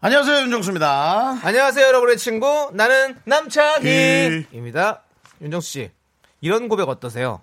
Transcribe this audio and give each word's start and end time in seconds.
안녕하세요 0.00 0.42
윤정수입니다. 0.42 1.38
안녕하세요, 1.42 1.86
여러분의 1.86 2.16
친구. 2.18 2.70
나는 2.74 3.16
남창희입니다. 3.24 5.02
윤정수 5.40 5.68
씨, 5.68 5.90
이런 6.40 6.68
고백 6.68 6.88
어떠세요? 6.88 7.40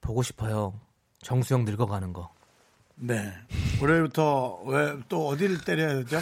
보고 0.00 0.22
싶어요. 0.22 0.74
정수영 1.22 1.64
늙어가는 1.64 2.12
거. 2.12 2.30
네. 2.96 3.32
올해부터 3.82 4.60
왜 4.66 4.96
또 5.08 5.26
어디를 5.28 5.62
때려야 5.64 5.94
되죠? 5.96 6.20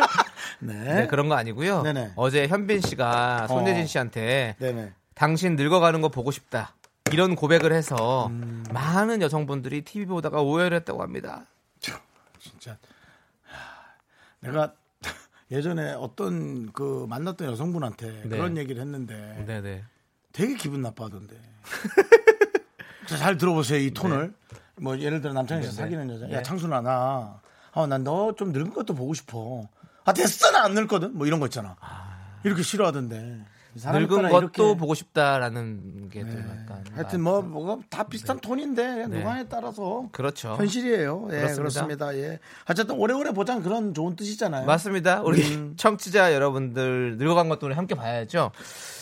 네. 0.60 0.74
네, 0.94 1.06
그런 1.08 1.28
거 1.28 1.34
아니고요. 1.34 1.82
네네. 1.82 2.12
어제 2.16 2.46
현빈 2.46 2.80
씨가 2.82 3.48
손예진 3.48 3.84
어. 3.84 3.86
씨한테 3.86 4.56
네네. 4.60 4.92
당신 5.14 5.56
늙어가는 5.56 6.00
거 6.02 6.08
보고 6.10 6.30
싶다. 6.30 6.74
이런 7.12 7.34
고백을 7.34 7.72
해서 7.72 8.26
음. 8.28 8.64
많은 8.72 9.22
여성분들이 9.22 9.82
TV 9.82 10.06
보다가 10.06 10.42
오해를 10.42 10.76
했다고 10.78 11.02
합니다. 11.02 11.46
진짜 12.38 12.72
하, 12.72 12.76
내가 14.44 14.74
예전에 15.50 15.92
어떤 15.92 16.72
그 16.72 17.06
만났던 17.08 17.48
여성분한테 17.48 18.22
네. 18.24 18.28
그런 18.28 18.56
얘기를 18.56 18.80
했는데 18.80 19.44
네네. 19.46 19.84
되게 20.32 20.54
기분 20.56 20.80
나빠하던데. 20.82 21.36
자, 23.06 23.16
잘 23.16 23.36
들어보세요 23.36 23.78
이 23.80 23.90
톤을. 23.92 24.34
뭐 24.76 24.98
예를 24.98 25.20
들어 25.20 25.32
남창희 25.34 25.62
씨 25.62 25.68
네, 25.68 25.76
네. 25.76 25.82
사귀는 25.82 26.10
여자. 26.10 26.26
네. 26.26 26.34
야 26.34 26.42
창순아 26.42 26.80
나. 26.80 27.40
어, 27.72 27.86
난 27.86 28.02
너 28.04 28.32
좀 28.36 28.52
늙은 28.52 28.72
것도 28.72 28.94
보고 28.94 29.14
싶어. 29.14 29.68
아 30.04 30.12
됐어 30.12 30.50
나 30.50 30.64
안 30.64 30.74
늙거든. 30.74 31.16
뭐 31.16 31.26
이런 31.26 31.40
거 31.40 31.46
있잖아. 31.46 31.76
이렇게 32.44 32.62
싫어하던데. 32.62 33.44
늙은 33.74 34.22
것도 34.28 34.38
이렇게- 34.38 34.76
보고 34.76 34.94
싶다라는 34.94 36.08
게또 36.10 36.26
네. 36.28 36.38
약간 36.40 36.84
하여튼 36.94 37.20
뭐 37.22 37.42
뭐가 37.42 37.78
다 37.90 38.04
비슷한 38.04 38.38
톤인데 38.40 39.06
네. 39.08 39.18
누가에 39.18 39.44
따라서 39.48 40.08
그렇죠. 40.12 40.54
현실이에요. 40.56 41.28
예, 41.32 41.36
그렇습니다. 41.38 41.56
그렇습니다. 41.56 42.16
예. 42.16 42.38
어쨌든 42.70 42.96
오래오래 42.96 43.32
보자는 43.32 43.62
그런 43.62 43.94
좋은 43.94 44.14
뜻이잖아요. 44.16 44.66
맞습니다. 44.66 45.22
우리 45.22 45.42
음. 45.56 45.74
청취자 45.78 46.32
여러분들 46.34 47.16
늙어간 47.18 47.48
것도 47.48 47.66
우리 47.66 47.74
함께 47.74 47.94
봐야죠. 47.94 48.52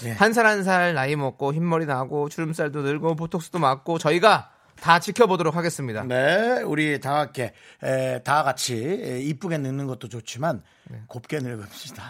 예. 0.05 0.12
한살 0.12 0.47
한 0.47 0.62
살 0.62 0.95
나이 0.95 1.17
먹고 1.17 1.53
흰머리 1.53 1.86
나고 1.86 2.29
주름살도 2.29 2.83
늘고 2.83 3.17
보톡스도 3.17 3.59
맞고 3.59 3.98
저희가 3.98 4.51
다 4.81 4.98
지켜보도록 4.98 5.55
하겠습니다. 5.55 6.03
네, 6.05 6.62
우리 6.62 6.98
다 7.01 7.20
함께 7.20 7.53
에, 7.84 8.20
다 8.25 8.42
같이 8.42 8.75
에, 8.77 9.20
이쁘게 9.20 9.59
늙는 9.59 9.86
것도 9.86 10.09
좋지만 10.09 10.62
네. 10.91 11.03
곱게 11.07 11.39
늙읍시다. 11.39 12.03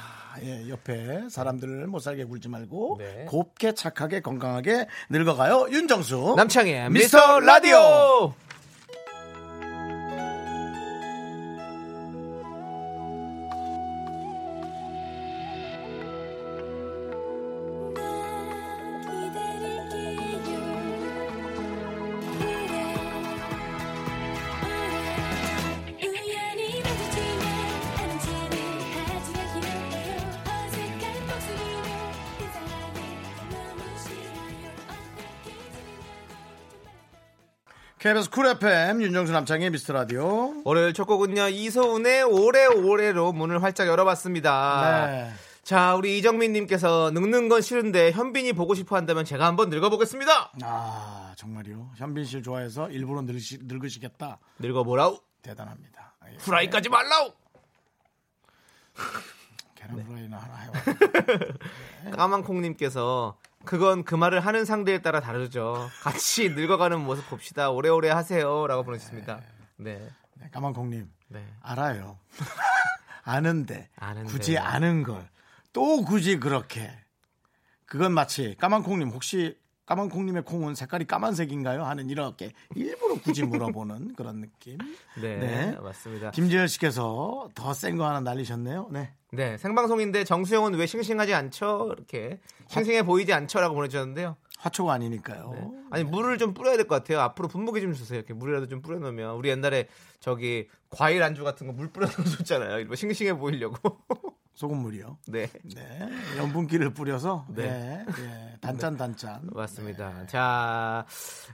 예, 0.42 0.68
옆에 0.68 1.28
사람들을 1.28 1.86
못 1.86 1.98
살게 2.00 2.24
굴지 2.24 2.48
말고 2.48 2.96
네. 2.98 3.26
곱게 3.28 3.74
착하게 3.74 4.20
건강하게 4.20 4.86
늙어가요. 5.10 5.68
윤정수 5.70 6.34
미스터 6.36 6.88
미스터 6.88 7.40
라디오. 7.40 8.34
KBS 38.02 38.30
Cool 38.30 38.46
FM 38.46 39.00
윤정수 39.00 39.30
남창희의 39.32 39.70
미스터 39.70 39.92
라디오. 39.92 40.60
월요일 40.64 40.92
첫 40.92 41.04
곡은요 41.04 41.50
이소은의 41.50 42.24
오래오래로 42.24 43.32
문을 43.32 43.62
활짝 43.62 43.86
열어봤습니다. 43.86 45.06
네. 45.06 45.32
자 45.62 45.94
우리 45.94 46.18
이정민님께서 46.18 47.12
늙는 47.14 47.48
건 47.48 47.62
싫은데 47.62 48.10
현빈이 48.10 48.54
보고 48.54 48.74
싶어 48.74 48.96
한다면 48.96 49.24
제가 49.24 49.46
한번 49.46 49.70
늙어보겠습니다. 49.70 50.50
아 50.64 51.32
정말요. 51.36 51.92
현빈 51.94 52.24
씨를 52.24 52.42
좋아해서 52.42 52.90
일부러 52.90 53.22
늙으시, 53.22 53.60
늙으시겠다. 53.62 54.40
늙어보라우 54.58 55.20
대단합니다. 55.40 56.16
예. 56.28 56.36
후라이까지 56.40 56.88
말라우. 56.88 57.30
계란 59.76 59.94
네. 59.94 60.02
후라이나 60.02 60.38
하나 60.38 60.56
해와. 60.56 60.72
까만콩님께서 62.16 63.38
그건 63.64 64.04
그 64.04 64.14
말을 64.14 64.40
하는 64.40 64.64
상대에 64.64 65.00
따라 65.02 65.20
다르죠. 65.20 65.88
같이 66.02 66.48
늙어가는 66.54 67.00
모습 67.00 67.28
봅시다. 67.28 67.70
오래오래 67.70 68.10
하세요라고 68.10 68.82
보내주셨습니다. 68.84 69.40
네, 69.76 70.08
네, 70.34 70.48
까만콩님 70.50 71.08
네. 71.28 71.46
알아요. 71.62 72.18
아는데, 73.24 73.88
아는데. 73.96 74.30
굳이 74.30 74.58
아는 74.58 75.02
걸 75.02 75.28
또 75.72 76.04
굳이 76.04 76.38
그렇게 76.38 76.90
그건 77.86 78.12
마치 78.12 78.54
까만콩님 78.58 79.08
혹시 79.08 79.58
까만콩님의 79.86 80.44
콩은 80.44 80.74
색깔이 80.74 81.06
까만색인가요? 81.06 81.82
하는 81.84 82.10
이렇게 82.10 82.52
일부러 82.74 83.14
굳이 83.14 83.42
물어보는 83.42 84.14
그런 84.14 84.42
느낌. 84.42 84.76
네, 85.20 85.38
네. 85.38 85.72
맞습니다. 85.80 86.30
김지현 86.32 86.68
씨께서 86.68 87.48
더 87.54 87.72
센 87.72 87.96
거 87.96 88.06
하나 88.06 88.20
날리셨네요. 88.20 88.88
네. 88.92 89.14
네, 89.34 89.56
생방송인데 89.56 90.24
정수영은 90.24 90.74
왜 90.74 90.86
싱싱하지 90.86 91.32
않죠? 91.32 91.90
이렇게 91.96 92.38
싱싱해 92.68 93.02
보이지 93.04 93.32
않죠라고 93.32 93.74
보내주셨는데요. 93.74 94.36
화초가 94.58 94.92
아니니까요. 94.92 95.50
네. 95.54 95.68
아니 95.90 96.04
물을 96.04 96.36
좀 96.38 96.52
뿌려야 96.54 96.76
될 96.76 96.86
것 96.86 96.94
같아요. 96.96 97.20
앞으로 97.20 97.48
분무기 97.48 97.80
좀 97.80 97.94
주세요. 97.94 98.18
이렇게 98.18 98.34
물이라도 98.34 98.68
좀 98.68 98.82
뿌려놓으면 98.82 99.34
우리 99.36 99.48
옛날에 99.48 99.88
저기 100.20 100.68
과일 100.90 101.22
안주 101.22 101.42
같은 101.44 101.66
거 101.66 101.72
물 101.72 101.88
뿌려놓으셨잖아요. 101.90 102.94
싱싱해 102.94 103.34
보이려고. 103.38 103.76
소금물이요. 104.54 105.18
네. 105.28 105.48
네. 105.74 106.08
염분기를 106.38 106.90
뿌려서 106.94 107.46
네. 107.48 107.64
네. 107.64 108.04
네. 108.22 108.56
단짠 108.60 108.96
단짠. 108.96 109.40
맞습니다. 109.52 110.26
자, 110.28 111.04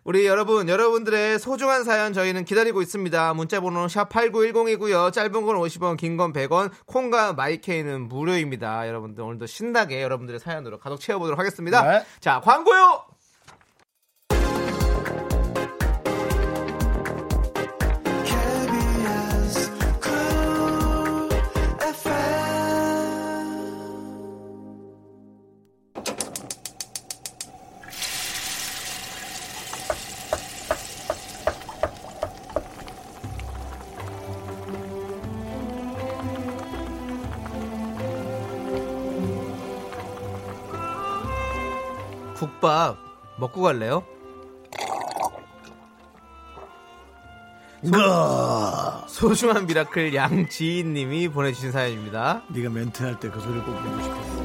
우리 0.05 0.27
여러분, 0.27 0.69
여러분들의 0.69 1.39
소중한 1.39 1.85
사연 1.85 2.13
저희는 2.13 2.45
기다리고 2.45 2.83
있습니다. 2.83 3.35
문자 3.35 3.61
번호 3.61 3.87
샵8910이고요. 3.87 5.13
짧은 5.13 5.33
건 5.33 5.57
50원, 5.57 5.97
긴 5.97 6.17
건 6.19 6.33
100원, 6.33 6.71
콩과 6.87 7.33
마이케이는 7.35 8.09
무료입니다. 8.09 8.89
여러분들 8.89 9.23
오늘도 9.23 9.47
신나게 9.47 10.03
여러분들의 10.03 10.41
사연으로 10.41 10.79
가득 10.79 11.01
채워 11.01 11.19
보도록 11.21 11.39
하겠습니다. 11.39 11.83
네. 11.83 12.05
자, 12.21 12.41
광고요! 12.41 13.05
국밥 42.49 42.97
먹고 43.39 43.61
갈래요? 43.63 44.05
그 47.83 47.91
소중한 49.09 49.67
Miracle 49.67 50.13
양지인님이 50.15 51.29
보내주신 51.29 51.71
사연입니다. 51.71 52.43
네가 52.49 52.71
멘트할 52.71 53.21
때 53.21 53.31
그 53.31 53.39
소리를 53.41 53.63
꼭 53.65 53.73
내고 53.85 54.03
싶었어. 54.03 54.39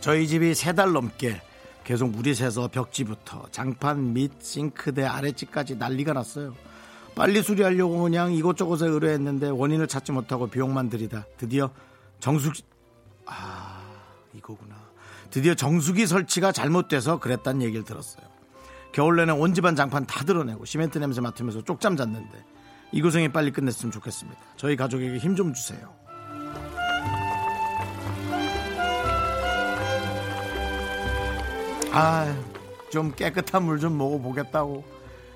저희 0.00 0.26
집이 0.26 0.54
세 0.54 0.72
달 0.72 0.92
넘게 0.92 1.42
계속 1.84 2.08
물이 2.10 2.34
새서 2.34 2.68
벽지부터 2.68 3.48
장판 3.50 4.14
및 4.14 4.32
싱크대 4.40 5.04
아래집까지 5.04 5.74
난리가 5.76 6.14
났어요. 6.14 6.54
빨리 7.14 7.42
수리하려고 7.42 8.00
그냥 8.02 8.32
이곳저곳에 8.32 8.86
의뢰했는데 8.86 9.50
원인을 9.50 9.88
찾지 9.88 10.12
못하고 10.12 10.46
비용만 10.46 10.88
들이다 10.88 11.26
드디어 11.36 11.68
정숙 12.20 12.54
아 13.26 13.59
이거구나 14.34 14.74
드디어 15.30 15.54
정수기 15.54 16.06
설치가 16.06 16.52
잘못돼서 16.52 17.18
그랬단 17.18 17.62
얘기를 17.62 17.84
들었어요. 17.84 18.24
겨울 18.92 19.16
내내 19.16 19.32
온 19.32 19.54
집안 19.54 19.76
장판 19.76 20.06
다 20.06 20.24
드러내고 20.24 20.64
시멘트 20.64 20.98
냄새 20.98 21.20
맡으면서 21.20 21.62
쪽잠 21.62 21.96
잤는데 21.96 22.44
이 22.92 23.00
고생이 23.02 23.28
빨리 23.30 23.52
끝냈으면 23.52 23.92
좋겠습니다. 23.92 24.40
저희 24.56 24.74
가족에게 24.76 25.18
힘 25.18 25.36
좀 25.36 25.54
주세요. 25.54 25.94
아, 31.92 32.32
좀 32.90 33.12
깨끗한 33.12 33.64
물 33.64 33.78
좀 33.80 33.96
먹어보겠다고. 33.98 34.84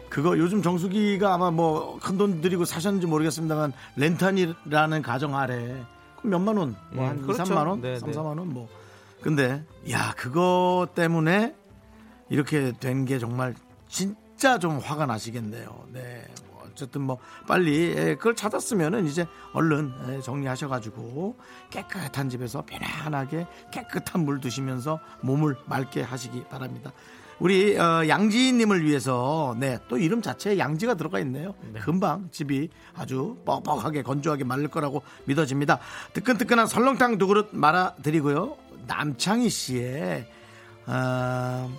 그거 0.09 0.39
요즘 0.39 0.63
정수기가 0.63 1.35
아마 1.35 1.51
뭐 1.51 1.99
큰 2.01 2.17
돈 2.19 2.41
들이고 2.41 2.65
사셨는지 2.65 3.07
모르겠습니다만 3.09 3.73
렌탄이라는 3.97 5.03
가정 5.03 5.37
아래 5.37 5.85
몇만 6.23 6.57
원, 6.57 6.77
뭐 6.93 7.05
음, 7.05 7.09
한 7.11 7.19
2, 7.19 7.23
그렇죠. 7.23 7.43
3만 7.43 7.67
원, 7.67 7.81
네, 7.81 7.99
3, 7.99 8.11
네. 8.11 8.17
4만 8.17 8.27
원 8.39 8.49
뭐. 8.49 8.69
근데 9.25 9.65
야, 9.91 10.13
그거 10.19 10.87
때문에 10.95 11.55
이렇게 12.29 12.73
된 12.79 13.07
게 13.07 13.19
정말 13.19 13.55
진짜 13.89 14.59
좀 14.59 14.79
화가 14.79 15.07
나시겠네요. 15.07 15.87
네. 15.93 16.27
뭐 16.51 16.63
어쨌든 16.71 17.01
뭐 17.03 17.17
빨리 17.47 17.95
예, 17.97 18.15
그걸 18.17 18.37
찾았으면은 18.37 19.07
이제 19.07 19.27
얼른 19.55 19.93
예, 20.11 20.21
정리하셔가지고 20.21 21.37
깨끗한 21.71 22.29
집에서 22.29 22.65
편안하게 22.67 23.47
깨끗한 23.73 24.25
물 24.27 24.41
드시면서 24.41 25.01
몸을 25.23 25.57
맑게 25.67 26.03
하시기 26.03 26.45
바랍니다. 26.51 26.93
우리 27.41 27.77
어, 27.79 28.07
양지님을 28.07 28.85
위해서 28.85 29.57
네 29.59 29.79
또 29.89 29.97
이름 29.99 30.21
자체에 30.23 30.59
양지가 30.59 30.95
들어가 30.95 31.19
있네요. 31.21 31.55
금방 31.81 32.29
집이 32.31 32.69
아주 32.95 33.37
뻑뻑하게 33.45 34.03
건조하게 34.03 34.45
마를 34.45 34.69
거라고 34.69 35.03
믿어집니다. 35.25 35.79
뜨끈뜨끈한 36.13 36.67
설렁탕 36.67 37.19
두 37.19 37.27
그릇 37.27 37.49
말아 37.53 37.95
드리고요. 38.03 38.57
남창희 38.87 39.49
씨의 39.49 40.27
어, 40.87 41.71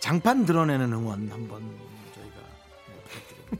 장판 0.00 0.44
드러내는 0.44 0.92
응원 0.92 1.28
한번 1.30 1.62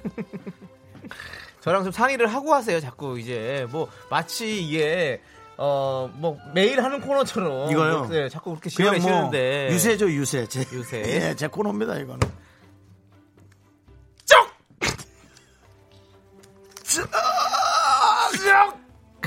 저희가 0.01 0.25
저랑 1.61 1.85
좀 1.85 1.93
상의를 1.93 2.27
하고 2.27 2.55
하세요. 2.55 2.81
자꾸. 2.81 3.19
이제 3.19 3.67
뭐 3.71 3.89
마치 4.11 4.63
이게 4.65 5.21
어 5.57 6.11
뭐 6.15 6.39
매일 6.55 6.83
하는 6.83 7.01
코너처럼. 7.01 7.71
이거요? 7.71 7.99
뭐, 8.01 8.09
네, 8.09 8.29
자꾸 8.29 8.51
그렇게 8.51 8.71
뭐 8.71 8.71
지어내시는데. 8.71 9.69
유세죠 9.73 10.11
유세. 10.11 10.47
제, 10.49 10.61
유세. 10.73 11.03
예, 11.07 11.37
제 11.37 11.47
코너입니다 11.47 11.99
이거는. 11.99 12.21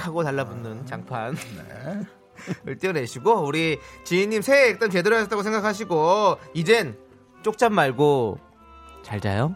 하고 0.06 0.24
달라붙는 0.24 0.86
장판. 0.86 1.36
을 1.36 2.06
떼어내시고 2.80 3.45
우리 3.45 3.80
지인님 4.03 4.42
새해 4.42 4.68
일단 4.69 4.89
제대로 4.89 5.15
하셨다고 5.18 5.44
생각하시고 5.44 6.38
이젠 6.53 6.97
쪽잠 7.44 7.74
말고 7.74 8.39
잘 9.03 9.19
자요. 9.21 9.56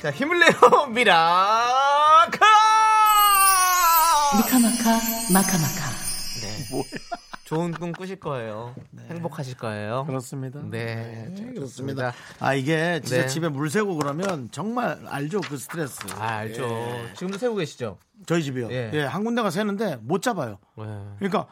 자 0.00 0.10
힘을 0.10 0.38
내요 0.38 0.86
미라카. 0.90 2.38
미카마카 4.36 5.00
마카마카 5.32 5.90
네. 6.42 6.66
좋은 7.50 7.72
꿈 7.72 7.90
꾸실 7.90 8.20
거예요. 8.20 8.76
행복하실 9.08 9.56
거예요. 9.56 10.04
그렇습니다 10.06 10.60
네, 10.70 11.26
네, 11.30 11.34
좋습니다. 11.34 11.52
그렇습니다 11.54 12.12
아 12.38 12.54
이게 12.54 13.00
진짜 13.02 13.22
네. 13.22 13.26
집에 13.26 13.48
물 13.48 13.68
새고 13.68 13.96
그러면 13.96 14.48
정말 14.52 15.00
알죠 15.08 15.40
그 15.40 15.56
스트레스 15.56 15.98
아 16.16 16.36
알죠. 16.36 16.68
지금도 17.16 17.38
세고 17.38 17.56
계시죠. 17.56 17.98
저희 18.26 18.44
집이요 18.44 18.70
예. 18.70 18.92
예, 18.94 19.00
한 19.02 19.24
군데가 19.24 19.50
새는데 19.50 19.96
못 20.00 20.22
잡아요 20.22 20.58
네. 20.78 20.84
그러니까 21.18 21.48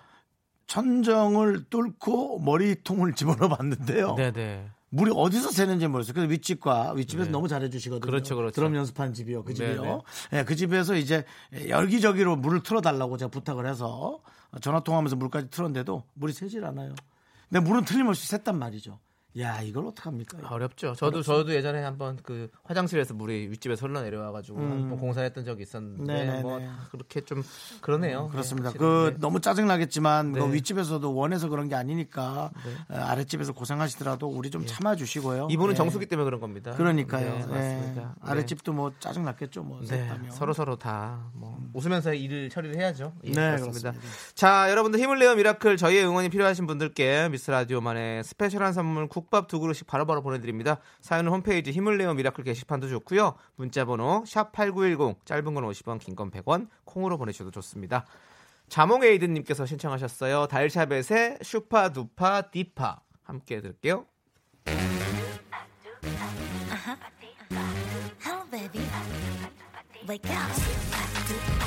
천정을 0.69 1.65
뚫고 1.69 2.39
머리통을 2.45 3.15
집어넣어 3.19 3.49
봤는데요 3.49 4.15
네네. 4.15 4.71
물이 4.91 5.11
어디서 5.17 5.51
새는지 5.51 5.89
모르겠어요. 5.89 6.15
그래서 6.15 6.31
윗집과 6.31 6.93
윗집에서 6.93 7.27
네. 7.27 7.33
너무 7.33 7.49
잘해주시거든요. 7.49 8.09
그렇죠, 8.09 8.37
그렇죠. 8.37 8.55
드럼 8.55 8.75
연습한 8.77 9.13
집이요. 9.15 9.43
그 9.43 9.53
네, 9.53 9.75
집이요. 9.75 10.03
예, 10.33 10.45
그 10.45 10.55
집에서 10.55 10.95
이제 10.95 11.25
열기저기로 11.69 12.37
물을 12.37 12.63
틀어달라고 12.63 13.17
제가 13.19 13.31
부탁을 13.31 13.67
해서 13.67 14.21
전화 14.61 14.81
통화하면서 14.81 15.17
물까지 15.17 15.51
틀었는데도 15.51 16.05
물이 16.15 16.33
새질 16.33 16.65
않아요. 16.65 16.95
근데 17.49 17.61
물은 17.67 17.85
틀림없이 17.85 18.29
샜단 18.37 18.57
말이죠. 18.57 18.99
야, 19.39 19.61
이걸 19.61 19.87
어떡합니까? 19.87 20.39
어렵죠. 20.49 20.95
저도 20.95 21.23
저도 21.23 21.55
예전에 21.55 21.83
한번 21.83 22.19
그 22.23 22.49
화장실에서 22.65 23.15
물이 23.15 23.51
윗집에서 23.51 23.87
흘러 23.87 24.03
내려와가지고 24.03 24.59
한번 24.59 24.99
공사했던 24.99 25.45
적이 25.45 25.63
있었는데 25.63 26.03
음. 26.03 26.07
네네네. 26.07 26.43
뭐 26.43 26.61
그렇게 26.91 27.21
좀 27.21 27.43
그러네요. 27.81 28.29
그렇습니다. 28.29 28.73
네, 28.73 28.79
그. 28.79 29.11
네. 29.13 29.17
너무 29.21 29.41
짜증 29.41 29.67
나겠지만 29.67 30.33
그 30.33 30.39
네. 30.41 30.53
윗집에서도 30.55 31.15
원해서 31.15 31.49
그런 31.49 31.69
게 31.69 31.75
아니니까 31.75 32.51
어, 32.89 32.95
아랫집에서 32.95 33.53
고생하시더라도 33.53 34.27
우리 34.29 34.51
좀 34.51 34.65
참아주시고요. 34.67 35.47
네. 35.49 35.55
이분은 35.55 35.73
예. 35.73 35.77
정수기 35.77 36.07
때문에 36.07 36.25
그런 36.25 36.41
겁니다. 36.41 36.73
그러니까요. 36.73 37.31
네, 37.31 37.41
예. 37.43 37.47
맞습니다. 37.47 38.01
네. 38.03 38.31
아랫집도 38.31 38.73
뭐 38.73 38.93
짜증 38.99 39.25
났겠죠. 39.25 39.63
뭐 39.63 39.81
네. 39.87 40.09
서로 40.31 40.53
서로 40.53 40.77
다 40.77 41.29
뭐 41.35 41.59
웃으면서 41.75 42.15
일을 42.15 42.49
처리를 42.51 42.77
해야죠. 42.77 43.13
예, 43.25 43.29
음. 43.29 43.33
네, 43.33 43.57
그렇습니다. 43.57 43.91
그렇습니다. 43.93 44.09
자, 44.35 44.71
여러분들 44.71 44.99
힘을 45.01 45.19
내요 45.19 45.35
Miracle 45.35 45.77
저희의 45.77 46.05
응원이 46.07 46.29
필요하신 46.31 46.67
분들께 46.67 47.29
미스터 47.31 47.51
라디오만의 47.51 48.25
special한 48.25 48.73
선물 48.73 49.07
국밥 49.29 49.47
두 49.49 49.61
그릇씩 49.61 49.87
바로바로 49.87 50.23
보내드립니다. 50.23 50.79
사연은 51.01 51.31
홈페이지 51.31 51.71
힘을 51.71 51.99
내요 51.99 52.15
Miracle 52.15 52.45
게시판도 52.45 52.89
좋고요. 52.89 53.35
문자번호 53.57 54.25
샵 54.27 54.53
#8910 54.53 55.25
짧은 55.25 55.55
건 55.55 55.65
50원, 55.65 55.99
긴 55.99 56.17
건 56.17 56.31
100원 56.31 56.69
콩으로 56.85 57.19
보내셔도 57.19 57.51
좋습니다. 57.51 58.05
자몽에이드님께서 58.69 59.67
신청하셨어요. 59.67 60.47
달샤벳의 60.47 61.39
슈파 61.43 61.91
두파 61.91 62.51
디파 62.51 63.01
함께 63.23 63.61
들을게요. 63.61 64.07
Hello, 68.25 68.45
baby. 68.51 68.83
Wake 70.09 70.31
up. 70.31 71.58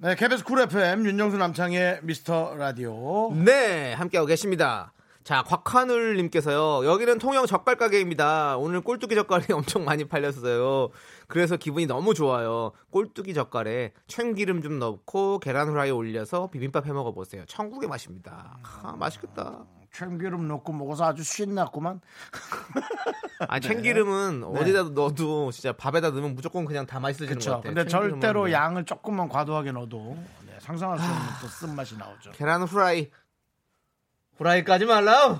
네, 0.00 0.14
KBS 0.14 0.44
Cool 0.44 0.60
FM 0.60 1.04
윤정수 1.06 1.38
남창희의 1.38 2.00
미스터 2.04 2.54
라디오. 2.54 3.32
네, 3.34 3.94
함께하고 3.94 4.28
계십니다. 4.28 4.92
자, 5.24 5.42
곽하늘님께서요. 5.42 6.86
여기는 6.88 7.18
통영 7.18 7.46
젓갈 7.46 7.74
가게입니다. 7.74 8.56
오늘 8.58 8.80
꼴뚜기 8.80 9.16
젓갈이 9.16 9.46
엄청 9.52 9.84
많이 9.84 10.04
팔렸어요. 10.04 10.90
그래서 11.26 11.56
기분이 11.56 11.86
너무 11.86 12.14
좋아요. 12.14 12.70
꼴뚜기 12.90 13.34
젓갈에 13.34 13.92
참기름 14.06 14.62
좀 14.62 14.78
넣고 14.78 15.40
계란 15.40 15.68
후라이 15.68 15.90
올려서 15.90 16.50
비빔밥 16.50 16.86
해 16.86 16.92
먹어 16.92 17.10
보세요. 17.10 17.44
천국의 17.46 17.88
맛입니다. 17.88 18.56
아, 18.84 18.94
맛있겠다. 18.96 19.64
참기름 19.92 20.46
넣고 20.48 20.72
먹어서 20.72 21.04
아주 21.04 21.22
신났구만. 21.22 22.00
아, 23.48 23.60
참기름은 23.60 24.44
어디다 24.44 24.82
넣어도 24.90 25.50
진짜 25.52 25.72
밥에다 25.72 26.10
넣으면 26.10 26.34
무조건 26.34 26.64
그냥 26.64 26.86
다 26.86 26.98
맛있어지는 27.00 27.34
것 27.38 27.44
그렇죠. 27.44 27.50
같아요. 27.56 27.74
근데. 27.74 27.88
절대로 27.88 28.46
네. 28.46 28.52
양을 28.52 28.84
조금만 28.84 29.28
과도하게 29.28 29.72
넣어도 29.72 30.16
네, 30.46 30.56
상상할 30.60 30.98
수 30.98 31.04
없는 31.04 31.26
또 31.40 31.46
쓴맛이 31.48 31.96
나오죠. 31.96 32.32
계란 32.32 32.62
후라이. 32.62 33.10
후라이까지 34.36 34.86
말라우. 34.86 35.38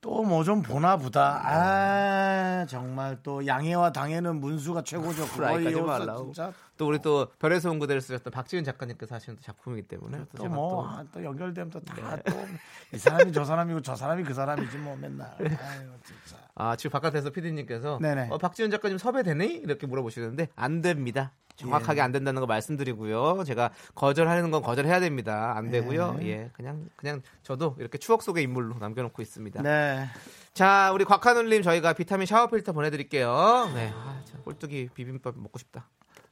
또 0.00 0.22
뭐 0.24 0.42
좀 0.44 0.62
보나 0.62 0.96
보다. 0.96 1.40
아 1.44 2.66
정말 2.66 3.18
또 3.22 3.46
양해와 3.46 3.92
당해는 3.92 4.40
문수가 4.40 4.82
최고죠. 4.82 5.26
그거요, 5.28 5.84
말라고. 5.84 6.32
또 6.78 6.86
우리 6.88 6.98
또 7.00 7.26
별에서 7.38 7.70
온 7.70 7.78
그대를 7.78 8.00
쓰셨던 8.00 8.32
박지은 8.32 8.64
작가님께서 8.64 9.14
하시는 9.14 9.36
또 9.36 9.42
작품이기 9.42 9.88
때문에 9.88 10.18
또또 10.32 10.42
제가 10.44 10.54
뭐또 10.54 11.04
또 11.12 11.22
연결되면 11.24 11.70
또 11.70 11.80
다 11.80 12.16
또이 12.22 12.98
사람이 12.98 13.32
저 13.32 13.44
사람이고 13.44 13.82
저 13.82 13.94
사람이 13.94 14.24
그 14.24 14.32
사람이지 14.32 14.78
뭐 14.78 14.96
맨날. 14.96 15.34
아유 15.38 15.90
진짜. 16.02 16.39
아, 16.60 16.76
지금 16.76 16.90
바깥에서 16.92 17.30
피디님께서 17.30 17.98
네네. 18.00 18.28
어, 18.30 18.38
박지훈 18.38 18.70
작가님 18.70 18.98
섭외되니? 18.98 19.46
이렇게 19.46 19.86
물어보시는데 19.86 20.48
안 20.56 20.82
됩니다. 20.82 21.32
정확하게 21.56 22.00
예. 22.00 22.02
안 22.02 22.12
된다는 22.12 22.40
거 22.40 22.46
말씀드리고요. 22.46 23.44
제가 23.44 23.70
거절하는 23.94 24.50
건 24.50 24.62
거절해야 24.62 25.00
됩니다. 25.00 25.52
안 25.56 25.70
되고요. 25.70 26.18
예, 26.22 26.50
그냥 26.54 26.88
그냥 26.96 27.22
저도 27.42 27.76
이렇게 27.78 27.98
추억 27.98 28.22
속의 28.22 28.42
인물로 28.44 28.78
남겨놓고 28.78 29.20
있습니다. 29.20 29.62
네. 29.62 30.06
자, 30.54 30.90
우리 30.94 31.04
곽하늘님 31.04 31.62
저희가 31.62 31.92
비타민 31.92 32.26
샤워 32.26 32.46
필터 32.48 32.72
보내드릴게요. 32.72 33.70
네, 33.74 33.92
아, 33.94 34.22
참, 34.24 34.42
꼴뚜기 34.42 34.90
비빔밥 34.94 35.36
먹고 35.36 35.58
싶다. 35.58 35.86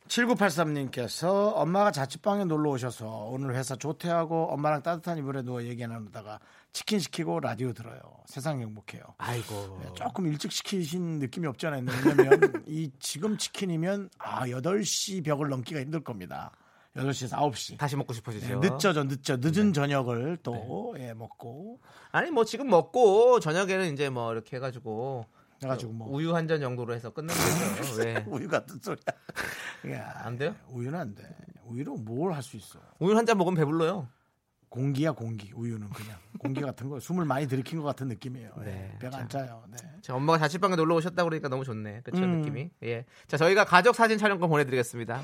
7983님께서 0.08 1.52
엄마가 1.54 1.90
자취방에 1.90 2.44
놀러 2.44 2.70
오셔서 2.70 3.26
오늘 3.30 3.54
회사 3.54 3.76
조퇴하고 3.76 4.50
엄마랑 4.52 4.82
따뜻한 4.82 5.18
이불에 5.18 5.42
누워 5.42 5.62
얘기 5.64 5.86
나누다가 5.86 6.40
치킨 6.72 6.98
시키고 7.00 7.40
라디오 7.40 7.72
들어요. 7.72 7.98
세상 8.26 8.60
행복해요. 8.60 9.02
아이고. 9.18 9.80
조금 9.94 10.26
일찍 10.26 10.52
시키신 10.52 11.18
느낌이 11.18 11.46
없지 11.46 11.66
않아요. 11.66 11.84
왜냐면 12.06 12.62
이 12.68 12.90
지금 13.00 13.36
치킨이면 13.38 14.10
아 14.18 14.46
8시 14.46 15.24
벽을 15.24 15.48
넘기가 15.48 15.80
힘들 15.80 16.00
겁니다. 16.04 16.52
8시에서 16.94 17.36
9시. 17.38 17.78
다시 17.78 17.96
먹고 17.96 18.12
싶어지죠. 18.12 18.58
늦죠, 18.60 18.92
늦죠. 18.92 19.36
늦은 19.38 19.72
저녁을 19.72 20.38
또 20.42 20.94
예, 20.98 21.14
먹고 21.14 21.80
아니 22.12 22.30
뭐 22.30 22.44
지금 22.44 22.68
먹고 22.68 23.40
저녁에는 23.40 23.92
이제 23.92 24.08
뭐 24.10 24.32
이렇게 24.32 24.56
해 24.56 24.60
가지고 24.60 25.26
해가지고 25.62 25.92
뭐 25.92 26.08
우유 26.10 26.34
한 26.34 26.46
잔 26.48 26.60
정도로 26.60 26.94
해서 26.94 27.10
끝내면 27.10 27.36
되죠. 27.76 27.94
왜? 28.02 28.24
우유 28.28 28.48
같은 28.48 28.78
소리야. 28.80 29.96
야, 29.98 30.12
안 30.24 30.36
돼요? 30.38 30.54
우유는 30.70 30.98
안 30.98 31.14
돼. 31.14 31.24
우유로 31.64 31.96
뭘 31.96 32.32
할 32.32 32.42
수 32.42 32.56
있어? 32.56 32.78
우유 33.00 33.16
한 33.16 33.26
잔 33.26 33.36
먹으면 33.38 33.56
배불러요. 33.56 34.08
공기야 34.68 35.12
공기. 35.12 35.50
우유는 35.54 35.88
그냥 35.90 36.18
공기 36.38 36.60
같은 36.60 36.88
거 36.88 37.00
숨을 37.00 37.24
많이 37.24 37.46
들이킨 37.46 37.78
것 37.78 37.84
같은 37.84 38.08
느낌이에요. 38.08 38.50
예, 38.60 38.64
네, 38.64 38.98
배가 39.00 39.18
안 39.18 39.28
차요. 39.28 39.64
네. 39.70 39.78
제 40.02 40.12
엄마가 40.12 40.38
자취방에 40.38 40.76
놀러 40.76 40.96
오셨다 40.96 41.24
그러니까 41.24 41.48
너무 41.48 41.64
좋네. 41.64 42.02
그쵸 42.04 42.18
음. 42.22 42.40
느낌이. 42.40 42.70
예. 42.84 43.04
자 43.26 43.36
저희가 43.36 43.64
가족 43.64 43.94
사진 43.94 44.18
촬영권 44.18 44.48
보내드리겠습니다. 44.48 45.22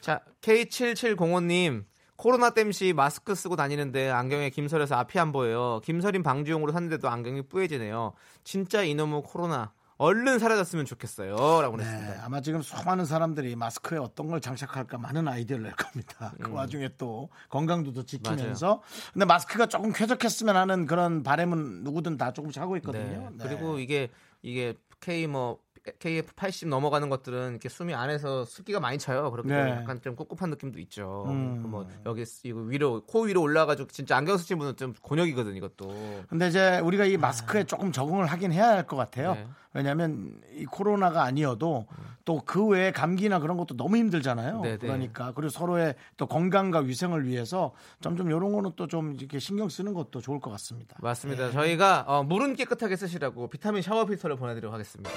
자 0.00 0.20
K7705님 0.40 1.84
코로나 2.16 2.50
땜시 2.50 2.94
마스크 2.94 3.34
쓰고 3.34 3.56
다니는데 3.56 4.10
안경에 4.10 4.50
김설에서 4.50 4.94
앞이 4.96 5.18
안 5.18 5.32
보여요. 5.32 5.80
김설인 5.84 6.22
방지용으로 6.22 6.72
샀는데도 6.72 7.08
안경이 7.08 7.42
뿌얘지네요. 7.42 8.14
진짜 8.42 8.82
이놈의 8.82 9.22
코로나 9.26 9.72
얼른 9.98 10.38
사라졌으면 10.38 10.84
좋겠어요.라고 10.84 11.76
네, 11.78 11.84
했습니다. 11.84 12.22
아마 12.24 12.40
지금 12.42 12.60
수많은 12.60 13.06
사람들이 13.06 13.56
마스크에 13.56 13.98
어떤 13.98 14.26
걸 14.26 14.40
장착할까 14.42 14.98
많은 14.98 15.26
아이디어를 15.26 15.64
낼 15.64 15.72
겁니다. 15.72 16.32
음. 16.38 16.44
그 16.44 16.52
와중에 16.52 16.90
또 16.98 17.30
건강도 17.48 17.92
더 17.92 18.02
지키면서 18.02 18.82
근데 19.14 19.24
마스크가 19.24 19.66
조금 19.66 19.92
쾌적했으면 19.92 20.54
하는 20.54 20.84
그런 20.86 21.22
바람은 21.22 21.84
누구든 21.84 22.18
다 22.18 22.32
조금씩 22.32 22.60
하고 22.60 22.76
있거든요. 22.76 23.30
네. 23.30 23.36
네. 23.38 23.44
그리고 23.48 23.78
이게 23.78 24.10
이게 24.42 24.74
K 25.00 25.26
뭐 25.26 25.58
KF 26.00 26.34
80 26.34 26.66
넘어가는 26.68 27.08
것들은 27.08 27.50
이렇게 27.52 27.68
숨이 27.68 27.94
안에서 27.94 28.44
습기가 28.44 28.80
많이 28.80 28.98
차요. 28.98 29.30
그렇기 29.30 29.48
때문에 29.48 29.70
네. 29.72 29.80
약간 29.82 30.00
좀 30.02 30.16
꿉꿉한 30.16 30.50
느낌도 30.50 30.80
있죠. 30.80 31.24
음. 31.28 31.62
그뭐 31.62 31.86
여기 32.06 32.24
이거 32.42 32.58
위로 32.58 33.02
코 33.06 33.20
위로 33.22 33.40
올라가지고 33.40 33.88
진짜 33.90 34.16
안경 34.16 34.36
쓰신 34.36 34.58
분은 34.58 34.76
좀 34.76 34.94
곤욕이거든 35.00 35.54
이것도. 35.54 36.24
근데 36.28 36.48
이제 36.48 36.80
우리가 36.80 37.04
이 37.04 37.16
마스크에 37.16 37.62
조금 37.64 37.92
적응을 37.92 38.26
하긴 38.26 38.52
해야 38.52 38.68
할 38.70 38.86
것 38.86 38.96
같아요. 38.96 39.34
네. 39.34 39.46
왜냐하면 39.76 40.40
이 40.54 40.64
코로나가 40.64 41.22
아니어도 41.22 41.86
또 42.24 42.40
그 42.44 42.64
외에 42.66 42.90
감기나 42.90 43.38
그런 43.38 43.56
것도 43.56 43.76
너무 43.76 43.96
힘들잖아요. 43.96 44.60
네, 44.62 44.70
네. 44.72 44.76
그러니까 44.78 45.32
그리고 45.32 45.48
서로의 45.50 45.94
또 46.16 46.26
건강과 46.26 46.80
위생을 46.80 47.26
위해서 47.26 47.72
점점 48.00 48.28
이런 48.28 48.52
거는 48.52 48.72
또 48.76 48.86
좀 48.88 49.14
이렇게 49.18 49.38
신경 49.38 49.68
쓰는 49.68 49.94
것도 49.94 50.20
좋을 50.20 50.40
것 50.40 50.50
같습니다. 50.52 50.96
맞습니다. 51.00 51.50
저희가 51.52 52.04
어, 52.08 52.22
물은 52.24 52.54
깨끗하게 52.56 52.96
쓰시라고 52.96 53.48
비타민 53.48 53.82
샤워 53.82 54.04
필터를 54.06 54.36
보내드리도록 54.36 54.72
하겠습니다. 54.74 55.10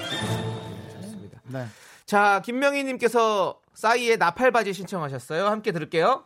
좋습니다. 1.01 1.41
네. 1.47 1.65
자 2.05 2.41
김명희님께서 2.43 3.59
싸이의 3.73 4.17
나팔 4.17 4.51
바지 4.51 4.73
신청하셨어요. 4.73 5.45
함께 5.47 5.71
들을게요. 5.71 6.25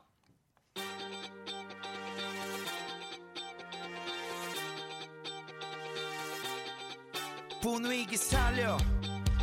분위기 7.62 8.16
살려 8.16 8.78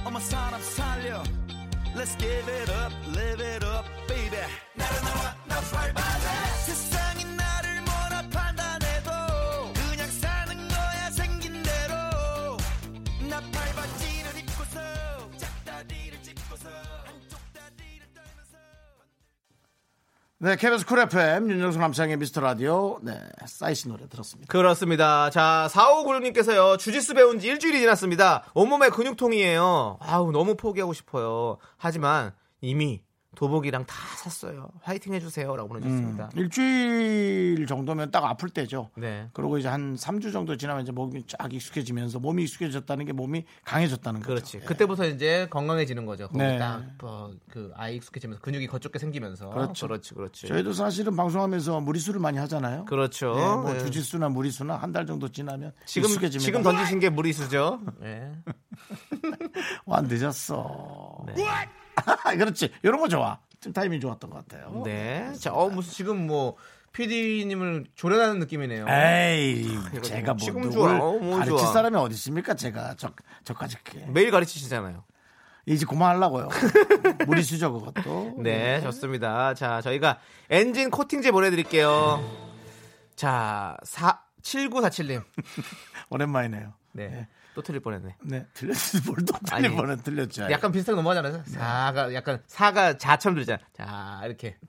어머 0.03 0.19
사람 0.19 0.62
살려 0.62 1.24
Let's 1.95 2.17
give 2.17 2.51
it 2.51 2.69
up, 2.71 2.93
live 3.07 3.41
it 3.41 3.65
up, 3.65 3.85
baby 4.07 4.43
나른나와 4.74 5.35
나팔바지 5.45 6.27
세상이 6.65 7.24
나 7.38 7.49
네, 20.42 20.56
KBS 20.56 20.87
Cool 20.87 21.00
FM 21.00 21.50
윤정수 21.50 21.78
남창희의 21.78 22.16
미스터 22.16 22.40
라디오 22.40 22.99
네, 23.02 23.12
싸이 23.44 23.70
씨 23.70 23.88
노래 23.88 24.09
들었습니다. 24.09 24.50
그렇습니다. 24.50 25.28
자, 25.28 25.68
4596님께서요, 25.70 26.78
주짓수 26.78 27.12
배운 27.12 27.38
지 27.38 27.49
일주일이 27.49 27.78
지났습니다. 27.80 28.44
온몸에 28.54 28.88
근육통이에요. 28.88 29.99
아우, 30.00 30.32
너무 30.32 30.56
포기하고 30.56 30.94
싶어요. 30.94 31.59
하지만 31.76 32.32
이미 32.62 33.02
도복이랑 33.37 33.87
다 33.87 33.94
샀어요. 34.18 34.68
화이팅 34.82 35.14
해주세요. 35.14 35.54
라고 35.56 35.68
보내주셨습니다. 35.68 36.30
일주일 36.34 37.66
정도면 37.66 38.10
딱 38.10 38.25
아플 38.25 38.50
때죠. 38.50 38.90
네. 38.96 39.28
그리고 39.32 39.56
이제 39.58 39.68
한 39.68 39.94
3주 39.96 40.32
정도 40.32 40.56
지나면 40.56 40.82
이제 40.82 40.92
몸이 40.92 41.25
쫙 41.26 41.52
익숙해지면서 41.52 42.18
몸이 42.18 42.42
익숙해졌다는 42.42 43.06
게 43.06 43.12
몸이 43.12 43.44
강해졌다는 43.64 44.20
거죠. 44.20 44.28
그렇지. 44.34 44.56
예. 44.58 44.60
그때부터 44.66 45.06
이제 45.06 45.46
건강해지는 45.50 46.06
거죠. 46.06 46.28
네. 46.34 46.58
딱, 46.58 46.82
어, 47.02 47.30
그, 47.50 47.72
아이 47.76 47.96
익숙해지면서 47.96 48.42
근육이 48.42 48.66
거쪽게 48.66 48.99
생기면서. 48.99 49.49
그렇죠. 49.50 49.87
그렇지, 49.87 50.14
그렇지. 50.14 50.49
저희도 50.49 50.72
사실은 50.72 51.16
방송하면서 51.16 51.80
무리수를 51.80 52.20
많이 52.20 52.37
하잖아요. 52.38 52.84
그렇죠. 52.87 53.34
네, 53.34 53.40
뭐 53.42 53.72
네. 53.72 53.78
주짓수나 53.78 54.28
무리수나 54.28 54.76
한 54.76 54.90
달 54.90 55.06
정도 55.06 55.28
지나면 55.28 55.70
지금, 55.87 56.08
익숙해집니다. 56.08 56.44
지금 56.44 56.62
던지신 56.64 56.99
게 56.99 57.10
무리수죠. 57.10 57.80
네. 58.00 58.32
와 59.87 60.00
늦었어. 60.00 61.25
네. 61.28 61.34
그렇지. 62.38 62.73
이런 62.83 63.00
거 63.00 63.09
좋아. 63.09 63.38
좀 63.61 63.73
타이밍 63.73 64.00
좋았던 64.00 64.30
것 64.30 64.49
같아요. 64.49 64.83
네. 64.85 65.33
자, 65.38 65.52
어, 65.52 65.69
무슨 65.69 65.92
지금 65.92 66.26
뭐, 66.26 66.57
PD님을 66.92 67.85
조련하는 67.95 68.40
느낌이네요. 68.40 68.87
에이, 68.88 69.78
이거 69.92 70.00
제가 70.00 70.33
뭐 70.35 70.37
지금 70.38 70.62
누굴 70.62 70.88
좋아. 70.88 70.99
어, 70.99 71.19
뭐 71.19 71.37
가르칠 71.38 71.59
좋아. 71.59 71.73
사람이 71.73 71.97
어디 71.97 72.14
있습니까? 72.14 72.54
제가 72.54 72.95
저 72.97 73.12
저까지 73.45 73.76
이렇게 73.85 74.07
매일 74.11 74.30
가르치시잖아요. 74.30 75.04
이제 75.66 75.87
그만하려고요. 75.87 76.49
무리수죠 77.26 77.73
그것도. 77.73 78.37
네, 78.38 78.80
좋습니다. 78.80 79.54
자, 79.54 79.80
저희가 79.83 80.19
엔진 80.49 80.90
코팅제 80.90 81.30
보내드릴게요. 81.30 82.25
자, 83.14 83.76
4, 83.85 84.23
7947님. 84.42 85.23
오랜만이네요. 86.11 86.73
네. 86.92 87.28
또 87.54 87.62
틀릴 87.62 87.80
뻔했네. 87.80 88.16
네, 88.23 88.47
들렸지 88.54 89.02
뭘또 89.07 89.35
틀린 89.47 89.76
번은 89.76 90.02
들렸죠. 90.02 90.50
약간 90.50 90.71
비슷하게 90.73 90.97
넘어가잖아요. 90.97 91.42
사가, 91.47 92.14
약간, 92.14 92.42
사가 92.47 92.97
자처럼 92.99 93.37
들잖아. 93.37 93.59
자, 93.75 94.21
이렇게. 94.25 94.57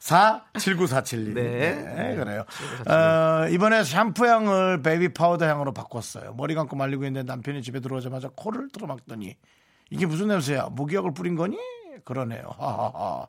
47947님. 0.00 1.34
네. 1.34 2.14
그래요. 2.16 2.44
어, 2.88 3.48
이번에 3.48 3.84
샴푸 3.84 4.26
향을 4.26 4.82
베이비 4.82 5.10
파우더 5.12 5.44
향으로 5.46 5.72
바꿨어요. 5.72 6.34
머리 6.34 6.54
감고 6.54 6.74
말리고 6.76 7.04
있는데 7.04 7.30
남편이 7.30 7.62
집에 7.62 7.80
들어오자마자 7.80 8.30
코를 8.34 8.68
틀어막더니 8.72 9.36
이게 9.90 10.06
무슨 10.06 10.28
냄새야? 10.28 10.68
모기약을 10.72 11.12
뿌린 11.12 11.36
거니? 11.36 11.58
그러네요. 12.04 12.42
하하하. 12.58 13.26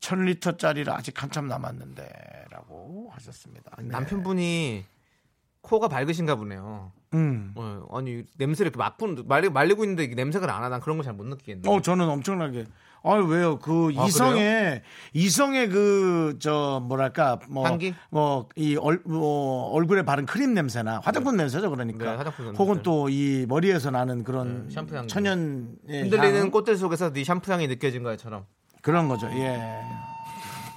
1000리터짜리를 0.00 0.88
아직 0.90 1.22
한참 1.22 1.46
남았는데 1.48 2.46
라고 2.50 3.10
하셨습니다. 3.14 3.70
네. 3.78 3.88
남편분이 3.88 4.84
코가 5.62 5.88
밝으신가 5.88 6.34
보네요. 6.36 6.92
음. 7.14 7.52
어, 7.54 7.86
아니, 7.92 8.24
냄새를 8.38 8.70
이렇게 8.70 8.78
막고, 8.78 9.24
말리, 9.26 9.48
말리고 9.48 9.84
있는데 9.84 10.06
냄새가 10.08 10.52
안 10.54 10.62
나. 10.62 10.68
난 10.68 10.80
그런 10.80 10.96
걸 10.98 11.04
잘 11.04 11.14
못 11.14 11.24
느끼겠네. 11.26 11.68
어, 11.68 11.80
저는 11.80 12.08
엄청나게. 12.08 12.64
아, 13.06 13.12
왜요? 13.16 13.58
그 13.58 13.90
아, 13.96 14.06
이성의 14.06 14.82
이성의 15.12 15.68
그 15.68 16.36
저 16.40 16.80
뭐랄까 16.82 17.38
뭐? 17.50 17.66
뭐이 18.10 18.76
뭐, 19.04 19.70
얼굴에 19.72 20.02
바른 20.04 20.24
크림 20.26 20.54
냄새나 20.54 21.00
화장품 21.04 21.36
냄새죠, 21.36 21.70
그러니까. 21.70 22.04
네, 22.12 22.16
화장품 22.16 22.46
냄새. 22.46 22.56
혹은 22.62 22.82
또 22.82 23.08
이 23.10 23.44
머리에서 23.46 23.90
나는 23.90 24.24
그런 24.24 24.68
네, 24.68 24.74
샴푸 24.74 24.96
향기. 24.96 25.08
천연 25.08 25.76
흔들리는 25.86 26.50
꽃들 26.50 26.76
속에서 26.76 27.12
네 27.12 27.24
샴푸 27.24 27.52
향이 27.52 27.68
느껴진 27.68 28.02
것처럼. 28.02 28.46
그런 28.80 29.06
거죠. 29.08 29.26
예. 29.32 29.60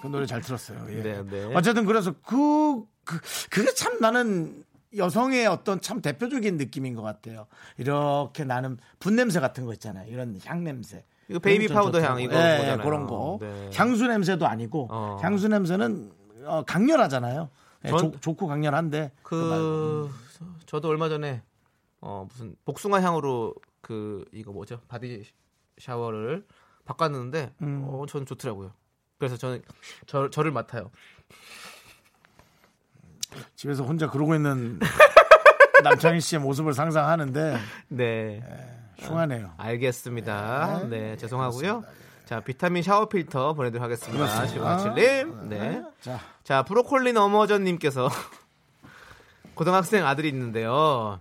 그 0.01 0.07
노래 0.07 0.25
잘 0.25 0.41
들었어요. 0.41 0.85
예. 0.89 1.01
네, 1.01 1.23
네. 1.29 1.51
어쨌든 1.55 1.85
그래서 1.85 2.13
그, 2.25 2.83
그 3.03 3.19
그게 3.49 3.73
참 3.73 3.99
나는 4.01 4.63
여성의 4.95 5.45
어떤 5.47 5.81
참 5.81 6.01
대표적인 6.01 6.57
느낌인 6.57 6.93
것 6.95 7.01
같아요. 7.01 7.47
이렇게 7.77 8.43
나는 8.45 8.77
분냄새 8.99 9.39
같은 9.39 9.65
거 9.65 9.73
있잖아요. 9.73 10.09
이런 10.11 10.39
향 10.45 10.63
냄새. 10.63 11.03
이거 11.27 11.39
베이비 11.39 11.67
좀 11.67 11.75
파우더. 11.75 12.01
향 12.01 12.19
이거 12.21 12.35
예, 12.35 12.57
거잖아요. 12.59 12.85
그런 12.85 13.05
거. 13.05 13.37
네. 13.41 13.69
향수 13.75 14.07
냄새도 14.07 14.47
아니고 14.47 14.87
어. 14.89 15.17
향수 15.21 15.47
냄새는 15.49 16.11
어, 16.45 16.63
강렬하잖아요. 16.63 17.49
예, 17.85 17.89
전- 17.89 17.99
좋- 18.13 18.21
좋고 18.21 18.47
강렬한데 18.47 19.11
그 19.23 20.09
저도 20.65 20.87
얼마 20.87 21.09
전에 21.09 21.41
어 21.99 22.25
무슨 22.29 22.55
복숭아 22.63 23.01
향으로 23.01 23.53
그 23.81 24.23
이거 24.31 24.51
뭐죠 24.51 24.79
바디 24.87 25.23
샤워를 25.79 26.45
바꿨는데 26.85 27.53
음. 27.61 27.83
어 27.89 28.05
저는 28.07 28.25
좋더라고요. 28.25 28.71
그래서 29.19 29.35
저는 29.35 29.61
저, 30.05 30.29
저를 30.29 30.51
맡아요. 30.51 30.91
집에서 33.55 33.83
혼자 33.83 34.09
그러고 34.09 34.35
있는 34.35 34.79
남창희 35.83 36.19
씨의 36.21 36.41
모습을 36.41 36.73
상상하는데 36.73 37.57
네, 37.89 38.41
흉하네요. 38.97 39.51
알겠습니다. 39.57 40.81
네, 40.83 40.87
네, 40.89 41.17
죄송하고요. 41.17 41.83
자 42.25 42.41
비타민 42.41 42.83
샤워 42.83 43.07
필터 43.07 43.53
보내드리도록 43.53 43.83
하겠습니다. 43.83 44.25
그렇습니다. 44.25 44.77
지금 44.77 45.49
네. 45.49 45.81
자, 46.01 46.19
자 46.43 46.63
브로콜리 46.63 47.13
너머전님께서 47.13 48.09
고등학생 49.55 50.05
아들이 50.05 50.27
있는데요. 50.29 51.19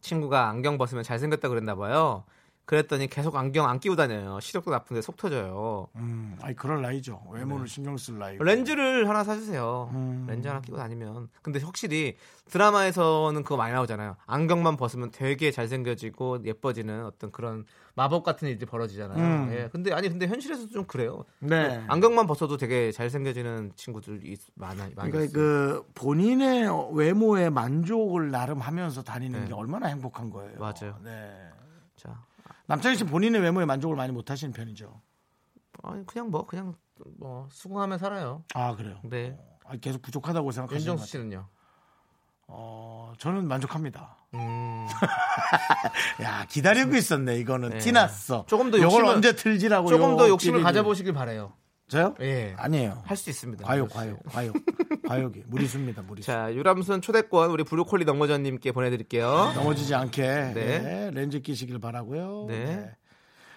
친구가 0.00 0.48
안경 0.48 0.78
벗으면 0.78 1.04
잘생겼다 1.04 1.48
그랬나 1.48 1.74
봐요. 1.74 2.24
그랬더니 2.70 3.08
계속 3.08 3.34
안경 3.34 3.68
안 3.68 3.80
끼고 3.80 3.96
다녀요. 3.96 4.38
시력도 4.38 4.70
나쁜데 4.70 5.02
속 5.02 5.16
터져요. 5.16 5.88
음, 5.96 6.36
아니 6.40 6.54
그럴 6.54 6.80
나이죠. 6.80 7.20
외모를 7.32 7.66
신경 7.66 7.96
쓸 7.96 8.16
나이. 8.16 8.38
렌즈를 8.38 9.08
하나 9.08 9.24
사주세요. 9.24 9.90
음. 9.92 10.26
렌즈 10.28 10.46
하나 10.46 10.60
끼고 10.60 10.76
다니면. 10.76 11.30
근데 11.42 11.58
확실히 11.58 12.16
드라마에서는 12.48 13.42
그거 13.42 13.56
많이 13.56 13.72
나오잖아요. 13.72 14.14
안경만 14.24 14.76
벗으면 14.76 15.10
되게 15.10 15.50
잘생겨지고 15.50 16.44
예뻐지는 16.44 17.06
어떤 17.06 17.32
그런 17.32 17.64
마법 17.96 18.22
같은 18.22 18.46
일이 18.46 18.64
벌어지잖아요. 18.64 19.18
음. 19.18 19.52
예. 19.52 19.68
근데 19.72 19.92
아니 19.92 20.08
근데 20.08 20.28
현실에서도 20.28 20.70
좀 20.70 20.84
그래요. 20.84 21.24
네. 21.40 21.82
안경만 21.88 22.28
벗어도 22.28 22.56
되게 22.56 22.92
잘생겨지는 22.92 23.72
친구들이 23.74 24.36
많아 24.54 24.90
많이 24.94 25.10
그러니까 25.10 25.22
있어요. 25.22 25.32
그 25.32 25.84
본인의 25.96 26.94
외모에 26.94 27.50
만족을 27.50 28.30
나름 28.30 28.60
하면서 28.60 29.02
다니는 29.02 29.40
네. 29.40 29.48
게 29.48 29.54
얼마나 29.54 29.88
행복한 29.88 30.30
거예요. 30.30 30.52
맞아요. 30.60 30.94
네. 31.02 31.50
자, 32.70 32.76
남창희 32.76 32.96
씨 32.96 33.04
본인의 33.04 33.40
외모에 33.40 33.64
만족을 33.64 33.96
많이 33.96 34.12
못 34.12 34.30
하시는 34.30 34.52
편이죠. 34.52 35.00
아니 35.82 36.06
그냥 36.06 36.30
뭐 36.30 36.46
그냥 36.46 36.74
뭐 37.18 37.48
수긍하며 37.50 37.98
살아요. 37.98 38.44
아 38.54 38.76
그래요. 38.76 39.00
네. 39.02 39.36
아, 39.66 39.76
계속 39.76 40.00
부족하다고 40.02 40.52
생각하시는 40.52 40.84
것 40.84 40.92
윤정수. 41.00 41.10
씨는요? 41.10 41.48
어, 42.46 43.12
저는 43.18 43.48
만족합니다. 43.48 44.18
음. 44.34 44.86
야 46.22 46.46
기다리고 46.48 46.94
있었네. 46.94 47.38
이거는 47.38 47.70
네. 47.70 47.78
티났어. 47.78 48.44
조금 48.46 48.70
더 48.70 48.78
욕심을- 48.78 49.06
언제 49.08 49.34
틀지라고. 49.34 49.88
조금 49.88 50.16
더요 50.16 50.28
욕심을. 50.30 50.62
가져보시길 50.62 51.12
바래요. 51.12 51.52
저요? 51.88 52.14
예. 52.20 52.54
아니에요. 52.56 53.02
할 53.04 53.16
수 53.16 53.30
있습니다. 53.30 53.66
과욕, 53.66 53.90
과욕, 53.90 54.16
씨. 54.28 54.34
과욕, 54.34 54.54
과욕이 55.10 55.42
무리수입니다. 55.46 56.02
무리수. 56.02 56.26
자, 56.26 56.54
유람선 56.54 57.02
초대권 57.02 57.50
우리 57.50 57.64
브로콜리 57.64 58.04
넘어져님께 58.04 58.72
보내드릴게요. 58.72 59.52
넘어지지 59.54 59.94
않게 59.94 60.22
네. 60.22 60.54
네, 60.54 61.10
렌즈 61.12 61.40
끼시길 61.40 61.78
바라고요. 61.80 62.46
네. 62.48 62.92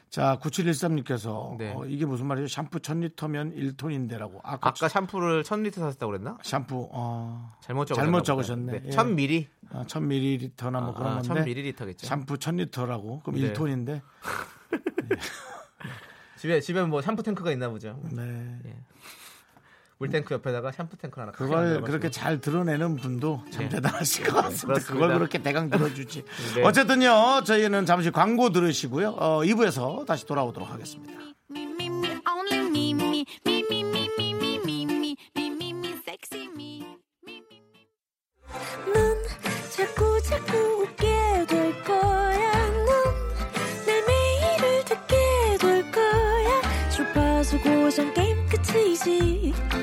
자, 0.10 0.38
9713님께서 0.42 1.58
네. 1.58 1.74
어, 1.76 1.86
이게 1.86 2.06
무슨 2.06 2.28
말이에요? 2.28 2.48
샴푸 2.48 2.80
1000리터면 2.80 3.56
1톤인데라고. 3.78 4.40
아까, 4.44 4.70
아까 4.70 4.88
샴푸를 4.88 5.42
1000리터 5.42 5.76
샀다고 5.76 6.12
그랬나? 6.12 6.38
샴푸 6.44 6.88
어, 6.92 7.52
잘못 7.62 7.86
잘못. 7.86 8.24
적으셨네. 8.24 8.82
예. 8.86 8.90
1000ml. 8.90 9.48
어, 9.72 9.84
1000ml나 9.88 10.84
뭐 10.84 10.94
그런 10.94 11.18
아, 11.18 11.22
건데. 11.22 11.44
1000ml겠죠. 11.44 12.06
샴푸 12.06 12.36
1000리터라고. 12.36 13.24
그럼 13.24 13.42
네. 13.42 13.54
1톤인데. 13.54 14.02
집에 16.38 16.60
집에 16.60 16.84
뭐 16.84 17.02
샴푸 17.02 17.24
탱크가 17.24 17.52
있나 17.52 17.70
보죠. 17.70 18.00
네. 18.12 18.60
물탱크 20.04 20.34
옆에다가 20.34 20.72
샴푸 20.72 20.98
탱크 20.98 21.20
하나 21.20 21.32
그걸 21.32 21.82
그렇게 21.82 22.10
잘 22.10 22.42
드러내는 22.42 22.98
분도 22.98 23.42
참 23.52 23.64
네. 23.64 23.70
대단하실 23.70 24.26
것 24.26 24.36
같습니다. 24.44 24.80
네, 24.80 24.86
그걸 24.86 25.14
그렇게 25.14 25.42
대강 25.42 25.70
들어주지. 25.70 26.26
네. 26.56 26.64
어쨌든요, 26.64 27.44
저희는 27.46 27.86
잠시 27.86 28.12
광고 28.12 28.52
들으시고요. 28.52 29.16
어, 29.18 29.42
2부에서 29.44 30.06
다시 30.06 30.26
돌아오도록 30.26 30.70
하겠습니다. 30.70 31.14
끝이지 48.54 49.83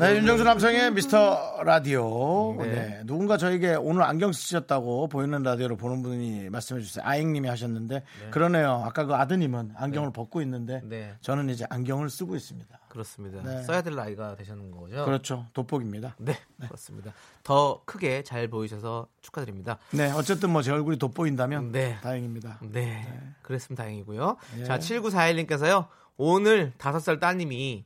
네, 0.00 0.16
윤정수 0.16 0.44
남성의 0.44 0.92
미스터 0.94 1.62
라디오. 1.62 2.56
네. 2.58 2.68
네. 2.68 3.02
누군가 3.04 3.36
저에게 3.36 3.74
오늘 3.74 4.02
안경 4.02 4.32
쓰셨다고 4.32 5.08
보이는 5.08 5.42
라디오로 5.42 5.76
보는 5.76 6.02
분이 6.02 6.48
말씀해 6.48 6.80
주세요. 6.80 7.04
아잉님이 7.06 7.46
하셨는데 7.46 8.02
그러네요. 8.30 8.82
아까 8.86 9.04
그 9.04 9.14
아드님은 9.14 9.72
안경을 9.76 10.12
벗고 10.12 10.40
있는데 10.40 10.80
네. 10.84 11.12
저는 11.20 11.50
이제 11.50 11.66
안경을 11.68 12.08
쓰고 12.08 12.34
있습니다. 12.34 12.80
그렇습니다. 12.88 13.42
네. 13.42 13.62
써야 13.62 13.82
될 13.82 13.94
나이가 13.94 14.36
되셨는 14.36 14.70
거죠? 14.70 15.04
그렇죠. 15.04 15.44
돋보기입니다. 15.52 16.16
네, 16.18 16.34
그렇습니다. 16.62 17.12
더 17.42 17.82
크게 17.84 18.22
잘 18.22 18.48
보이셔서 18.48 19.06
축하드립니다. 19.20 19.76
네, 19.90 20.10
어쨌든 20.12 20.48
뭐 20.48 20.62
제 20.62 20.70
얼굴이 20.72 20.98
돋보인다면 20.98 21.72
네. 21.72 21.98
다행입니다. 22.02 22.60
네, 22.62 23.06
그랬으면 23.42 23.76
다행이고요. 23.76 24.36
예. 24.60 24.64
자, 24.64 24.78
7941님께서요. 24.78 25.88
오늘 26.16 26.72
5살 26.78 27.18
따님이 27.20 27.84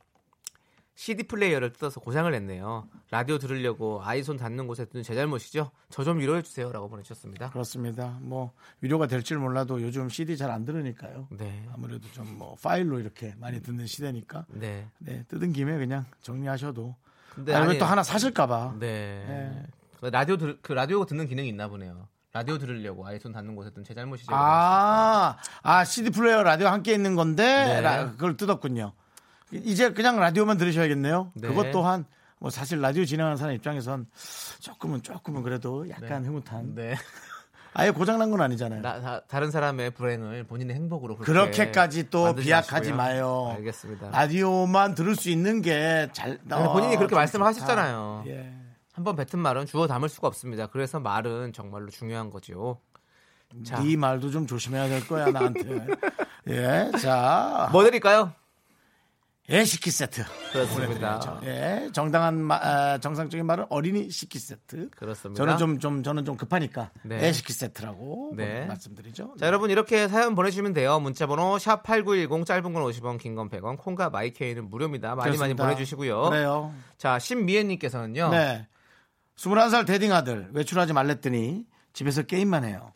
CD 0.97 1.25
플레이어를 1.25 1.73
뜯어서 1.73 1.99
고장을 2.01 2.31
냈네요. 2.31 2.87
라디오 3.11 3.39
들으려고 3.39 4.01
아이 4.05 4.23
손 4.23 4.37
닿는 4.37 4.67
곳에 4.69 4.85
둔 4.85 5.03
제 5.03 5.15
잘못이죠. 5.15 5.71
저 5.91 6.05
좀 6.05 6.21
위로해 6.21 6.41
주세요라고 6.43 6.89
보내주셨습니다. 6.89 7.51
그렇습니다. 7.51 8.17
뭐 8.21 8.53
위로가 8.81 9.07
될지 9.09 9.35
몰라도 9.35 9.83
요즘 9.83 10.09
CD 10.09 10.37
잘 10.37 10.51
안 10.51 10.65
들으니까요. 10.65 11.27
네, 11.31 11.67
아무래도 11.75 12.07
좀 12.13 12.25
뭐 12.39 12.55
파일로 12.63 13.01
이렇게 13.01 13.35
많이 13.39 13.61
듣는 13.61 13.87
시대니까 13.87 14.45
네, 14.49 14.87
네, 14.99 15.25
뜯은 15.29 15.53
김에 15.53 15.79
그냥 15.79 16.05
정리하셔도 16.23 16.95
근데 17.35 17.53
아니면 17.55 17.71
아니- 17.71 17.79
또 17.81 17.85
하나 17.87 18.03
사실까봐 18.05 18.77
네. 18.79 19.63
그 20.01 20.07
라디오 20.07 20.37
들, 20.37 20.59
그 20.63 20.73
라디오 20.73 21.05
듣는 21.05 21.27
기능이 21.27 21.49
있나 21.49 21.67
보네요. 21.69 22.07
라디오 22.33 22.59
들으려고 22.59 23.07
아이 23.07 23.19
손 23.19 23.33
닿는 23.33 23.55
곳에 23.57 23.71
둔 23.71 23.83
제 23.85 23.95
잘못이죠. 23.95 24.33
아, 24.35 25.37
아, 25.63 25.85
CD 25.85 26.11
플레이어 26.11 26.43
라디오 26.43 26.67
함께 26.69 26.93
있는 26.93 27.15
건데, 27.15 27.45
네. 27.45 27.81
라- 27.81 28.11
그걸 28.13 28.37
뜯었군요. 28.37 28.93
이제 29.65 29.93
그냥 29.93 30.19
라디오만 30.19 30.57
들으셔야겠네요. 30.57 31.33
네. 31.35 31.49
그것 31.49 31.71
또한, 31.71 32.05
뭐 32.39 32.51
사실 32.51 32.81
라디오 32.81 33.05
진행하는 33.05 33.37
사람 33.37 33.55
입장에선 33.55 34.07
조금은, 34.61 35.03
조금은 35.03 35.43
그래도 35.43 35.89
약간 35.89 36.25
흐뭇한. 36.25 36.75
네. 36.75 36.95
아예 37.77 37.91
고장난 37.91 38.31
건 38.31 38.41
아니잖아요. 38.41 38.83
나, 38.83 39.21
다, 39.21 39.41
른 39.41 39.51
사람의 39.51 39.91
불행을 39.91 40.45
본인의 40.45 40.77
행복으로 40.77 41.17
그렇게 41.17 41.33
그렇게까지 41.33 42.09
또 42.09 42.25
만들지 42.25 42.47
비약하지 42.47 42.93
마시고요. 42.93 42.97
마요. 42.97 43.53
알겠습니다. 43.57 44.11
라디오만 44.11 44.95
들을 44.95 45.17
수 45.17 45.29
있는 45.29 45.61
게 45.61 46.09
잘, 46.13 46.39
아니, 46.51 46.69
본인이 46.69 46.95
그렇게 46.95 47.11
좀 47.11 47.17
말씀을 47.19 47.45
좋다. 47.45 47.49
하셨잖아요. 47.49 48.25
예. 48.29 48.53
한번 48.93 49.17
뱉은 49.17 49.43
말은 49.43 49.67
주워 49.67 49.89
담을 49.89 50.09
수가 50.09 50.29
없습니다. 50.29 50.69
그래서 50.69 51.01
말은 51.01 51.53
정말로 51.53 51.91
중요한 51.91 52.31
거죠. 52.31 52.81
자, 53.65 53.81
네 53.81 53.97
말도 53.97 54.31
좀 54.31 54.47
조심해야 54.47 54.89
될 54.89 55.07
거야, 55.09 55.31
나한테. 55.31 55.87
예, 56.51 56.93
자. 57.01 57.69
뭐 57.73 57.83
드릴까요? 57.83 58.33
예, 59.51 59.63
식기 59.65 59.91
세트. 59.91 60.25
그렇습니다. 60.53 61.39
예, 61.45 61.91
정당한 61.93 62.41
마- 62.41 62.57
아, 62.57 62.99
정상적인 62.99 63.45
말은 63.45 63.67
어린이 63.69 64.09
식기 64.09 64.39
세트. 64.39 64.89
그렇습니다. 64.97 65.39
저는 65.39 65.59
좀, 65.59 65.79
좀 65.79 66.03
저는 66.03 66.25
좀 66.25 66.37
급하니까 66.39 66.91
네. 67.03 67.27
애 67.27 67.33
식기 67.33 67.53
세트라고 67.53 68.33
네. 68.37 68.65
말씀드리죠. 68.65 69.35
자, 69.39 69.47
여러분 69.47 69.69
이렇게 69.71 70.09
사연 70.09 70.35
보내주시면 70.35 70.73
돼요. 70.73 70.99
문자번호 70.99 71.59
샵 71.59 71.83
#8910 71.83 72.47
짧은 72.47 72.73
건 72.73 72.83
50원, 72.85 73.19
긴 73.19 73.35
건 73.35 73.51
100원, 73.51 73.77
콩과 73.77 74.09
마이케이는 74.09 74.71
무료입니다. 74.71 75.09
많이 75.15 75.19
많이 75.29 75.37
그렇습니다. 75.37 75.65
보내주시고요. 75.65 76.23
그래요. 76.31 76.73
자, 76.97 77.19
신미애님께서는요. 77.19 78.31
네. 78.31 78.67
21살 79.37 79.85
대딩 79.87 80.13
아들 80.13 80.49
외출하지 80.55 80.95
말랬더니 80.95 81.67
집에서 81.93 82.23
게임만 82.23 82.65
해요. 82.65 82.93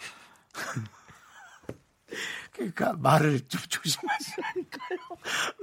그러니까 2.58 2.92
말을 2.98 3.40
좀 3.48 3.60
조심하시라니까요. 3.68 4.98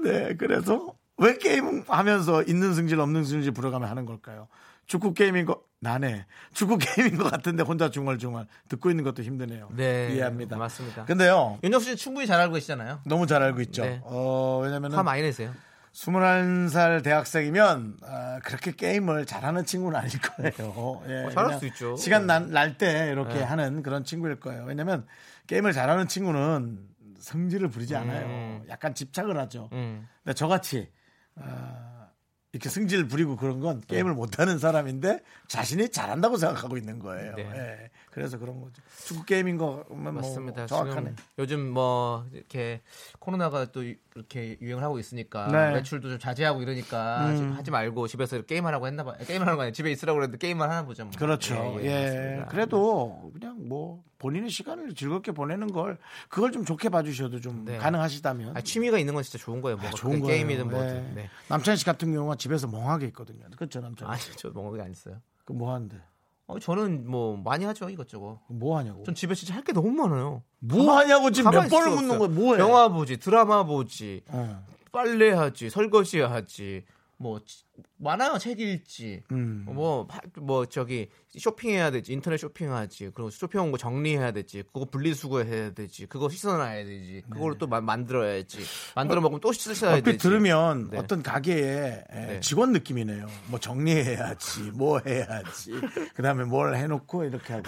네, 0.03 0.35
그래서 0.35 0.95
왜 1.17 1.37
게임 1.37 1.83
하면서 1.87 2.41
있는 2.43 2.73
승질 2.73 2.99
없는 2.99 3.23
승질 3.25 3.51
불어가며 3.51 3.85
하는 3.87 4.05
걸까요? 4.05 4.47
축구 4.87 5.13
게임인 5.13 5.45
거 5.45 5.61
나네. 5.79 6.25
축구 6.53 6.77
게임인 6.79 7.17
것 7.17 7.29
같은데 7.31 7.63
혼자 7.63 7.89
중얼중얼 7.89 8.47
듣고 8.69 8.89
있는 8.89 9.03
것도 9.03 9.23
힘드네요. 9.23 9.69
네, 9.75 10.09
이해합니다. 10.13 10.57
맞습니다. 10.57 11.05
근데요. 11.05 11.59
윤정수 11.63 11.89
씨 11.91 11.95
충분히 11.95 12.27
잘 12.27 12.39
알고 12.39 12.53
계시잖아요. 12.55 13.01
너무 13.05 13.27
잘 13.27 13.41
알고 13.41 13.61
있죠. 13.61 13.83
네. 13.83 13.99
어, 14.03 14.59
왜냐면은 14.63 14.97
화 14.97 15.03
많이 15.03 15.21
내세요. 15.21 15.53
21살 15.93 17.03
대학생이면 17.03 17.97
아, 18.03 18.39
그렇게 18.43 18.73
게임을 18.73 19.25
잘하는 19.25 19.65
친구는 19.65 19.97
아닐 19.97 20.19
거예요. 20.19 21.01
예, 21.07 21.23
어, 21.25 21.29
잘할 21.29 21.57
수 21.59 21.65
있죠. 21.67 21.95
시간 21.95 22.27
날 22.27 22.77
때 22.77 23.09
이렇게 23.11 23.35
네. 23.35 23.43
하는 23.43 23.81
그런 23.81 24.03
친구일 24.03 24.39
거예요. 24.41 24.65
왜냐면 24.65 25.05
게임을 25.47 25.73
잘하는 25.73 26.07
친구는 26.07 26.87
성질을 27.19 27.69
부리지 27.69 27.95
않아요. 27.95 28.61
약간 28.69 28.93
집착을 28.93 29.37
하죠. 29.37 29.69
음. 29.73 30.07
근데 30.23 30.33
저같이 30.33 30.91
아, 31.35 32.09
이렇게 32.51 32.69
승질 32.69 33.07
부리고 33.07 33.35
그런 33.35 33.59
건 33.59 33.81
게임을 33.81 34.13
못하는 34.13 34.59
사람인데 34.59 35.19
자신이 35.47 35.89
잘한다고 35.89 36.37
생각하고 36.37 36.77
있는 36.77 36.99
거예요. 36.99 37.35
네. 37.35 37.43
예. 37.43 37.89
그래서 38.15 38.37
그런 38.39 38.61
거죠. 38.61 38.81
축구 39.05 39.25
게임인 39.25 39.57
거면 39.57 39.85
뭐 39.89 40.11
맞습니다. 40.13 40.65
정확하네. 40.67 41.09
지금 41.11 41.15
요즘 41.37 41.69
뭐 41.69 42.25
이렇게 42.31 42.81
코로나가 43.19 43.65
또 43.73 43.83
이렇게 43.83 44.57
유행을 44.61 44.81
하고 44.81 44.97
있으니까 44.99 45.47
네. 45.51 45.67
음. 45.67 45.73
매출도 45.73 46.07
좀 46.09 46.17
자제하고 46.17 46.61
이러니까 46.61 47.35
좀 47.35 47.51
하지 47.51 47.71
말고 47.71 48.07
집에서 48.07 48.41
게임하라고 48.41 48.87
했나 48.87 49.03
봐요. 49.03 49.17
게임하는 49.27 49.55
거 49.57 49.63
아니에요. 49.63 49.73
집에 49.73 49.91
있으라고 49.91 50.15
그랬는데 50.15 50.37
게임만 50.37 50.71
하나 50.71 50.85
보죠. 50.85 51.03
뭐. 51.03 51.11
그렇죠. 51.17 51.55
예. 51.81 52.03
맞습니다. 52.03 52.45
그래도 52.47 53.31
그냥 53.33 53.67
뭐 53.67 54.01
본인의 54.19 54.49
시간을 54.49 54.95
즐겁게 54.95 55.33
보내는 55.33 55.73
걸 55.73 55.97
그걸 56.29 56.53
좀 56.53 56.63
좋게 56.63 56.87
봐주셔도 56.87 57.41
좀 57.41 57.65
네. 57.65 57.77
가능하시다면 57.77 58.55
아, 58.55 58.61
취미가 58.61 58.97
있는 58.97 59.13
건 59.13 59.23
진짜 59.23 59.37
좋은 59.43 59.59
거예요. 59.59 59.75
뭐 59.75 59.89
좋은 59.89 60.21
거예요. 60.21 60.37
게임이든 60.37 60.69
뭐든. 60.69 60.93
네. 61.15 61.23
네. 61.23 61.29
남창희 61.49 61.75
씨 61.77 61.83
같은 61.83 62.13
경우가 62.13 62.35
집에서 62.37 62.67
멍하게 62.67 63.07
있거든요. 63.07 63.45
그렇죠, 63.57 63.81
남창희 63.81 64.09
아니 64.09 64.21
씨. 64.21 64.31
저 64.37 64.49
멍하게 64.51 64.81
안 64.83 64.91
있어요. 64.91 65.21
그 65.43 65.51
뭐 65.53 65.73
하는데? 65.73 66.01
어, 66.47 66.59
저는 66.59 67.09
뭐 67.09 67.37
많이 67.37 67.65
하죠 67.65 67.89
이것저것. 67.89 68.39
뭐 68.49 68.77
하냐고? 68.77 69.03
전 69.03 69.15
집에 69.15 69.33
진짜 69.33 69.55
할 69.55 69.63
게 69.63 69.73
너무 69.73 69.89
많아요. 69.91 70.43
뭐 70.59 70.95
하냐고 70.97 71.31
지금 71.31 71.51
몇 71.51 71.67
번을 71.69 71.91
묻는 71.95 72.19
거야? 72.19 72.27
뭐해? 72.29 72.59
영화 72.59 72.87
보지, 72.87 73.17
드라마 73.17 73.63
보지, 73.63 74.21
어. 74.29 74.63
빨래 74.91 75.31
하지, 75.31 75.69
설거지 75.69 76.19
하지, 76.21 76.83
뭐 77.17 77.39
지- 77.45 77.63
많아요. 77.97 78.37
책 78.37 78.59
읽지. 78.59 79.23
음. 79.31 79.65
뭐, 79.67 80.05
하- 80.09 80.19
뭐, 80.41 80.65
저기, 80.65 81.09
쇼핑해야 81.37 81.91
되지. 81.91 82.11
인터넷 82.13 82.37
쇼핑하지. 82.37 83.11
그리고 83.13 83.29
쇼핑한 83.29 83.71
거 83.71 83.77
정리해야 83.77 84.31
되지. 84.31 84.63
그거 84.63 84.85
분리수거해야 84.85 85.73
되지. 85.73 86.05
그거 86.07 86.29
씻어놔야 86.29 86.83
되지. 86.85 87.23
그걸 87.29 87.57
또 87.57 87.67
마- 87.67 87.81
만들어야지. 87.81 88.59
만들어 88.95 89.21
먹으면 89.21 89.39
또 89.41 89.51
씻어야 89.53 89.95
네. 89.95 90.01
되지. 90.01 90.17
들으면 90.17 90.89
네. 90.89 90.97
어떤 90.97 91.23
가게에 91.23 92.03
에, 92.09 92.25
네. 92.27 92.39
직원 92.41 92.71
느낌이네요. 92.73 93.27
뭐 93.47 93.59
정리해야지, 93.59 94.71
뭐 94.73 94.99
해야지, 95.05 95.71
그 96.15 96.21
다음에 96.21 96.43
뭘 96.43 96.75
해놓고 96.75 97.23
이렇게 97.25 97.53
하고. 97.53 97.65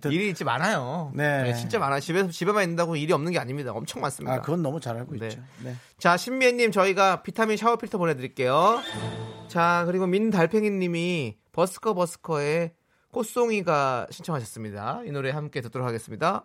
네. 0.00 0.14
일이 0.14 0.26
진짜 0.26 0.44
많아요. 0.44 1.12
네. 1.14 1.54
진짜 1.54 1.78
많아요. 1.78 2.00
집에서, 2.00 2.30
집에만 2.30 2.64
있는다고 2.64 2.96
일이 2.96 3.12
없는 3.12 3.32
게 3.32 3.38
아닙니다. 3.38 3.72
엄청 3.72 4.02
많습니다. 4.02 4.34
아 4.36 4.40
그건 4.40 4.62
너무 4.62 4.80
잘 4.80 4.96
알고 4.96 5.16
네. 5.16 5.26
있죠. 5.26 5.40
네. 5.62 5.74
자, 5.98 6.16
신미애님, 6.16 6.72
저희가 6.72 7.22
비타민 7.22 7.56
샤워 7.56 7.76
필터 7.76 7.98
보내드릴게요. 7.98 8.80
자, 9.48 9.84
그리고 9.86 10.06
민달팽이님이 10.06 11.36
버스커 11.52 11.94
버스커의 11.94 12.72
꽃송이가 13.10 14.08
신청하셨습니다. 14.10 15.02
이 15.06 15.10
노래 15.10 15.30
함께 15.30 15.60
듣도록 15.60 15.86
하겠습니다. 15.86 16.44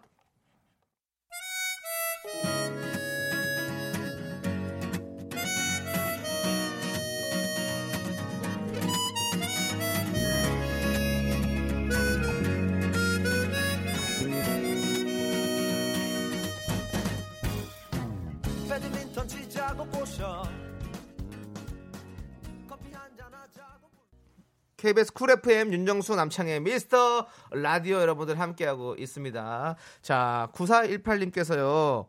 KBS 24.82 25.14
Cool 25.14 25.30
FM 25.30 25.72
윤정수 25.74 26.16
남창희의 26.16 26.60
미스터 26.62 27.28
라디오 27.52 28.02
여러분들 28.02 28.40
함께하고 28.40 28.96
있습니다. 28.96 29.76
자, 30.02 30.50
9418님께서요. 30.54 32.08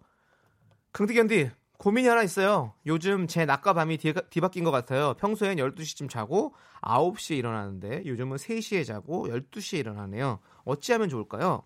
긍디견디 0.92 1.50
고민이 1.76 2.08
하나 2.08 2.22
있어요. 2.22 2.72
요즘 2.86 3.26
제 3.26 3.44
낮과 3.44 3.74
밤이 3.74 3.98
뒤, 3.98 4.14
뒤바뀐 4.30 4.64
것 4.64 4.70
같아요. 4.70 5.12
평소엔 5.18 5.58
12시쯤 5.58 6.08
자고 6.08 6.54
9시에 6.80 7.36
일어나는데 7.36 8.04
요즘은 8.06 8.38
3시에 8.38 8.86
자고 8.86 9.28
12시에 9.28 9.80
일어나네요. 9.80 10.38
어찌하면 10.64 11.10
좋을까요? 11.10 11.64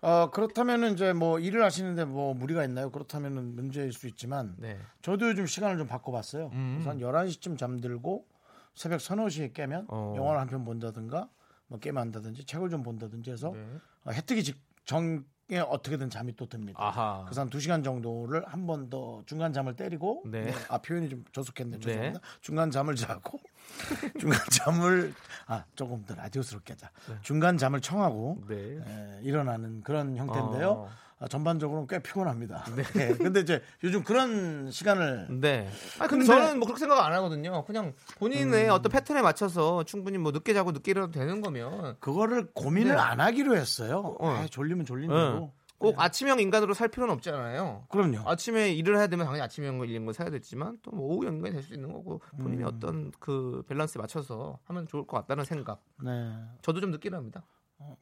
어 0.00 0.30
그렇다면은 0.30 0.94
이제 0.94 1.12
뭐 1.12 1.38
일을 1.38 1.62
하시는데 1.62 2.06
뭐 2.06 2.32
무리가 2.32 2.64
있나요? 2.64 2.90
그렇다면은 2.90 3.54
문제일 3.54 3.92
수 3.92 4.06
있지만 4.06 4.54
네. 4.56 4.78
저도 5.02 5.28
요즘 5.28 5.46
시간을 5.46 5.76
좀 5.76 5.86
바꿔봤어요. 5.86 6.50
음. 6.54 6.76
그래서 6.76 6.90
한 6.90 7.00
11시쯤 7.00 7.58
잠들고 7.58 8.24
새벽 8.76 9.00
서너 9.00 9.28
시에 9.28 9.50
깨면 9.52 9.86
어. 9.88 10.14
영화를 10.16 10.40
한 10.40 10.46
편 10.48 10.64
본다든가 10.64 11.28
뭐 11.68 11.78
게임 11.80 11.98
한다든지 11.98 12.44
책을 12.44 12.70
좀 12.70 12.82
본다든지 12.82 13.30
해서 13.32 13.50
네. 13.52 13.66
어, 14.04 14.10
해 14.12 14.20
뜨기 14.20 14.44
직전 14.44 15.24
에 15.48 15.58
어떻게든 15.60 16.10
잠이 16.10 16.34
또 16.34 16.46
듭니다. 16.48 16.76
아하. 16.82 17.22
그래서 17.24 17.40
한 17.42 17.48
2시간 17.50 17.84
정도를 17.84 18.44
한 18.48 18.66
번 18.66 18.90
더 18.90 19.22
중간 19.26 19.52
잠을 19.52 19.76
때리고 19.76 20.24
네. 20.26 20.46
네, 20.46 20.52
아 20.68 20.78
표현이 20.78 21.08
좀 21.08 21.24
저속했네. 21.32 21.78
네. 21.78 21.84
죄송합니다. 21.84 22.20
중간 22.40 22.70
잠을 22.72 22.96
자고 22.96 23.38
중간 24.18 24.40
잠을 24.50 25.14
아 25.46 25.64
조금 25.76 26.04
더 26.04 26.16
라디오스럽게 26.16 26.72
하자. 26.72 26.90
중간 27.22 27.58
잠을 27.58 27.80
청하고 27.80 28.42
네. 28.48 28.56
에, 28.84 29.20
일어나는 29.22 29.82
그런 29.82 30.16
형태인데요. 30.16 30.70
어. 30.72 30.88
아, 31.18 31.26
전반적으로는 31.28 31.86
꽤 31.86 31.98
피곤합니다. 32.02 32.64
네. 32.76 32.82
근데 33.16 33.40
이제 33.40 33.62
요즘 33.82 34.02
그런 34.04 34.70
시간을 34.70 35.28
네. 35.40 35.66
아 35.98 36.06
근데, 36.06 36.26
근데- 36.26 36.26
저는 36.26 36.58
뭐 36.58 36.66
그렇게 36.66 36.80
생각 36.80 37.02
안 37.04 37.12
하거든요. 37.14 37.64
그냥 37.64 37.94
본인의 38.18 38.68
어떤 38.68 38.92
패턴에 38.92 39.22
맞춰서 39.22 39.82
충분히 39.84 40.18
뭐 40.18 40.30
늦게 40.32 40.52
자고 40.52 40.72
늦게 40.72 40.90
일어나도 40.90 41.12
되는 41.12 41.40
거면 41.40 41.96
그거를 42.00 42.48
고민을 42.52 42.92
네. 42.92 42.98
안 43.00 43.20
하기로 43.20 43.56
했어요. 43.56 44.16
어. 44.20 44.28
아, 44.28 44.46
졸리면 44.46 44.84
졸린 44.84 45.08
네. 45.08 45.14
대로. 45.14 45.52
꼭 45.78 46.00
아침형 46.00 46.40
인간으로 46.40 46.72
살 46.72 46.88
필요는 46.88 47.12
없잖아요. 47.16 47.84
그럼요. 47.90 48.26
아침에 48.26 48.70
일을 48.72 48.96
해야 48.96 49.08
되면 49.08 49.26
당연히 49.26 49.42
아침형 49.42 49.78
거 50.06 50.12
사야 50.14 50.30
되지만 50.30 50.78
또 50.82 50.90
뭐 50.90 51.14
오후 51.14 51.26
인간이 51.26 51.52
될 51.52 51.62
수 51.62 51.74
있는 51.74 51.92
거고 51.92 52.20
본인이 52.38 52.62
음. 52.62 52.66
어떤 52.68 53.10
그 53.20 53.62
밸런스에 53.68 54.00
맞춰서 54.00 54.58
하면 54.64 54.86
좋을 54.86 55.06
것 55.06 55.18
같다는 55.18 55.44
생각. 55.44 55.82
네. 56.02 56.32
저도 56.62 56.80
좀 56.80 56.90
늦게 56.92 57.08
일어납니다. 57.10 57.42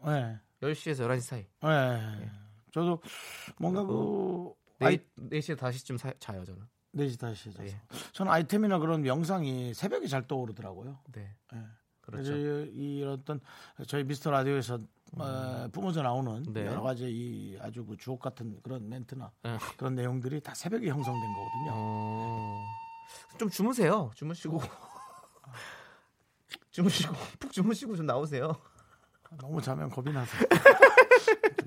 네. 0.07 0.39
10시에서 0.63 1.09
11시 1.09 1.21
사이. 1.21 1.47
네. 1.65 2.31
저도 2.75 3.01
뭔가 3.57 3.85
그 3.85 4.53
아이, 4.81 4.99
4, 5.17 5.29
4시 5.31 5.57
5시쯤 5.57 5.97
사, 5.97 6.13
자요 6.19 6.45
저는. 6.45 6.61
4시 6.97 7.21
다시 7.21 7.53
자서. 7.53 7.67
예. 7.67 7.81
저는 8.13 8.33
아이템이나 8.33 8.81
그런 8.81 9.03
명상이 9.03 9.75
새벽에 9.75 10.09
잘 10.09 10.27
떠오르더라고요. 10.27 10.99
네. 11.13 11.37
예. 11.55 11.59
그렇죠. 12.01 12.37
이, 12.37 12.73
이 12.75 13.05
어떤 13.05 13.41
저희 13.87 14.03
미스터 14.03 14.33
라디오에서 14.33 14.81
어, 15.17 15.69
뿜어져 15.73 16.03
나오는 16.03 16.43
네. 16.53 16.67
여러 16.67 16.83
가지 16.83 17.05
이 17.05 17.57
아주 17.61 17.87
그 17.87 17.97
주옥 17.97 18.21
같은 18.21 18.61
그런 18.63 18.89
멘트나 18.89 19.31
예. 19.47 19.57
그런 19.77 19.95
내용들이 19.95 20.41
다 20.41 20.53
새벽에 20.55 20.89
형성된 20.89 21.33
거거든요. 21.33 21.71
어... 21.73 22.65
좀 23.39 23.49
주무세요. 23.49 24.11
주무시고. 24.17 24.59
주무시고 26.73 27.15
푹 27.39 27.53
주무시고 27.53 27.95
좀 27.95 28.07
나오세요. 28.07 28.53
너무 29.39 29.63
자면 29.63 29.89
겁이 29.89 30.13
나서 30.13 30.37
좀 30.39 30.49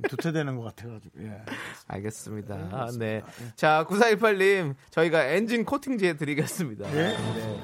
두퇴되는 0.10 0.55
것 0.55 0.63
같아가지고. 0.63 1.23
예. 1.23 1.41
알겠습니다. 1.88 2.55
네, 2.55 2.63
네. 2.63 2.69
그렇습니다. 2.69 3.27
자, 3.55 3.86
9418님, 3.88 4.75
저희가 4.89 5.25
엔진 5.25 5.65
코팅제 5.65 6.17
드리겠습니다. 6.17 6.89
예. 6.91 6.93
네. 6.93 7.63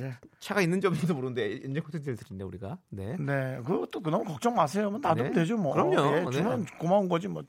예. 0.00 0.14
차가 0.38 0.62
있는 0.62 0.80
점인지도 0.80 1.14
모르는데 1.14 1.60
엔진 1.64 1.82
코팅제를 1.82 2.16
드린네 2.16 2.44
우리가. 2.44 2.78
네. 2.88 3.16
네, 3.18 3.60
그것도 3.66 4.00
너무 4.02 4.24
걱정 4.24 4.54
마세요. 4.54 4.90
뭐 4.90 4.98
놔두면 4.98 5.32
네. 5.32 5.40
되죠, 5.40 5.58
뭐. 5.58 5.72
그럼요. 5.74 6.16
예, 6.16 6.30
주면 6.30 6.64
네. 6.64 6.76
고마운 6.78 7.08
거지, 7.08 7.28
뭐. 7.28 7.42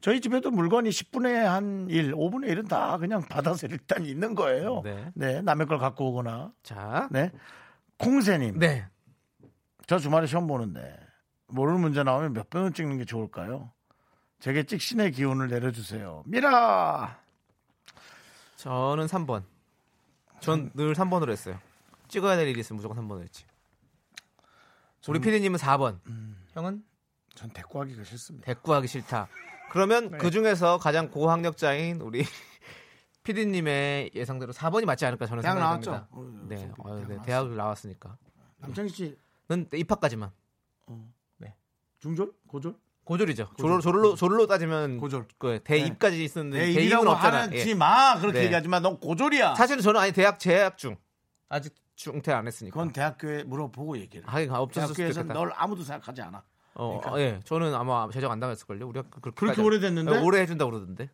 저희 0.00 0.20
집에도 0.20 0.50
물건이 0.50 0.88
10분의 0.88 1.34
한 1.44 1.86
1, 1.90 2.14
5분의 2.14 2.48
1은 2.48 2.68
다 2.68 2.96
그냥 2.96 3.22
받아서 3.28 3.66
일단 3.66 4.06
있는 4.06 4.34
거예요. 4.34 4.80
네. 4.82 5.10
네, 5.14 5.42
남의 5.42 5.66
걸 5.66 5.78
갖고 5.78 6.10
오거나. 6.10 6.52
자, 6.62 7.08
네. 7.10 7.30
콩새님. 7.98 8.58
네. 8.58 8.86
저 9.86 9.98
주말에 9.98 10.26
시험 10.26 10.46
보는데 10.46 10.96
모르는 11.48 11.80
문제 11.80 12.02
나오면 12.02 12.32
몇 12.34 12.50
번을 12.50 12.72
찍는 12.72 12.98
게 12.98 13.04
좋을까요? 13.04 13.72
제게 14.38 14.62
찍신의 14.64 15.12
기운을 15.12 15.48
내려주세요. 15.48 16.22
미라. 16.26 17.18
저는 18.56 19.06
3번. 19.06 19.42
전 20.40 20.70
늘 20.74 20.94
3번으로 20.94 21.30
했어요. 21.30 21.58
찍어야 22.08 22.36
될 22.36 22.46
일이 22.48 22.60
있으면 22.60 22.76
무조건 22.76 22.96
3번으로 22.98 23.22
했지. 23.22 23.44
우리 25.08 25.20
피디님은 25.20 25.58
4번. 25.58 25.98
형은 26.52 26.84
전 27.34 27.50
대꾸하기가 27.50 28.04
싫습니다. 28.04 28.46
대꾸하기 28.46 28.86
싫다. 28.86 29.28
그러면 29.70 30.10
네. 30.10 30.18
그 30.18 30.30
중에서 30.30 30.78
가장 30.78 31.10
고학력자인 31.10 32.00
우리 32.00 32.24
피디님의 33.24 34.12
예상대로 34.14 34.52
4번이 34.52 34.84
맞지 34.86 35.04
않을까 35.06 35.26
저는 35.26 35.42
대학 35.42 35.54
생각이 35.54 35.86
나왔죠? 35.86 36.08
듭니다. 36.08 36.08
어, 36.10 36.46
네, 36.48 36.56
대학 36.56 36.80
어, 36.86 36.94
네. 37.06 37.18
대학 37.24 37.46
을 37.46 37.56
나왔으니까. 37.56 38.16
남창희 38.58 38.88
씨는 38.90 39.68
입학까지만. 39.74 40.30
중졸? 42.00 42.32
고졸? 42.46 42.74
고졸이죠. 43.04 43.48
졸로 43.58 43.80
졸로 43.80 44.14
졸로 44.14 44.46
따지면 44.46 44.98
고졸. 44.98 45.26
그 45.38 45.60
대입까지 45.64 46.22
있었는데 46.22 46.58
내 46.66 46.72
대입은 46.74 47.08
없잖아. 47.08 47.42
하지 47.42 47.70
예. 47.70 47.74
마. 47.74 48.18
그렇게 48.20 48.40
네. 48.40 48.44
얘기하지 48.46 48.68
마. 48.68 48.80
넌 48.80 48.98
고졸이야. 49.00 49.54
사실은 49.54 49.82
저는 49.82 49.98
아니 50.00 50.12
대학 50.12 50.38
재학 50.38 50.76
중 50.76 50.96
아직 51.48 51.74
중퇴 51.94 52.32
안 52.32 52.46
했으니까. 52.46 52.74
그건 52.74 52.92
대학교에 52.92 53.44
물어보고 53.44 53.96
얘기를. 53.98 54.26
하긴 54.28 54.50
없었을 54.50 54.94
대학교에서. 54.94 55.22
널 55.22 55.52
아무도 55.56 55.82
생각하지 55.82 56.20
않아. 56.22 56.42
어, 56.74 57.00
그러니까. 57.00 57.12
어, 57.12 57.18
예, 57.20 57.40
저는 57.44 57.74
아마 57.74 58.08
제적 58.12 58.30
안 58.30 58.38
당했을걸요. 58.38 58.86
우리가 58.86 59.06
그- 59.20 59.32
그렇게 59.32 59.62
오래됐는데? 59.62 60.12
네, 60.12 60.18
오래 60.22 60.40
해준다 60.40 60.66
고 60.66 60.70
그러던데. 60.72 61.10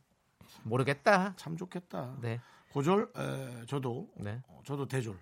모르겠다. 0.65 1.35
참 1.37 1.57
좋겠다. 1.57 2.17
네. 2.21 2.41
고졸 2.73 3.11
에, 3.17 3.67
저도 3.67 4.09
네. 4.17 4.43
어, 4.49 4.61
저도 4.65 4.87
대졸 4.89 5.17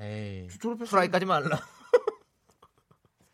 에이. 0.00 0.48
프라이까지만 0.88 1.44
할라. 1.44 1.60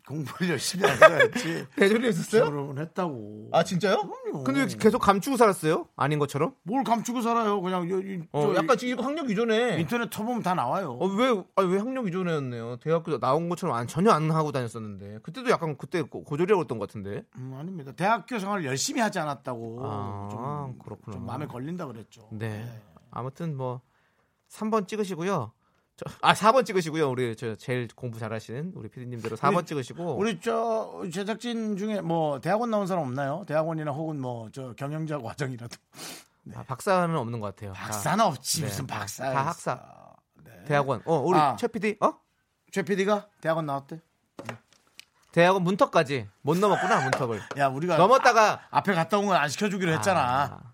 공부를 0.07 0.51
열심히 0.51 0.85
하야지 0.87 1.65
대졸이 1.75 2.09
있었어요? 2.09 2.45
졸업은 2.45 2.77
했다고 2.77 3.49
아 3.51 3.63
진짜요? 3.63 3.97
그럼요. 4.03 4.43
근데 4.43 4.61
왜 4.61 4.67
계속 4.67 4.99
감추고 4.99 5.35
살았어요? 5.37 5.87
아닌 5.95 6.19
것처럼? 6.19 6.53
뭘 6.63 6.83
감추고 6.83 7.21
살아요 7.21 7.59
그냥 7.61 7.89
요- 7.89 7.99
이- 7.99 8.21
어, 8.31 8.41
저 8.53 8.55
약간 8.55 8.77
지금 8.77 9.03
학력 9.03 9.25
위조네. 9.27 9.79
인터넷 9.79 10.11
쳐보면 10.11 10.43
다 10.43 10.53
나와요 10.53 10.91
어, 10.91 11.07
왜, 11.07 11.29
아니, 11.55 11.71
왜 11.73 11.79
학력 11.79 12.05
위조네였네요. 12.05 12.77
대학교 12.77 13.19
나온 13.19 13.49
것처럼 13.49 13.75
안, 13.75 13.87
전혀 13.87 14.11
안 14.11 14.29
하고 14.31 14.51
다녔었는데. 14.51 15.19
그때도 15.23 15.49
약간 15.49 15.75
그때 15.77 16.01
고- 16.03 16.23
고졸이라고 16.23 16.61
했던 16.61 16.77
것 16.77 16.87
같은데. 16.87 17.23
음, 17.37 17.55
아닙니다 17.59 17.91
대학교 17.93 18.37
생활을 18.37 18.65
열심히 18.65 19.01
하지 19.01 19.17
않았다고 19.19 19.79
아, 19.83 20.29
좀, 20.31 20.79
그렇구나. 20.79 21.17
좀 21.17 21.25
마음에 21.25 21.47
걸린다 21.47 21.87
그랬죠 21.87 22.27
네. 22.31 22.63
아무튼 23.11 23.57
뭐, 23.57 23.81
3번 24.49 24.87
찍으시고요. 24.87 25.51
저, 25.97 26.05
아, 26.21 26.33
4번 26.33 26.65
찍으시고요. 26.65 27.09
우리 27.09 27.35
저 27.37 27.55
제일 27.55 27.87
공부 27.95 28.19
잘하시는 28.19 28.73
우리 28.75 28.89
피디님대로 28.89 29.37
4번 29.37 29.57
우리- 29.59 29.65
찍으시고. 29.65 30.15
우리 30.17 30.39
저 30.41 31.03
제작진 31.11 31.77
중에 31.77 32.01
뭐 32.01 32.39
대학원 32.41 32.69
나온 32.69 32.85
사람 32.85 33.03
없나요? 33.03 33.45
대학원이나 33.47 33.91
혹은 33.91 34.19
뭐 34.19 34.49
저 34.51 34.73
경영자 34.73 35.19
과정이라도 35.19 35.75
아, 36.53 36.63
박사는 36.63 37.15
없는 37.15 37.39
것 37.39 37.55
같아요. 37.55 37.73
박사는 37.73 38.23
없지 38.25 38.61
네. 38.61 38.67
무슨 38.67 38.87
박사 38.87 39.31
다 39.31 39.45
학사. 39.47 39.81
대학원. 40.67 41.01
어, 41.05 41.15
우리 41.19 41.37
아. 41.39 41.55
최 41.55 41.67
PD? 41.67 41.97
어? 42.01 42.13
최 42.71 42.81
PD가 42.81 43.29
대학원 43.39 43.65
나왔대? 43.65 44.01
대학원 45.35 45.63
문턱까지 45.63 46.29
못 46.43 46.57
넘었구나, 46.57 47.01
문턱을. 47.01 47.41
야 47.57 47.67
우리가 47.67 47.97
넘었다가 47.97 48.61
앞에 48.71 48.93
갔다 48.93 49.17
온 49.17 49.25
건 49.25 49.35
안 49.35 49.49
시켜주기로 49.49 49.91
했잖아. 49.91 50.21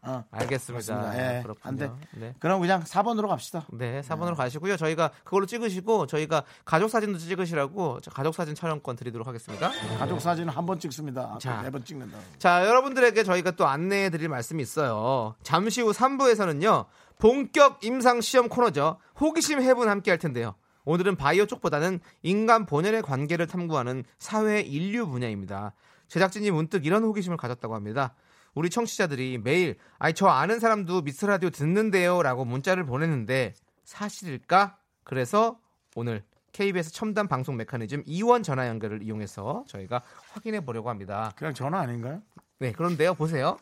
아, 0.03 0.11
어. 0.11 0.23
알겠습니다. 0.29 0.93
그렇습니다. 0.93 1.17
예, 1.37 1.41
그렇군요. 1.41 1.67
안 1.67 1.75
돼. 1.77 1.89
네. 2.11 2.35
그럼 2.37 2.61
그냥 2.61 2.83
4번으로 2.83 3.27
갑시다. 3.27 3.65
네, 3.71 4.01
4번으로 4.01 4.35
가시고요. 4.35 4.77
저희가 4.77 5.09
그걸로 5.23 5.47
찍으시고 5.47 6.05
저희가 6.05 6.43
가족 6.63 6.89
사진도 6.91 7.17
찍으시라고 7.17 8.01
저 8.01 8.11
가족 8.11 8.35
사진 8.35 8.53
촬영권 8.53 8.97
드리도록 8.97 9.27
하겠습니다. 9.27 9.71
가족 9.97 10.21
사진은 10.21 10.53
한 10.53 10.67
번 10.67 10.79
찍습니다. 10.79 11.39
자. 11.41 11.63
네번 11.63 11.83
찍는다. 11.83 12.19
자, 12.37 12.67
여러분들에게 12.67 13.23
저희가 13.23 13.51
또 13.51 13.65
안내해 13.65 14.11
드릴 14.11 14.29
말씀이 14.29 14.61
있어요. 14.61 15.33
잠시 15.41 15.81
후 15.81 15.89
3부에서는요. 15.91 16.85
본격 17.17 17.83
임상 17.83 18.21
시험 18.21 18.47
코너죠. 18.47 18.97
호기심 19.19 19.61
해분 19.63 19.89
함께 19.89 20.11
할 20.11 20.19
텐데요. 20.19 20.53
오늘은 20.85 21.15
바이오 21.15 21.45
쪽보다는 21.45 21.99
인간 22.23 22.65
본연의 22.65 23.01
관계를 23.01 23.47
탐구하는 23.47 24.03
사회 24.17 24.61
인류 24.61 25.07
분야입니다. 25.07 25.73
제작진이 26.07 26.51
문득 26.51 26.85
이런 26.85 27.03
호기심을 27.03 27.37
가졌다고 27.37 27.75
합니다. 27.75 28.15
우리 28.53 28.69
청취자들이 28.69 29.37
매일 29.37 29.77
아이 29.97 30.13
저 30.13 30.27
아는 30.27 30.59
사람도 30.59 31.03
미스 31.03 31.25
라디오 31.25 31.49
듣는데요라고 31.49 32.43
문자를 32.45 32.85
보냈는데 32.85 33.53
사실일까? 33.85 34.77
그래서 35.03 35.59
오늘 35.95 36.23
KBS 36.51 36.91
첨단 36.91 37.27
방송 37.27 37.55
메커니즘 37.55 38.03
이원 38.05 38.43
전화 38.43 38.67
연결을 38.67 39.03
이용해서 39.03 39.63
저희가 39.67 40.01
확인해 40.33 40.65
보려고 40.65 40.89
합니다. 40.89 41.31
그냥 41.37 41.53
전화 41.53 41.79
아닌가요? 41.79 42.21
네, 42.59 42.73
그런데요, 42.73 43.13
보세요. 43.13 43.57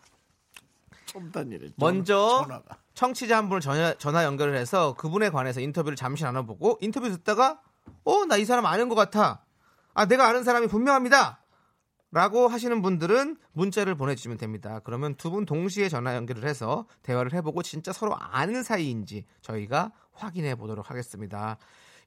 첨단 1.06 1.52
일에 1.52 1.70
먼저 1.78 2.42
전화가. 2.44 2.78
청취자 3.00 3.38
한 3.38 3.48
분을 3.48 3.62
전화, 3.62 3.94
전화 3.94 4.26
연결을 4.26 4.58
해서 4.58 4.94
그분에 4.96 5.30
관해서 5.30 5.62
인터뷰를 5.62 5.96
잠시 5.96 6.26
나눠보고 6.26 6.80
인터뷰 6.82 7.10
듣다가 7.10 7.62
어, 8.04 8.26
나 8.26 8.36
이 8.36 8.44
사람 8.44 8.66
아는 8.66 8.90
것 8.90 8.96
같아. 8.96 9.46
아, 9.94 10.06
내가 10.06 10.28
아는 10.28 10.44
사람이 10.44 10.68
분명합니다. 10.68 11.42
라고 12.12 12.50
하시는 12.50 12.82
분들은 12.82 13.38
문자를 13.54 13.96
보내주시면 13.96 14.38
됩니다. 14.38 14.82
그러면 14.84 15.16
두 15.16 15.30
분 15.32 15.46
동시에 15.46 15.88
전화 15.88 16.14
연결을 16.14 16.44
해서 16.46 16.88
대화를 17.04 17.32
해보고 17.36 17.64
진짜 17.64 17.94
서로 17.94 18.18
아는 18.20 18.64
사이인지 18.64 19.24
저희가 19.44 19.94
확인해 20.12 20.56
보도록 20.56 20.90
하겠습니다. 20.90 21.58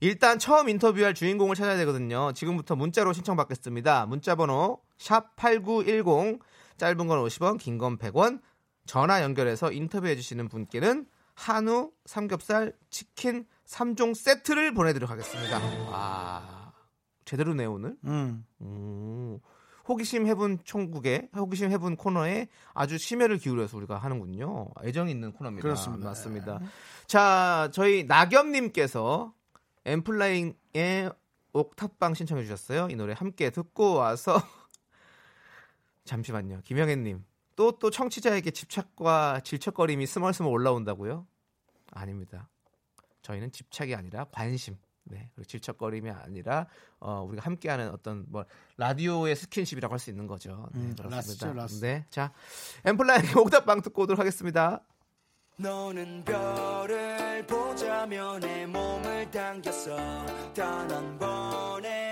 일단 0.01 0.39
처음 0.39 0.69
인터뷰할 0.69 1.15
주인공을 1.15 1.55
찾아야 1.57 1.79
되거든요. 1.79 2.33
지금부터 2.35 2.77
문자로 2.77 3.15
신청받겠습니다. 3.15 4.05
문자번호 4.07 4.81
샵 4.99 5.37
8910 5.37 6.41
짧은 6.77 7.07
건 7.07 7.25
50원 7.25 7.59
긴 7.59 7.79
건 7.79 7.97
100원 7.97 8.41
전화 8.87 9.23
연결해서 9.23 9.73
인터뷰해 9.73 10.17
주시는 10.17 10.49
분께는 10.49 11.07
한우 11.35 11.93
삼겹살 12.05 12.73
치킨 12.91 13.47
3종 13.67 14.15
세트를 14.15 14.75
보내드리도록 14.75 15.11
하겠습니다. 15.11 15.59
와 15.91 16.73
제대로 17.25 17.55
네 17.55 17.65
오늘 17.65 17.97
음. 18.05 18.45
음, 18.61 19.39
호기심 19.89 20.27
해분 20.27 20.59
총국의 20.65 21.31
호기심 21.35 21.71
해분 21.71 21.97
코너에 21.97 22.49
아주 22.75 22.99
심혈을 22.99 23.39
기울여서 23.39 23.77
우리가 23.79 23.99
하는군요. 23.99 24.69
애정 24.85 25.09
있는 25.09 25.33
코너입니다. 25.33 25.63
그렇습니다. 25.63 26.09
맞습니다. 26.09 26.61
자, 27.07 27.69
저희 27.73 28.05
나겸님께서 28.05 29.33
엠플라잉의 29.85 31.11
옥탑방 31.53 32.15
신청해 32.15 32.43
주셨어요. 32.45 32.89
이 32.91 32.97
노래 32.97 33.15
함께 33.17 33.51
듣고 33.51 33.95
와서 33.95 34.35
잠시만요. 36.05 36.61
김영애님 36.65 37.25
또 37.57 37.73
또 37.79 37.91
청취자에게 37.91 38.51
집착과 38.51 39.41
질척거림이 39.45 40.07
스멀스멀 40.07 40.51
올라온다고요? 40.53 41.27
아닙니다. 41.93 42.49
저희는 43.23 43.53
집착이 43.53 43.95
아니라 43.95 44.25
관심. 44.33 44.77
네, 45.05 45.29
그리고 45.35 45.47
질척거림이 45.49 46.11
아니라 46.11 46.67
어, 47.01 47.23
우리가 47.29 47.45
함께하는 47.45 47.91
어떤 47.91 48.25
뭐 48.29 48.45
라디오의 48.77 49.35
스킨십이라고 49.37 49.93
할 49.93 49.99
수 49.99 50.11
있는 50.11 50.27
거죠. 50.29 50.69
네, 50.73 50.81
음, 50.81 50.95
그렇습니다. 50.97 51.17
라스죠, 51.17 51.53
라스. 51.53 51.81
네, 51.81 52.07
자 52.09 52.33
엔플라잉의 52.85 53.35
옥탑방 53.37 53.83
듣고 53.83 54.03
오도록 54.03 54.21
하겠습니다. 54.21 54.81
너는 55.57 56.25
별을 56.25 57.47
보자며 57.47 58.39
내 58.39 58.65
몸을 58.67 59.31
당겼어 59.31 59.97
단 60.55 60.91
한 60.91 61.19
번의 61.19 62.12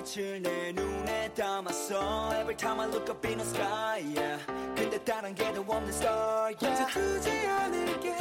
빛을 0.00 0.40
내 0.40 0.72
눈에 0.72 1.32
담았어 1.34 2.30
Every 2.32 2.56
time 2.56 2.80
I 2.80 2.88
look 2.88 3.10
up 3.10 3.26
in 3.26 3.38
the 3.38 3.46
sky 3.46 4.02
yeah. 4.16 4.44
근데 4.74 4.98
다른 5.04 5.34
게도 5.34 5.60
없는 5.60 5.88
star 5.90 6.54
yeah. 6.56 6.56
이제 6.56 6.86
두지 6.86 7.30
않을게 7.46 8.16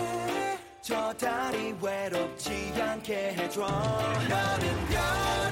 저 0.81 1.13
달이 1.13 1.75
외롭지 1.81 2.73
않게 2.77 3.33
해줘 3.33 3.61
너는 3.61 4.87
별을 4.89 5.51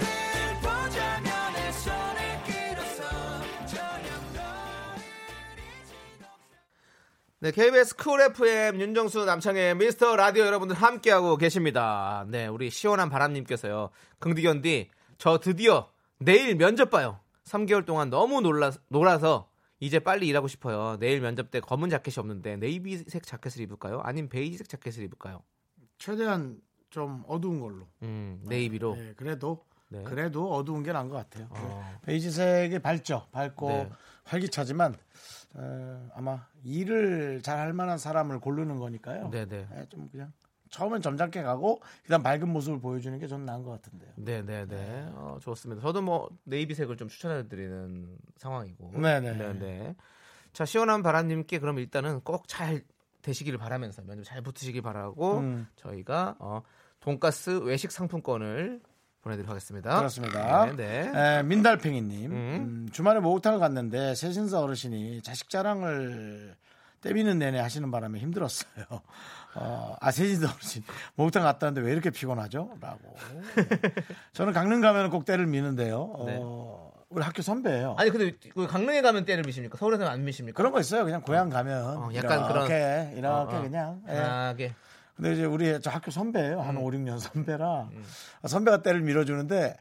내 1.53 1.71
손을 1.71 2.27
네, 7.39 7.51
KBS 7.51 7.95
쿨 7.97 8.19
FM 8.19 8.81
윤정수 8.81 9.23
남창의 9.23 9.75
미스터 9.75 10.15
라디오 10.15 10.43
여러분들 10.47 10.75
함께하고 10.75 11.37
계십니다. 11.37 12.25
네, 12.29 12.47
우리 12.47 12.71
시원한 12.71 13.11
바람님께서요. 13.11 13.91
긍디견디, 14.17 14.89
저 15.19 15.37
드디어 15.37 15.87
내일 16.19 16.55
면접 16.55 16.89
봐요. 16.89 17.19
3개월 17.43 17.85
동안 17.85 18.09
너무 18.09 18.41
놀라, 18.41 18.71
놀아서 18.89 19.49
이제 19.79 19.99
빨리 19.99 20.27
일하고 20.27 20.47
싶어요. 20.47 20.97
내일 20.99 21.21
면접 21.21 21.51
때 21.51 21.59
검은 21.59 21.89
자켓이 21.89 22.15
없는데 22.17 22.57
네이비색 22.57 23.23
자켓을 23.23 23.61
입을까요? 23.61 24.01
아니면 24.03 24.29
베이지색 24.29 24.67
자켓을 24.69 25.03
입을까요? 25.03 25.43
최대한 25.99 26.59
좀 26.89 27.23
어두운 27.27 27.59
걸로. 27.59 27.87
음, 28.01 28.41
네이비로. 28.45 28.95
네, 28.95 29.13
그래도 29.15 29.63
네. 29.89 30.03
그래도 30.03 30.53
어두운 30.53 30.83
게 30.83 30.91
나은 30.91 31.09
것 31.09 31.15
같아요. 31.17 31.47
어. 31.51 31.99
베이지색이 32.03 32.79
밝죠. 32.79 33.27
밝고 33.31 33.67
네. 33.69 33.89
활기차지만 34.23 34.93
에, 34.93 36.09
아마 36.13 36.45
일을 36.63 37.41
잘 37.43 37.59
할 37.59 37.71
만한 37.73 37.97
사람을 37.97 38.39
고르는 38.39 38.79
거니까요. 38.79 39.29
네네. 39.29 39.67
예, 39.75 39.85
좀 39.89 40.09
그냥 40.09 40.33
처음엔 40.69 41.01
점잖게 41.01 41.41
가고 41.43 41.79
그다음 42.03 42.23
밝은 42.23 42.47
모습을 42.49 42.79
보여주는 42.79 43.17
게전 43.19 43.45
나은 43.45 43.63
것 43.63 43.71
같은데요. 43.71 44.11
네 44.15 44.41
네 44.43 44.65
네. 44.65 45.09
어, 45.13 45.37
좋습니다. 45.41 45.81
저도 45.81 46.01
뭐 46.01 46.29
네이비색을 46.45 46.97
좀 46.97 47.07
추천해드리는 47.09 48.17
상황이고. 48.37 48.91
네네. 48.99 49.33
네 49.33 49.53
네. 49.59 49.95
자 50.53 50.65
시원한 50.65 51.03
바람님께 51.03 51.59
그럼 51.59 51.79
일단은 51.79 52.21
꼭 52.21 52.47
잘 52.47 52.81
되시기를 53.21 53.59
바라면서 53.59 54.01
면접 54.03 54.23
잘 54.23 54.41
붙으시길 54.41 54.81
바라고 54.81 55.39
음. 55.39 55.67
저희가 55.75 56.35
어, 56.39 56.61
돈가스 57.01 57.59
외식 57.63 57.91
상품권을 57.91 58.79
보내드리도록 59.21 59.49
하겠습니다. 59.49 59.97
그렇습니다. 59.97 60.65
네. 60.67 60.75
네. 61.11 61.11
에, 61.39 61.43
민달팽이님 61.43 62.31
음. 62.31 62.35
음, 62.35 62.89
주말에 62.93 63.19
목욕탕을 63.19 63.59
갔는데 63.59 64.15
세신사 64.15 64.61
어르신이 64.61 65.21
자식 65.23 65.49
자랑을 65.49 66.55
때비는 67.01 67.39
내내 67.39 67.59
하시는 67.59 67.89
바람에 67.91 68.19
힘들었어요. 68.19 68.85
어, 69.55 69.95
아 69.99 70.11
세신사 70.11 70.51
어르신 70.53 70.83
목욕탕 71.15 71.43
갔다 71.43 71.67
왔는데 71.67 71.85
왜 71.87 71.93
이렇게 71.93 72.09
피곤하죠? 72.09 72.77
라고. 72.79 73.15
저는 74.33 74.53
강릉 74.53 74.81
가면 74.81 75.09
꼭 75.09 75.25
때를 75.25 75.47
미는데요. 75.47 75.99
어, 76.15 76.91
우리 77.09 77.23
학교 77.23 77.41
선배예요. 77.41 77.95
아니 77.97 78.09
근데 78.09 78.33
그 78.53 78.67
강릉에 78.67 79.01
가면 79.01 79.25
때를 79.25 79.43
미십니까? 79.43 79.77
서울에서는 79.77 80.11
안 80.11 80.23
미십니까? 80.25 80.57
그런 80.57 80.71
거 80.71 80.79
있어요. 80.79 81.05
그냥 81.05 81.21
고향 81.21 81.49
가면 81.49 81.97
어, 81.97 82.09
약간 82.13 82.39
이렇게 82.39 82.53
그런- 82.53 83.11
이렇게 83.13 83.27
어, 83.27 83.47
어. 83.57 83.61
그냥. 83.61 84.01
예. 84.09 84.13
편하게. 84.13 84.73
근데 85.15 85.33
이제 85.33 85.45
우리 85.45 85.79
저 85.81 85.89
학교 85.89 86.11
선배예요. 86.11 86.59
음. 86.59 86.67
한 86.67 86.77
5, 86.77 86.91
6년 86.91 87.17
선배라 87.19 87.89
선배가 88.45 88.83
때를 88.83 89.01
밀어주는데 89.01 89.75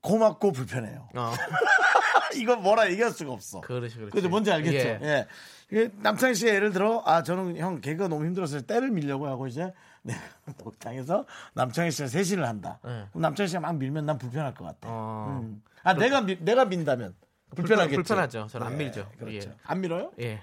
고맙고 0.00 0.52
불편해요. 0.52 1.08
어. 1.14 1.32
이거 2.36 2.56
뭐라 2.56 2.88
얘기할 2.90 3.10
수가 3.10 3.32
없어. 3.32 3.60
그렇지, 3.60 3.96
그렇지. 3.96 4.12
그죠 4.12 4.28
뭔지 4.30 4.50
알겠죠? 4.50 4.76
예. 4.78 4.98
예. 5.02 5.26
그 5.70 5.90
남창희 6.02 6.34
씨가 6.34 6.52
예를 6.52 6.72
들어 6.72 7.02
아 7.06 7.22
저는 7.22 7.56
형 7.56 7.80
개그가 7.80 8.08
너무 8.08 8.24
힘들어서 8.26 8.60
때를 8.62 8.90
밀려고 8.90 9.26
하고 9.28 9.46
이제 9.46 9.72
내가 10.02 10.18
목장에서 10.64 11.26
남창희 11.54 11.90
씨랑 11.92 12.08
세신을 12.08 12.46
한다. 12.46 12.78
예. 12.86 13.06
그럼 13.10 13.22
남창희 13.22 13.48
씨가 13.48 13.60
막 13.60 13.76
밀면 13.76 14.04
난 14.06 14.18
불편할 14.18 14.52
것 14.54 14.64
같아. 14.64 14.88
어, 14.90 15.40
음. 15.42 15.62
아 15.84 15.94
내가 15.94 16.22
미- 16.22 16.38
내가 16.40 16.64
민다면 16.64 17.14
불편하겠죠. 17.54 17.94
불편하죠. 17.96 18.46
저는 18.48 18.66
안 18.66 18.72
예, 18.74 18.76
밀죠. 18.76 19.08
그렇죠. 19.18 19.50
예. 19.50 19.54
안 19.64 19.80
밀어요? 19.80 20.12
예. 20.20 20.40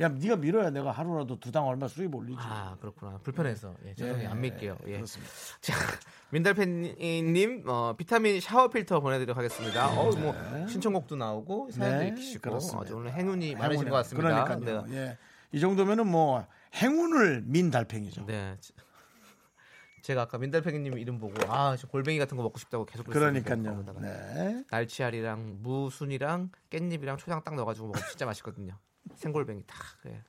야 0.00 0.08
네가 0.08 0.36
밀어야 0.36 0.70
내가 0.70 0.92
하루라도 0.92 1.38
두 1.38 1.50
당 1.52 1.66
얼마 1.66 1.86
수입 1.88 2.14
올리지. 2.14 2.38
아 2.40 2.76
그렇구나. 2.80 3.18
불편해서 3.22 3.74
예, 3.86 3.94
저는 3.94 4.22
예, 4.22 4.26
안 4.26 4.40
밀게요. 4.40 4.78
예. 4.86 4.92
그렇습니다. 4.94 5.32
자, 5.60 5.74
민달팬님 6.30 7.64
어, 7.66 7.94
비타민 7.96 8.40
샤워 8.40 8.68
필터 8.68 9.00
보내드리도록 9.00 9.36
하겠습니다. 9.36 9.88
어, 9.88 10.10
뭐 10.16 10.34
신청곡도 10.68 11.16
나오고 11.16 11.70
사연도 11.72 12.20
네, 12.20 12.38
그렇습니다. 12.40 12.80
아주 12.82 12.96
오늘 12.96 13.12
행운이 13.12 13.54
많으신 13.54 13.72
행운이요. 13.72 13.90
것 13.90 13.96
같습니다. 13.98 14.44
그러니까요. 14.44 14.82
네. 14.86 14.96
예. 14.96 15.18
이 15.52 15.60
정도면은 15.60 16.06
뭐 16.06 16.46
행운을 16.76 17.42
민 17.44 17.70
달팽이죠. 17.70 18.24
네. 18.26 18.56
제가 20.02 20.22
아까 20.22 20.38
민달팽이님 20.38 20.96
이름 20.98 21.18
보고 21.18 21.34
아, 21.52 21.76
저 21.76 21.86
골뱅이 21.86 22.18
같은 22.18 22.36
거 22.36 22.42
먹고 22.42 22.58
싶다고 22.58 22.86
계속 22.86 23.06
그러니까요. 23.06 23.84
네. 24.00 24.64
날치알이랑 24.70 25.58
무순이랑 25.62 26.50
깻잎이랑 26.70 27.18
초장 27.18 27.42
딱 27.44 27.54
넣어가지고 27.54 27.88
먹으면 27.88 28.08
진짜 28.08 28.24
맛있거든요. 28.24 28.78
생골뱅이 29.16 29.62
딱. 29.66 29.76
예. 30.06 30.22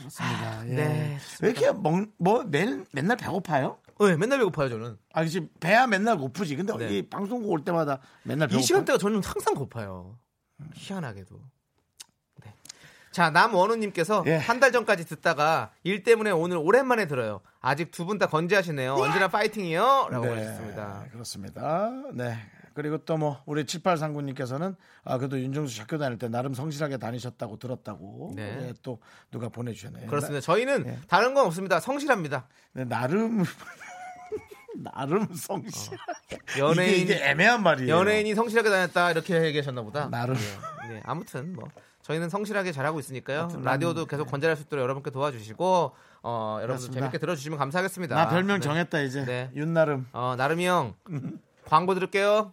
그렇습니다. 0.00 0.68
예. 0.68 0.74
네, 0.74 1.18
왜 1.42 1.50
이렇게 1.50 1.72
먹, 1.72 2.06
뭐 2.18 2.42
맨, 2.44 2.84
맨날 2.92 3.16
배고파요? 3.16 3.78
어, 4.00 4.08
예, 4.08 4.16
맨날 4.16 4.38
배고파요 4.38 4.68
저는. 4.68 4.96
아, 5.12 5.22
그치 5.22 5.48
배야 5.60 5.86
맨날 5.86 6.16
고프지. 6.18 6.56
근데 6.56 6.76
네. 6.76 6.98
이 6.98 7.08
방송국 7.08 7.50
올 7.50 7.64
때마다 7.64 8.00
맨날 8.24 8.48
배고파. 8.48 8.60
이 8.60 8.62
시간대가 8.62 8.98
저는 8.98 9.22
항상 9.24 9.54
고파요. 9.54 10.18
희한하게도. 10.74 11.40
네. 12.44 12.54
자, 13.12 13.30
남원우님께서 13.30 14.24
예. 14.26 14.36
한달 14.36 14.72
전까지 14.72 15.04
듣다가 15.06 15.72
일 15.84 16.02
때문에 16.02 16.30
오늘 16.32 16.56
오랜만에 16.56 17.06
들어요. 17.06 17.40
아직 17.60 17.90
두 17.92 18.06
분 18.06 18.18
다 18.18 18.26
건재하시네요. 18.26 18.94
언제나 18.94 19.28
파이팅이요. 19.28 20.08
라고 20.10 20.26
하셨습니다. 20.32 21.04
그렇습니다. 21.12 21.90
네. 22.14 22.36
그리고 22.74 22.98
또 22.98 23.16
뭐 23.16 23.40
우리 23.46 23.64
7839님께서는 23.64 24.74
아 25.04 25.18
그래도 25.18 25.38
윤정수 25.40 25.72
씨 25.74 25.80
학교 25.80 25.96
다닐 25.98 26.18
때 26.18 26.28
나름 26.28 26.52
성실하게 26.54 26.96
다니셨다고 26.98 27.58
들었다고 27.58 28.32
네. 28.34 28.56
네, 28.56 28.72
또 28.82 28.98
누가 29.30 29.48
보내주셨네요. 29.48 30.08
그렇습니다. 30.08 30.40
저희는 30.40 30.82
네. 30.82 30.98
다른 31.08 31.32
건 31.34 31.46
없습니다. 31.46 31.78
성실합니다. 31.80 32.46
네, 32.72 32.84
나름 32.84 33.44
나름 34.76 35.32
성실하게 35.32 36.38
연예인, 36.58 36.94
이게, 37.02 37.14
이게 37.14 37.24
애매한 37.24 37.62
말이에요. 37.62 37.94
연예인이 37.94 38.34
성실하게 38.34 38.68
다녔다. 38.70 39.12
이렇게 39.12 39.40
얘기하셨나 39.44 39.82
보다. 39.82 40.08
나름. 40.10 40.34
네. 40.34 40.94
네, 40.94 41.00
아무튼 41.04 41.54
뭐. 41.54 41.68
저희는 42.02 42.28
성실하게 42.28 42.72
잘하고 42.72 43.00
있으니까요. 43.00 43.48
라디오도 43.62 44.04
계속 44.04 44.26
건재할 44.26 44.56
수 44.56 44.64
있도록 44.64 44.82
여러분께 44.82 45.10
도와주시고, 45.10 45.92
어, 46.22 46.58
여러분들. 46.60 46.92
재밌게 46.92 47.16
들어주시면 47.16 47.58
감사하겠습니다. 47.58 48.14
나 48.14 48.28
별명 48.28 48.58
네. 48.58 48.60
정했다 48.60 49.00
이제 49.00 49.24
네. 49.24 49.50
윤나름. 49.54 50.06
어, 50.12 50.34
나름이 50.36 50.66
형. 50.66 50.94
광고 51.64 51.94
들을게요. 51.94 52.52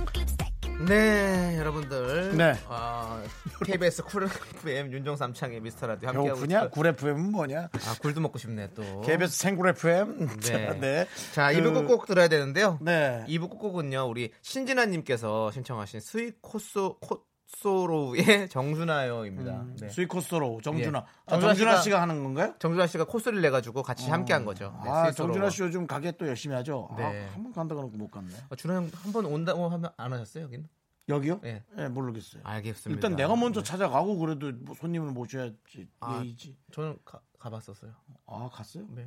네, 0.87 1.57
여러분들. 1.57 2.35
네. 2.37 2.55
아, 2.67 3.21
KBS 3.65 4.03
쿨 4.03 4.23
FM 4.23 4.91
윤정수 4.91 5.21
남창의 5.23 5.59
미스터 5.61 5.87
라디오 5.87 6.09
함께 6.09 6.17
하고 6.19 6.27
배고프냐? 6.41 6.57
있어요. 6.57 6.69
굴 6.71 6.87
FM은 6.87 7.31
뭐냐? 7.31 7.69
아, 7.71 7.95
굴도 8.01 8.21
먹고 8.21 8.37
싶네 8.39 8.69
또. 8.73 9.01
KBS 9.01 9.37
생굴 9.37 9.69
FM. 9.69 10.27
자, 10.41 10.57
네. 10.57 10.79
네. 10.79 11.07
자, 11.33 11.51
그- 11.51 11.59
2부 11.59 11.73
끝곡 11.73 12.05
들어야 12.07 12.27
되는데요. 12.27 12.77
네. 12.81 13.23
2부 13.27 13.49
끝곡은요, 13.51 14.07
우리 14.09 14.31
신진아 14.41 14.85
님께서 14.87 15.51
신청하신 15.51 15.99
스윗 15.99 16.41
코소, 16.41 16.97
코 16.99 17.23
소로우의 17.61 18.49
정준하여입니다. 18.49 19.65
네. 19.79 19.89
스위코스로 19.89 20.61
정준하. 20.63 20.99
예. 20.99 21.03
아, 21.27 21.31
정준하 21.31 21.53
정준하 21.53 21.75
씨가- 21.75 21.83
씨가 21.83 22.01
하는 22.01 22.23
건가요? 22.23 22.55
정준하 22.57 22.87
씨가 22.87 23.03
코소리를 23.05 23.41
내 23.41 23.49
가지고 23.51 23.83
같이 23.83 24.09
함께 24.09 24.33
한 24.33 24.45
거죠. 24.45 24.75
네, 24.83 24.89
아. 24.89 25.11
정준하 25.11 25.49
씨 25.51 25.61
요즘 25.61 25.85
가게 25.85 26.11
또 26.13 26.27
열심히 26.27 26.55
하죠. 26.55 26.89
네. 26.97 27.03
아, 27.29 27.33
한번 27.35 27.53
간다고 27.53 27.81
놓고 27.81 27.97
못 27.97 28.09
갔네. 28.09 28.33
어, 28.49 28.55
준하 28.55 28.77
형 28.77 28.89
한 29.03 29.13
번 29.13 29.25
온다고 29.25 29.67
하면 29.69 29.91
안 29.97 30.11
하셨어요, 30.13 30.45
여기는? 30.45 30.67
여기요? 31.09 31.39
네. 31.43 31.63
네, 31.75 31.87
모르겠어요. 31.89 32.41
알겠습니다. 32.45 32.95
일단 32.95 33.15
내가 33.15 33.35
먼저 33.35 33.61
찾아가고 33.61 34.17
그래도 34.17 34.51
뭐 34.61 34.73
손님을 34.75 35.11
모셔야지 35.11 35.87
아. 35.99 36.19
예의지. 36.23 36.57
저는 36.71 36.97
가, 37.05 37.19
가봤었어요. 37.39 37.91
아 38.27 38.49
갔어요? 38.51 38.85
네. 38.89 39.05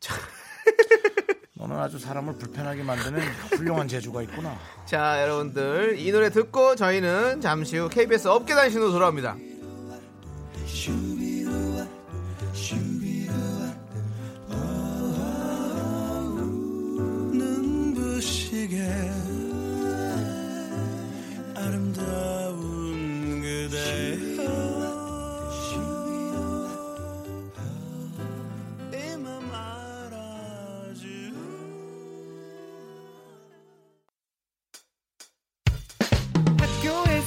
너는 1.62 1.78
아주 1.78 1.96
사람을 1.96 2.38
불편하게 2.38 2.82
만드는 2.82 3.20
훌륭한 3.52 3.86
재주가 3.86 4.22
있구나. 4.22 4.58
자, 4.84 5.22
여러분들 5.22 5.96
이 5.96 6.10
노래 6.10 6.28
듣고 6.28 6.74
저희는 6.74 7.40
잠시 7.40 7.76
후 7.76 7.88
KBS 7.88 8.26
업계 8.28 8.54
단신으로 8.54 8.90
돌아옵니다. 8.90 9.36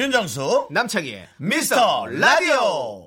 윤정수 0.00 0.68
남창희의 0.70 1.28
미스터 1.36 2.06
라디오. 2.06 3.04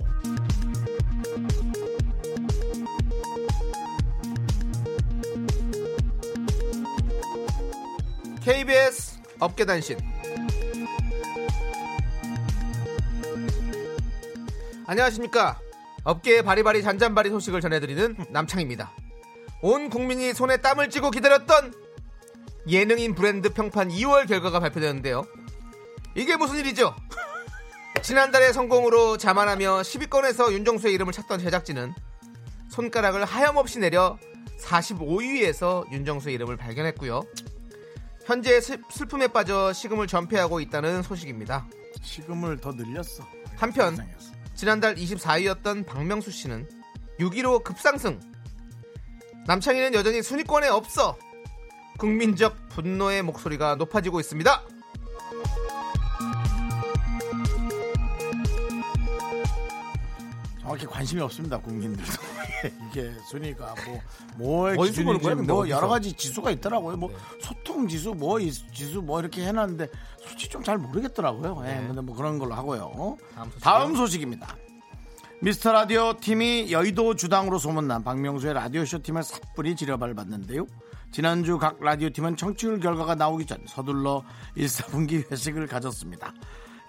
KBS 8.43 9.19
업계 9.39 9.65
단신. 9.65 9.97
안녕하십니까. 14.85 15.59
업계의 16.03 16.43
바리바리 16.43 16.83
잔잔바리 16.83 17.31
소식을 17.31 17.59
전해드리는 17.59 18.17
남창입니다. 18.29 18.91
온 19.63 19.89
국민이 19.89 20.31
손에 20.35 20.57
땀을 20.57 20.91
쥐고 20.91 21.09
기다렸던 21.09 21.73
예능인 22.67 23.15
브랜드 23.15 23.51
평판 23.51 23.89
2월 23.89 24.27
결과가 24.27 24.59
발표되었는데요. 24.59 25.25
이게 26.15 26.35
무슨 26.35 26.57
일이죠? 26.59 26.95
지난달의 28.01 28.53
성공으로 28.53 29.17
자만하며 29.17 29.81
10위권에서 29.81 30.51
윤정수의 30.51 30.93
이름을 30.93 31.13
찾던 31.13 31.39
제작진은 31.39 31.93
손가락을 32.69 33.23
하염없이 33.25 33.79
내려 33.79 34.17
45위에서 34.61 35.89
윤정수의 35.91 36.35
이름을 36.35 36.57
발견했고요. 36.57 37.23
현재 38.25 38.59
슬- 38.61 38.81
슬픔에 38.89 39.27
빠져 39.27 39.73
식음을 39.73 40.07
전폐하고 40.07 40.59
있다는 40.59 41.03
소식입니다. 41.03 41.67
시금을 42.01 42.57
더 42.57 42.71
늘렸어. 42.71 43.27
한편. 43.57 43.97
지난달 44.55 44.95
24위였던 44.95 45.85
박명수 45.85 46.31
씨는 46.31 46.69
6위로 47.19 47.63
급상승. 47.63 48.19
남창희는 49.45 49.93
여전히 49.93 50.21
순위권에 50.21 50.67
없어. 50.69 51.17
국민적 51.97 52.69
분노의 52.69 53.21
목소리가 53.23 53.75
높아지고 53.75 54.19
있습니다. 54.19 54.63
정확히 60.63 60.85
관심이 60.85 61.21
없습니다 61.21 61.57
국민들도. 61.59 62.09
이게 62.89 63.13
순위가 63.29 63.75
뭐 63.85 64.01
뭐의 64.37 64.77
어디서 64.77 65.03
보는 65.03 65.19
기준인지 65.19 65.23
거야, 65.23 65.35
근데 65.35 65.51
뭐 65.53 65.61
어디서? 65.61 65.75
여러 65.75 65.87
가지 65.89 66.13
지수가 66.13 66.51
있더라고요. 66.51 66.97
뭐 66.97 67.11
소통 67.41 67.87
지수 67.87 68.13
뭐 68.13 68.39
이 68.39 68.49
지수 68.51 69.01
뭐 69.01 69.19
이렇게 69.19 69.45
해놨는데 69.45 69.87
솔직히 70.25 70.49
좀 70.51 70.63
잘 70.63 70.77
모르겠더라고요. 70.77 71.61
예, 71.65 71.73
네. 71.75 71.87
근데 71.87 72.01
뭐 72.01 72.15
그런 72.15 72.39
걸로 72.39 72.53
하고요. 72.55 73.17
다음 73.61 73.89
소식이요. 73.89 73.97
소식입니다. 73.97 74.55
미스터 75.41 75.73
라디오 75.73 76.13
팀이 76.17 76.71
여의도 76.71 77.15
주당으로 77.15 77.59
소문난 77.59 78.01
박명수의 78.05 78.53
라디오쇼 78.53 78.99
팀을 79.03 79.23
섣불리 79.23 79.75
지려발 79.75 80.13
받는데요. 80.15 80.65
지난주 81.11 81.57
각 81.59 81.75
라디오 81.81 82.09
팀은 82.09 82.37
청취율 82.37 82.79
결과가 82.79 83.15
나오기 83.15 83.45
전 83.45 83.57
서둘러 83.67 84.23
1, 84.55 84.65
4분기 84.65 85.29
회식을 85.29 85.67
가졌습니다 85.67 86.33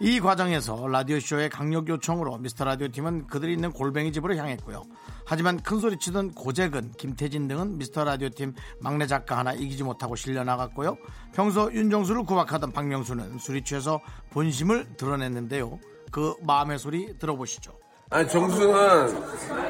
이 0.05 0.21
과정에서 0.21 0.87
라디오쇼의 0.87 1.49
강력 1.49 1.89
요청으로 1.89 2.37
미스터 2.37 2.67
라디오 2.67 2.89
팀은 2.89 3.27
그들이 3.27 3.55
있는 3.55 3.73
골뱅이 3.73 4.13
집으로 4.13 4.37
향했고요. 4.37 4.83
하지만 5.25 5.63
큰소리 5.63 5.99
치던 5.99 6.33
고재근, 6.33 6.93
김태진 6.99 7.49
등은 7.49 7.79
미스터 7.79 8.05
라디오 8.05 8.29
팀 8.29 8.53
막내 8.81 9.07
작가 9.07 9.39
하나 9.39 9.55
이기지 9.55 9.83
못하고 9.83 10.15
실려나갔고요. 10.15 10.99
평소 11.33 11.73
윤정수를 11.73 12.25
구박하던 12.25 12.73
박명수는 12.73 13.39
술이 13.39 13.65
취해서 13.65 13.99
본심을 14.29 14.99
드러냈는데요. 14.99 15.79
그 16.13 16.35
마음의 16.43 16.79
소리 16.81 17.19
들어보시죠. 17.19 17.73
아니 18.11 18.29
정수는 18.29 18.75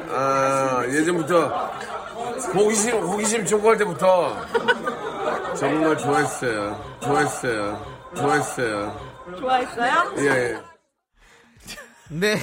아, 0.09 0.83
예전부터 0.85 1.47
호기심 2.53 2.97
호기심 2.97 3.45
촉구할 3.45 3.77
때부터 3.77 4.35
정말 5.55 5.97
좋아했어요. 5.97 6.97
좋아했어요. 6.99 7.95
좋아했어요. 8.17 9.14
좋아했어요? 9.39 10.13
예. 10.17 10.23
예. 10.23 10.61
네, 12.09 12.37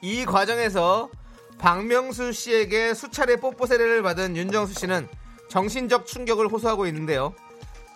이 0.00 0.24
과정에서 0.24 1.10
박명수 1.58 2.32
씨에게 2.32 2.94
수차례 2.94 3.36
뽀뽀 3.36 3.66
세례를 3.66 4.02
받은 4.02 4.36
윤정수 4.36 4.74
씨는 4.74 5.06
정신적 5.48 6.06
충격을 6.06 6.48
호소하고 6.48 6.86
있는데요. 6.86 7.34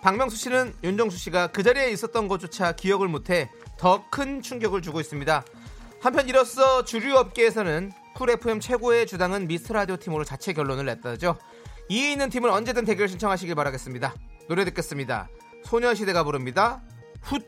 박명수 0.03 0.37
씨는 0.37 0.75
윤정수 0.85 1.17
씨가 1.19 1.49
그 1.49 1.63
자리에 1.63 1.91
있었던 1.91 2.29
것조차 2.29 2.73
기억을 2.73 3.09
못해 3.09 3.51
더 3.79 4.05
큰 4.11 4.41
충격을 4.43 4.83
주고 4.83 5.01
있습니다. 5.01 5.45
한편 6.01 6.29
이로써 6.29 6.85
주류 6.85 7.17
업계에서는 7.17 7.91
쿨 8.15 8.31
FM 8.31 8.61
최고의 8.61 9.07
주당은 9.07 9.49
미스터 9.49 9.75
라디오 9.75 9.97
팀으로 9.97 10.23
자체 10.25 10.53
결론을 10.53 10.85
냈다죠. 10.87 11.37
이에 11.89 12.13
있는 12.13 12.31
팀은 12.31 12.51
언제든 12.51 12.85
대결 12.85 13.09
신청하시길 13.09 13.55
바라겠습니다. 13.55 14.15
노래 14.49 14.65
듣겠습니다. 14.67 15.29
소녀시대가 15.65 16.23
부릅니다. 16.25 16.83
훗 17.23 17.41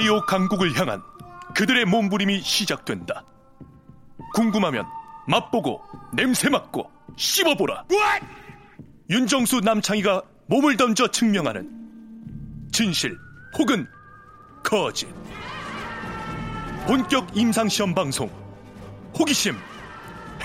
바이오 0.00 0.22
강국을 0.22 0.74
향한 0.78 1.02
그들의 1.54 1.84
몸부림이 1.84 2.40
시작된다. 2.40 3.22
궁금하면 4.32 4.86
맛보고 5.28 5.82
냄새 6.14 6.48
맡고 6.48 6.90
씹어보라. 7.16 7.84
윤정수 9.10 9.60
남창희가 9.60 10.22
몸을 10.46 10.78
던져 10.78 11.06
증명하는 11.08 11.70
진실 12.72 13.14
혹은 13.58 13.86
거짓. 14.64 15.06
본격 16.86 17.36
임상시험 17.36 17.94
방송 17.94 18.30
호기심 19.18 19.54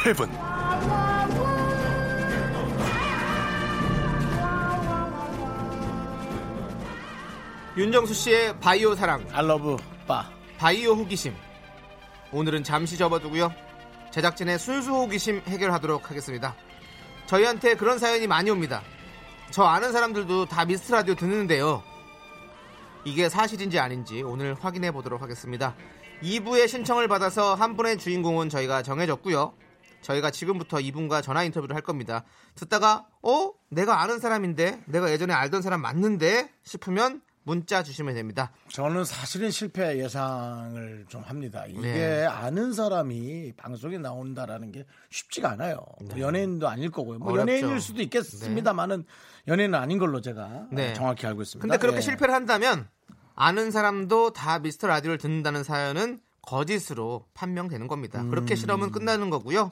헤븐. 0.06 0.55
윤정수 7.78 8.14
씨의 8.14 8.58
바이오 8.62 8.96
사랑 8.96 9.28
알러브 9.34 9.76
바. 10.08 10.32
바이오 10.58 10.94
호기심. 10.94 11.36
오늘은 12.32 12.64
잠시 12.64 12.98
접어두고요. 12.98 13.52
제작진의 14.12 14.60
순수 14.60 14.92
호기심 14.92 15.42
해결하도록 15.46 16.10
하겠습니다. 16.10 16.56
저희한테 17.26 17.76
그런 17.76 18.00
사연이 18.00 18.28
많이 18.28 18.50
옵니다. 18.50 18.82
저 19.52 19.64
아는 19.64 19.92
사람들도 19.92 20.46
다 20.46 20.64
미스트 20.64 20.94
라디오 20.94 21.16
듣는데요. 21.16 21.84
이게 23.04 23.28
사실인지 23.28 23.78
아닌지 23.78 24.22
오늘 24.22 24.54
확인해 24.54 24.92
보도록 24.92 25.22
하겠습니다. 25.22 25.76
2부의 26.24 26.70
신청을 26.70 27.10
받아서 27.10 27.56
한 27.56 27.76
분의 27.76 27.98
주인공은 27.98 28.48
저희가 28.48 28.84
정해졌고요. 28.84 29.54
저희가 30.02 30.32
지금부터 30.32 30.80
이분과 30.80 31.22
전화 31.22 31.44
인터뷰를 31.44 31.76
할 31.76 31.82
겁니다. 31.82 32.24
듣다가 32.56 33.06
어? 33.22 33.52
내가 33.70 34.02
아는 34.02 34.20
사람인데? 34.20 34.84
내가 34.86 35.12
예전에 35.12 35.34
알던 35.34 35.62
사람 35.62 35.82
맞는데? 35.82 36.54
싶으면 36.64 37.22
문자 37.46 37.84
주시면 37.84 38.16
됩니다. 38.16 38.52
저는 38.70 39.06
사실은 39.06 39.52
실패 39.52 40.00
예상을 40.00 41.06
좀 41.08 41.22
합니다. 41.22 41.66
이게 41.68 41.80
네. 41.80 42.26
아는 42.26 42.74
사람이 42.74 43.54
방송에 43.56 44.00
나온다라는 44.00 44.72
게 44.72 44.86
쉽지가 45.12 45.52
않아요. 45.52 45.78
뭐 46.02 46.20
연예인도 46.20 46.68
아닐 46.68 46.90
거고요. 46.90 47.20
뭐 47.20 47.34
어렵죠. 47.34 47.52
연예인일 47.52 47.80
수도 47.80 48.02
있겠습니다만은 48.02 49.06
연예인은 49.48 49.78
아닌 49.78 50.00
걸로 50.00 50.22
제가 50.22 50.68
네. 50.72 50.94
정확히 50.94 51.28
알고 51.28 51.44
있습니다. 51.44 51.62
근데 51.62 51.80
그렇게 51.80 51.98
예. 51.98 52.02
실패를 52.02 52.34
한다면 52.34 52.90
아는 53.36 53.70
사람도 53.70 54.34
다 54.34 54.58
미스터 54.58 54.88
라디오를 54.88 55.20
듣는다는 55.20 55.64
사연은 55.64 56.22
거짓으로 56.42 57.28
판명되는 57.36 57.88
겁니다. 57.88 58.22
음. 58.22 58.32
그렇게 58.32 58.56
실험은 58.56 58.92
끝나는 58.92 59.30
거고요. 59.30 59.72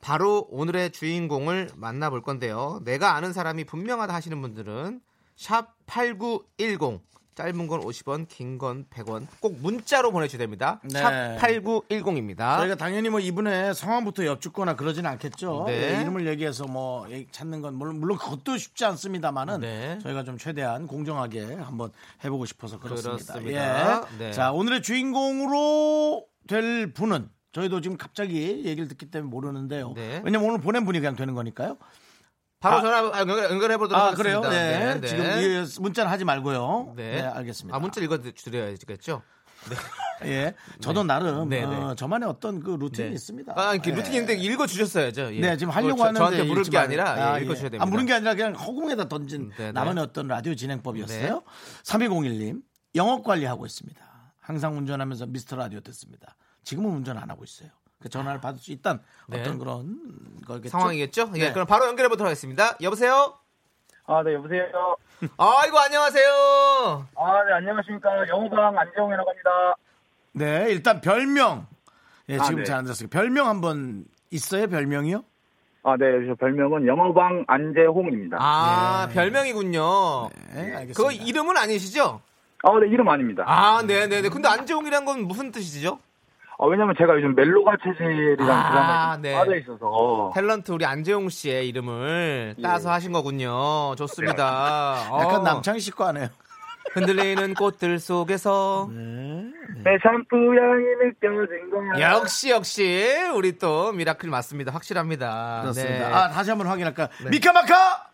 바로 0.00 0.48
오늘의 0.50 0.90
주인공을 0.90 1.70
만나볼 1.76 2.22
건데요. 2.22 2.80
내가 2.84 3.14
아는 3.14 3.32
사람이 3.32 3.64
분명하다 3.64 4.12
하시는 4.12 4.40
분들은 4.42 5.00
샵 5.36 5.73
8910 5.86 7.00
짧은 7.34 7.66
건 7.66 7.80
50원, 7.80 8.28
긴 8.28 8.58
건 8.58 8.84
100원 8.90 9.26
꼭 9.40 9.56
문자로 9.60 10.12
보내주셔야 10.12 10.38
됩니다. 10.38 10.80
네. 10.84 11.00
샵 11.00 11.10
8910입니다. 11.38 12.58
저희가 12.58 12.76
당연히 12.76 13.08
뭐 13.08 13.18
이분의 13.18 13.74
성함부터 13.74 14.24
여쭙거나 14.24 14.76
그러진 14.76 15.04
않겠죠. 15.04 15.64
네. 15.66 15.96
예, 15.96 16.00
이름을 16.02 16.28
얘기해서 16.28 16.66
뭐 16.66 17.08
찾는 17.32 17.60
건 17.60 17.74
물론, 17.74 17.98
물론 17.98 18.18
그것도 18.18 18.56
쉽지 18.56 18.84
않습니다만은 18.84 19.60
네. 19.60 19.98
저희가 20.00 20.22
좀 20.22 20.38
최대한 20.38 20.86
공정하게 20.86 21.54
한번 21.54 21.90
해보고 22.22 22.46
싶어서 22.46 22.78
그렇습니다. 22.78 23.32
그렇습니다. 23.34 24.04
예. 24.12 24.18
네. 24.18 24.32
자 24.32 24.52
오늘의 24.52 24.82
주인공으로 24.82 26.26
될 26.46 26.92
분은 26.92 27.30
저희도 27.50 27.80
지금 27.80 27.96
갑자기 27.96 28.62
얘기를 28.64 28.86
듣기 28.86 29.10
때문에 29.10 29.30
모르는데요. 29.30 29.92
네. 29.94 30.22
왜냐면 30.24 30.48
오늘 30.50 30.60
보낸 30.60 30.84
분이 30.84 31.00
그냥 31.00 31.16
되는 31.16 31.34
거니까요. 31.34 31.78
바로 32.64 32.76
아. 32.78 32.80
전화 32.80 33.20
연결, 33.20 33.50
연결해 33.50 33.76
보도록 33.76 34.02
아 34.02 34.06
하겠습니다. 34.06 34.40
그래요? 34.40 34.40
네. 34.50 34.94
네, 34.94 35.00
네. 35.00 35.06
지금 35.08 35.24
이 35.24 35.82
문자는 35.82 36.10
하지 36.10 36.24
말고요. 36.24 36.94
네. 36.96 37.16
네, 37.16 37.22
알겠습니다. 37.22 37.76
아 37.76 37.78
문자 37.80 38.00
읽어 38.00 38.18
드려야겠죠? 38.18 39.22
네. 39.68 39.76
예. 40.30 40.54
저도 40.80 41.04
나름 41.04 41.48
네, 41.48 41.62
어, 41.64 41.88
네. 41.90 41.94
저만의 41.96 42.28
어떤 42.28 42.60
그 42.60 42.70
루틴이 42.70 43.08
네. 43.10 43.14
있습니다. 43.14 43.52
아, 43.56 43.74
이렇게 43.74 43.90
예. 43.90 43.94
루틴인데 43.94 44.34
읽어 44.34 44.66
주셨어야죠. 44.66 45.34
예. 45.34 45.40
네, 45.40 45.56
지금 45.56 45.72
하려고 45.72 45.96
저- 45.98 46.04
하는데 46.04 46.18
저한테 46.18 46.42
물을 46.44 46.62
게 46.64 46.76
말- 46.76 46.84
아니라 46.86 47.10
아, 47.32 47.38
예, 47.38 47.42
읽어 47.42 47.52
예. 47.52 47.54
주셔야 47.54 47.70
됩니다. 47.70 47.82
아, 47.84 47.86
물은 47.86 48.06
게 48.06 48.12
아니라 48.14 48.34
그냥 48.34 48.54
허공에다 48.54 49.08
던진 49.08 49.50
네, 49.50 49.56
네. 49.66 49.72
나만의 49.72 50.02
어떤 50.04 50.26
라디오 50.28 50.54
진행법이었어요. 50.54 51.42
3201 51.82 52.38
님, 52.38 52.62
영업 52.94 53.24
관리하고 53.24 53.66
있습니다. 53.66 54.00
항상 54.40 54.76
운전하면서 54.76 55.26
미스터 55.26 55.56
라디오 55.56 55.80
듣습니다. 55.80 56.36
지금은 56.62 56.90
운전 56.90 57.18
안 57.18 57.30
하고 57.30 57.44
있어요. 57.44 57.70
그 58.04 58.10
전화를 58.10 58.38
받을 58.38 58.58
수 58.60 58.70
있단 58.70 59.00
네. 59.28 59.40
어떤 59.40 59.58
그런 59.58 59.96
거겠죠. 60.46 60.68
상황이겠죠? 60.68 61.30
예, 61.36 61.46
네. 61.46 61.52
그럼 61.54 61.66
바로 61.66 61.86
연결해 61.86 62.10
보도록 62.10 62.26
하겠습니다. 62.26 62.76
여보세요? 62.82 63.32
아, 64.06 64.22
네, 64.22 64.34
여보세요. 64.34 64.62
아이고, 65.38 65.78
안녕하세요. 65.78 67.06
아, 67.16 67.44
네, 67.44 67.52
안녕하십니까. 67.54 68.28
영호방 68.28 68.78
안재홍이라고 68.78 69.30
합니다. 69.30 69.50
네, 70.32 70.66
일단 70.68 71.00
별명. 71.00 71.66
예, 72.28 72.36
아, 72.38 72.42
지금 72.42 72.58
네. 72.58 72.64
잘안 72.64 72.84
들었어요. 72.84 73.08
별명 73.08 73.48
한번 73.48 74.04
있어요? 74.30 74.66
별명이요? 74.68 75.24
아, 75.84 75.96
네, 75.96 76.04
저 76.28 76.34
별명은 76.34 76.86
영호방 76.86 77.44
안재홍입니다. 77.48 78.36
아, 78.38 79.04
아, 79.04 79.08
별명이군요. 79.14 80.28
네, 80.52 80.60
알겠습니다. 80.76 80.92
그거 80.94 81.10
이름은 81.10 81.56
아니시죠? 81.56 82.20
네, 82.82 82.88
이름 82.88 83.08
아닙니다. 83.08 83.44
아, 83.46 83.80
네 83.82 84.06
네 84.08 84.20
네. 84.20 84.28
근데 84.28 84.46
안재홍이란 84.48 85.06
건 85.06 85.22
무슨 85.26 85.50
뜻이죠? 85.52 85.98
아, 86.58 86.66
왜냐면 86.66 86.94
제가 86.96 87.14
요즘 87.16 87.34
멜로가 87.34 87.76
체질이랑 87.82 88.48
아, 88.48 88.70
드라마에 88.70 89.16
네. 89.20 89.30
네. 89.30 89.34
빠져 89.34 89.56
있어서. 89.56 90.32
탤런트 90.34 90.70
우리 90.72 90.84
안재홍 90.86 91.28
씨의 91.28 91.68
이름을 91.68 92.54
예. 92.58 92.62
따서 92.62 92.92
하신 92.92 93.12
거군요. 93.12 93.94
좋습니다. 93.96 95.06
약간 95.18 95.40
어, 95.40 95.42
남창희 95.42 95.80
씨거 95.80 96.04
아니에요? 96.06 96.28
흔들리는 96.92 97.54
꽃들 97.54 97.98
속에서 97.98 98.88
내 98.92 99.98
샴푸 100.02 100.36
향이 100.36 100.84
느껴진 101.02 101.70
거야. 101.70 102.12
역시 102.12 102.50
역시 102.50 103.04
우리 103.34 103.58
또 103.58 103.90
미라클 103.92 104.28
맞습니다. 104.30 104.72
확실합니다. 104.72 105.60
그렇습니다. 105.62 106.08
네. 106.08 106.14
아, 106.14 106.28
다시 106.28 106.50
한번 106.50 106.68
확인할까 106.68 107.04
요? 107.04 107.08
미카마카! 107.30 108.13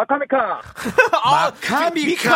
마카미카. 0.00 0.62
아, 1.22 1.30
마카미카! 1.50 2.30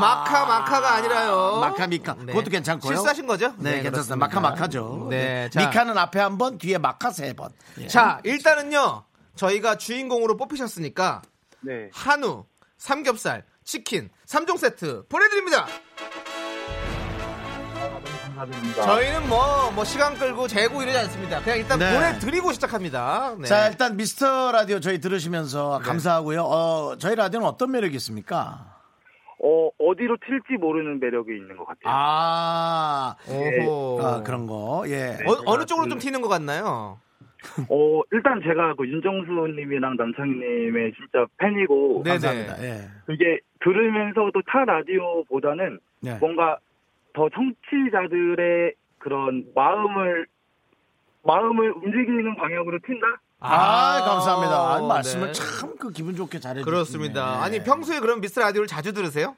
마카 0.00 0.44
마카가 0.44 0.94
아니라요. 0.96 1.58
마카미카. 1.60 2.14
네. 2.18 2.26
그것도 2.26 2.50
괜찮고요. 2.50 2.92
실수하신 2.94 3.26
거죠? 3.26 3.54
네, 3.58 3.82
괜찮습니다. 3.82 3.90
그렇습니다. 3.90 4.16
마카 4.26 4.40
마카죠. 4.40 5.06
네, 5.10 5.16
네. 5.44 5.50
자. 5.50 5.60
미카는 5.60 5.96
앞에 5.96 6.20
한 6.20 6.36
번, 6.36 6.58
뒤에 6.58 6.76
마카 6.78 7.10
세 7.10 7.32
번. 7.32 7.50
예. 7.80 7.86
자, 7.86 8.20
일단은요. 8.24 9.04
저희가 9.36 9.76
주인공으로 9.76 10.36
뽑히셨으니까 10.36 11.22
네. 11.60 11.90
한우, 11.92 12.44
삼겹살, 12.78 13.44
치킨 13.64 14.10
3종 14.26 14.58
세트 14.58 15.06
보내 15.08 15.28
드립니다. 15.28 15.66
감사드립니다. 18.36 18.82
저희는 18.82 19.28
뭐, 19.28 19.70
뭐 19.74 19.84
시간 19.84 20.14
끌고 20.14 20.46
재고 20.46 20.82
이러지 20.82 20.98
않습니다. 20.98 21.40
그냥 21.40 21.58
일단 21.58 21.78
네. 21.78 21.94
보내드리고 21.94 22.52
시작합니다. 22.52 23.36
네. 23.38 23.44
자, 23.44 23.68
일단 23.68 23.96
미스터 23.96 24.52
라디오 24.52 24.78
저희 24.80 25.00
들으시면서 25.00 25.80
감사하고요. 25.82 26.42
어, 26.42 26.96
저희 26.98 27.16
라디오는 27.16 27.46
어떤 27.46 27.70
매력이 27.72 27.96
있습니까? 27.96 28.76
어, 29.42 29.68
어디로 29.78 30.16
튈지 30.18 30.58
모르는 30.60 31.00
매력이 31.00 31.34
있는 31.34 31.56
것 31.56 31.66
같아요. 31.66 31.84
아, 31.84 33.16
오호. 33.28 34.00
아, 34.02 34.22
그런 34.22 34.46
거. 34.46 34.84
예. 34.88 35.18
어, 35.26 35.42
어느 35.46 35.64
쪽으로 35.64 35.88
좀 35.88 35.98
튀는 35.98 36.20
것 36.20 36.28
같나요? 36.28 37.00
어, 37.70 38.02
일단 38.12 38.40
제가 38.42 38.74
그 38.76 38.86
윤정수님이랑 38.88 39.96
남창희님의 39.96 40.92
진짜 40.94 41.26
팬이고. 41.38 42.02
네네. 42.04 42.18
감사합니다. 42.18 42.62
예. 42.64 42.88
이게 43.10 43.38
들으면서도 43.62 44.42
타 44.46 44.64
라디오보다는 44.64 45.78
네. 46.00 46.18
뭔가 46.18 46.58
더 47.16 47.28
청취자들의 47.30 48.74
그런 48.98 49.46
마음을 49.54 50.26
마음을 51.24 51.72
움직이는 51.72 52.36
방향으로 52.36 52.78
튄다? 52.80 53.18
아, 53.40 54.02
감사합니다. 54.04 54.74
아, 54.74 54.86
말씀을 54.86 55.26
네. 55.28 55.32
참그 55.32 55.90
기분 55.92 56.14
좋게 56.14 56.38
잘해 56.38 56.60
주시네. 56.60 56.70
그렇습니다. 56.70 57.42
아니 57.42 57.62
평소에 57.64 58.00
그럼 58.00 58.20
미스터 58.20 58.42
라디오를 58.42 58.68
자주 58.68 58.92
들으세요? 58.92 59.34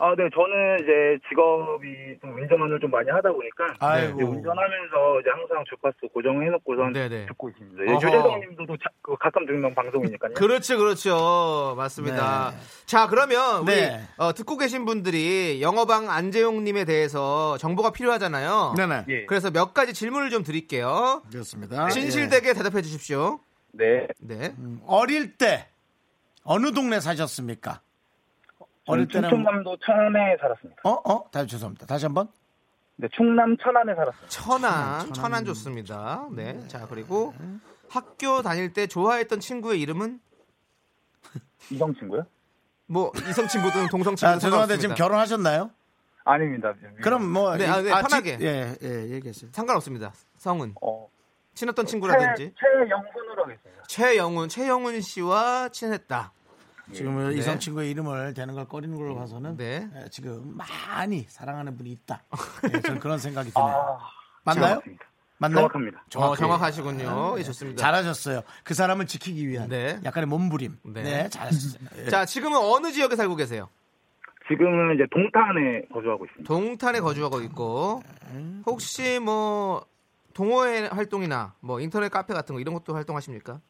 아, 0.00 0.14
네, 0.16 0.24
저는 0.34 0.80
이제 0.80 1.18
직업이 1.28 1.86
좀 2.20 2.34
운전을 2.34 2.80
좀 2.80 2.90
많이 2.90 3.08
하다 3.10 3.30
보니까 3.30 3.66
아이고. 3.78 4.14
이제 4.14 4.24
운전하면서 4.24 5.20
이제 5.20 5.30
항상 5.30 5.62
주파수 5.68 6.08
고정해놓고선 6.14 6.92
네네. 6.94 7.26
듣고 7.26 7.50
있습니다. 7.50 7.82
예. 7.86 7.94
유재석님도 7.94 8.76
자- 8.78 8.90
그 9.02 9.14
가끔 9.18 9.44
듣는 9.46 9.74
방송이니까요. 9.74 10.34
그렇죠, 10.34 10.78
그렇죠. 10.78 11.74
맞습니다. 11.76 12.50
네. 12.52 12.56
자, 12.86 13.06
그러면 13.06 13.62
우리 13.62 13.72
네. 13.76 14.00
어, 14.16 14.32
듣고 14.32 14.56
계신 14.56 14.86
분들이 14.86 15.60
영어방 15.60 16.10
안재용님에 16.10 16.84
대해서 16.86 17.58
정보가 17.58 17.92
필요하잖아요. 17.92 18.74
네네. 18.76 19.04
예. 19.08 19.26
그래서 19.26 19.50
몇 19.50 19.74
가지 19.74 19.92
질문을 19.92 20.30
좀 20.30 20.42
드릴게요. 20.42 21.22
그렇습니다. 21.30 21.88
진실되게 21.90 22.54
대답해 22.54 22.80
주십시오. 22.82 23.40
네, 23.72 24.06
네. 24.20 24.44
예. 24.44 24.54
어릴 24.86 25.36
때 25.36 25.68
어느 26.44 26.72
동네 26.72 26.98
사셨습니까? 26.98 27.82
어릴 28.86 29.06
때는 29.08 29.28
충청남도 29.28 29.76
천안에 29.84 30.36
살았습니다. 30.40 30.80
어? 30.84 30.90
어? 31.04 31.30
다시 31.30 31.48
죄송합니다. 31.48 31.86
다시 31.86 32.04
한번. 32.06 32.28
네, 32.96 33.08
충남 33.16 33.56
천안에 33.56 33.94
살았습니다. 33.94 34.28
천안, 34.28 35.12
천안, 35.12 35.44
좋습니다. 35.46 36.26
네. 36.32 36.66
자, 36.68 36.86
그리고 36.88 37.32
학교 37.88 38.42
다닐 38.42 38.72
때 38.72 38.86
좋아했던 38.86 39.40
친구의 39.40 39.80
이름은 39.80 40.20
이성 41.70 41.94
친구요? 41.94 42.26
뭐 42.86 43.12
이성 43.28 43.46
친구든 43.48 43.86
동성 43.88 44.14
친구 44.16 44.32
자, 44.32 44.38
죄송한데 44.38 44.78
지금 44.78 44.94
결혼하셨나요? 44.94 45.70
아닙니다. 46.24 46.74
그럼 47.02 47.28
뭐 47.30 47.56
네, 47.56 47.66
아, 47.66 47.76
네, 47.82 47.84
지- 47.84 47.90
편하게. 47.90 48.38
예, 48.40 48.76
예, 48.82 49.10
얘기하세요. 49.14 49.50
상관없습니다. 49.52 50.12
성은 50.36 50.74
어, 50.80 51.08
친했던 51.54 51.86
최, 51.86 51.90
친구라든지 51.90 52.54
최 52.58 52.90
영훈으로 52.90 53.44
하겠습니다. 53.44 53.82
최영훈, 53.88 54.48
최영훈 54.48 55.00
씨와 55.00 55.70
친했다. 55.70 56.32
지금 56.92 57.30
네. 57.30 57.36
이성 57.36 57.58
친구의 57.58 57.90
이름을 57.90 58.34
대는 58.34 58.54
걸 58.54 58.66
꺼리는 58.66 58.96
걸로 58.96 59.14
봐서는 59.16 59.56
네. 59.56 59.88
예, 59.96 60.08
지금 60.10 60.56
많이 60.56 61.24
사랑하는 61.28 61.76
분이 61.76 61.90
있다. 61.90 62.22
예, 62.72 62.80
저는 62.80 63.00
그런 63.00 63.18
생각이 63.18 63.50
드네요. 63.50 63.66
아, 63.68 63.98
맞나요? 64.44 64.66
정확합니다. 64.66 65.04
맞나요? 65.38 65.56
정확합니다. 65.68 66.04
어, 66.16 66.36
정확하시군요. 66.36 67.34
예, 67.38 67.42
좋습니다. 67.42 67.80
잘하셨어요. 67.80 68.42
그 68.62 68.74
사람을 68.74 69.06
지키기 69.06 69.48
위한 69.48 69.68
네. 69.68 69.98
약간의 70.04 70.28
몸부림. 70.28 70.78
네. 70.84 71.02
네, 71.02 71.28
잘하셨어요. 71.28 71.88
예. 71.98 72.04
자, 72.10 72.24
지금은 72.24 72.58
어느 72.58 72.92
지역에 72.92 73.16
살고 73.16 73.36
계세요? 73.36 73.68
지금은 74.48 74.94
이제 74.94 75.04
동탄에 75.10 75.82
거주하고 75.92 76.24
있습니다. 76.26 76.52
동탄에 76.52 77.00
거주하고 77.00 77.40
있고 77.42 78.02
혹시 78.66 79.18
뭐 79.20 79.86
동호회 80.34 80.88
활동이나 80.88 81.54
뭐 81.60 81.80
인터넷 81.80 82.08
카페 82.08 82.34
같은 82.34 82.54
거 82.54 82.60
이런 82.60 82.74
것도 82.74 82.94
활동하십니까? 82.94 83.60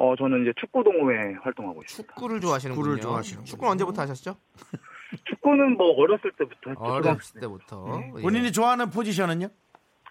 어, 0.00 0.16
저는 0.16 0.42
이제 0.42 0.52
축구 0.58 0.82
동호회 0.82 1.34
활동하고 1.42 1.82
있습니다. 1.82 2.14
축구를 2.14 2.40
좋아하시는군요. 2.40 2.82
축구를 2.82 3.00
좋아하시는군요. 3.02 3.44
축구는 3.44 3.72
언제부터 3.72 4.00
하셨죠? 4.00 4.34
축구는 5.28 5.76
뭐 5.76 5.88
어렸을 5.92 6.32
때부터 6.38 6.70
했죠. 6.70 6.80
어렸을 6.82 7.40
때부터. 7.42 8.00
예. 8.16 8.22
본인이 8.22 8.50
좋아하는 8.50 8.88
포지션은요? 8.88 9.48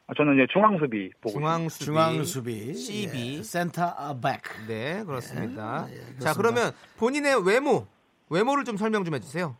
아, 0.05 0.13
저는 0.15 0.35
이제 0.35 0.45
중앙 0.53 0.77
수비 0.77 1.09
보고 1.21 1.29
있습니다. 1.29 1.39
중앙 1.39 1.69
수비. 1.69 1.85
중앙 1.85 2.23
수비, 2.23 2.73
CB. 2.75 3.37
예, 3.37 3.43
센터 3.43 3.81
백. 4.21 4.43
네, 4.67 5.03
그렇습니다. 5.03 5.87
예, 5.89 5.95
그렇습니다. 5.95 6.19
자, 6.19 6.33
그러면 6.37 6.71
본인의 6.99 7.47
외모, 7.47 7.87
외모를 8.29 8.65
좀 8.65 8.77
설명 8.77 9.03
좀 9.03 9.15
해주세요. 9.15 9.57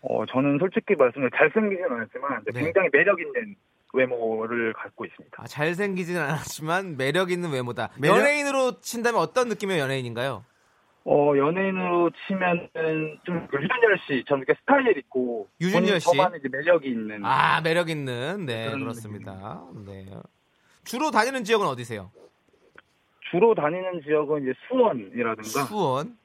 어, 0.00 0.24
저는 0.26 0.56
솔직히 0.58 0.94
말씀드리면 0.96 1.30
잘생기진 1.36 1.84
않았지만 1.84 2.44
네. 2.50 2.60
굉장히 2.62 2.88
매력 2.92 3.20
있는 3.20 3.56
외모를 3.94 4.72
갖고 4.74 5.04
있습니다. 5.04 5.42
아, 5.42 5.46
잘생기지는 5.46 6.20
않았지만 6.20 6.96
매력 6.96 7.30
있는 7.30 7.50
외모다. 7.50 7.90
매력? 7.98 8.18
연예인으로 8.18 8.80
친다면 8.80 9.20
어떤 9.20 9.48
느낌의 9.48 9.78
연예인인가요? 9.78 10.44
어, 11.06 11.32
연예인으로 11.36 12.10
치면은 12.26 12.68
좀 13.24 13.46
유준열 13.52 13.98
씨처럼 14.06 14.42
이렇게 14.42 14.58
스타일 14.60 14.96
있고 14.98 15.48
유준열 15.60 16.00
씨? 16.00 16.06
저만 16.06 16.32
이제 16.38 16.48
매력이 16.48 16.88
있는 16.88 17.24
아, 17.24 17.60
매력 17.60 17.90
있는. 17.90 18.46
네, 18.46 18.70
그렇습니다. 18.70 19.62
네. 19.86 20.06
주로 20.84 21.10
다니는 21.10 21.44
지역은 21.44 21.66
어디세요? 21.66 22.10
주로 23.30 23.54
다니는 23.54 24.02
지역은 24.02 24.42
이제 24.42 24.52
수원이라든가 24.68 25.64
수원. 25.66 26.16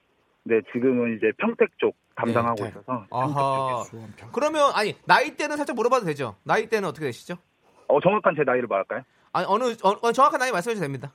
네, 0.44 0.62
지금은 0.74 1.18
이제 1.18 1.32
평택 1.38 1.70
쪽 1.78 1.96
담당하고 2.16 2.64
네, 2.64 2.70
있어서 2.70 3.06
아하. 3.12 3.84
그러면 4.32 4.72
아니 4.74 4.96
나이 5.06 5.36
대는 5.36 5.58
살짝 5.58 5.76
물어봐도 5.76 6.06
되죠? 6.06 6.36
나이 6.44 6.68
대는 6.68 6.88
어떻게 6.88 7.06
되시죠? 7.06 7.36
어, 7.90 8.00
정확한 8.00 8.36
제 8.38 8.44
나이를 8.44 8.68
말할까요? 8.68 9.02
아니 9.34 9.46
어느 9.50 9.76
어, 9.84 9.90
어, 10.02 10.12
정확한 10.12 10.40
나이 10.40 10.52
말씀해 10.52 10.76
주셔도 10.76 10.86
됩니다. 10.86 11.12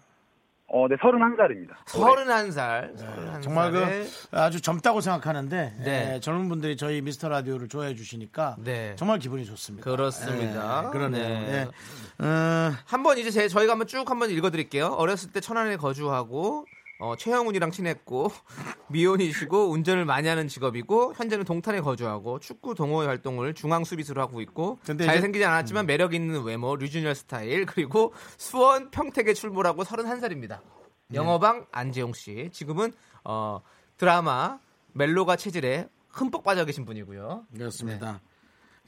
어, 0.67 0.89
네, 0.89 0.97
31살입니다. 0.97 1.75
서른한 1.87 2.51
살. 2.51 2.93
서른한 2.97 3.43
정말 3.43 3.71
살에 3.71 4.05
그 4.31 4.41
아주 4.41 4.61
젊다고 4.61 5.01
생각하는데 5.01 5.77
네. 5.85 6.15
예, 6.15 6.21
젊은 6.21 6.49
분들이 6.49 6.77
저희 6.77 7.01
미스터 7.01 7.29
라디오를 7.29 7.69
좋아해 7.69 7.95
주시니까 7.95 8.57
네. 8.59 8.97
정말 8.97 9.19
기분이 9.21 9.45
좋습니다. 9.45 9.89
그렇습니다. 9.89 10.85
예, 10.87 10.91
그러네요. 10.91 11.29
네. 11.29 11.69
예. 12.21 12.25
어, 12.25 12.73
한번 12.87 13.19
이제 13.19 13.31
제, 13.31 13.47
저희가 13.47 13.73
한번 13.73 13.87
쭉 13.87 14.11
한번 14.11 14.31
읽어 14.31 14.51
드릴게요. 14.51 14.87
어렸을 14.87 15.33
때 15.33 15.41
천안에 15.41 15.77
거주하고 15.77 16.67
어, 16.99 17.17
최형훈이랑 17.17 17.71
친했고 17.71 18.31
미혼이시고 18.89 19.71
운전을 19.71 20.05
많이 20.05 20.29
하는 20.29 20.47
직업이고 20.49 21.15
현재는 21.15 21.45
동탄에 21.45 21.81
거주하고 21.81 22.39
축구 22.39 22.75
동호회 22.75 23.07
활동을 23.07 23.55
중앙 23.55 23.85
수비수로 23.85 24.21
하고 24.21 24.41
있고 24.41 24.79
음. 24.89 24.99
잘생기지 24.99 25.45
않았지만 25.45 25.87
매력 25.87 26.15
있는 26.15 26.43
외모 26.45 26.77
류준열 26.77 27.15
스타일 27.15 27.67
그리고 27.67 28.15
수원 28.37 28.91
평택에 28.91 29.35
출몰하고 29.35 29.85
31살입니다. 29.85 30.61
네. 31.09 31.19
영어방 31.19 31.67
안재용 31.73 32.13
씨 32.13 32.49
지금은 32.53 32.93
어, 33.25 33.61
드라마 33.97 34.59
멜로가 34.93 35.37
체질에 35.37 35.89
흠뻑 36.11 36.45
빠져 36.45 36.65
계신 36.65 36.85
분이고요. 36.85 37.47
그렇습니다. 37.57 38.21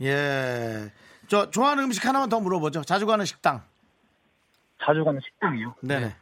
예. 0.02 0.92
저 1.26 1.50
좋아하는 1.50 1.84
음식 1.84 2.04
하나만 2.06 2.28
더 2.28 2.38
물어보죠. 2.38 2.84
자주 2.84 3.06
가는 3.06 3.24
식당. 3.24 3.62
자주 4.84 5.02
가는 5.04 5.20
식당이요? 5.20 5.74
네네. 5.80 6.14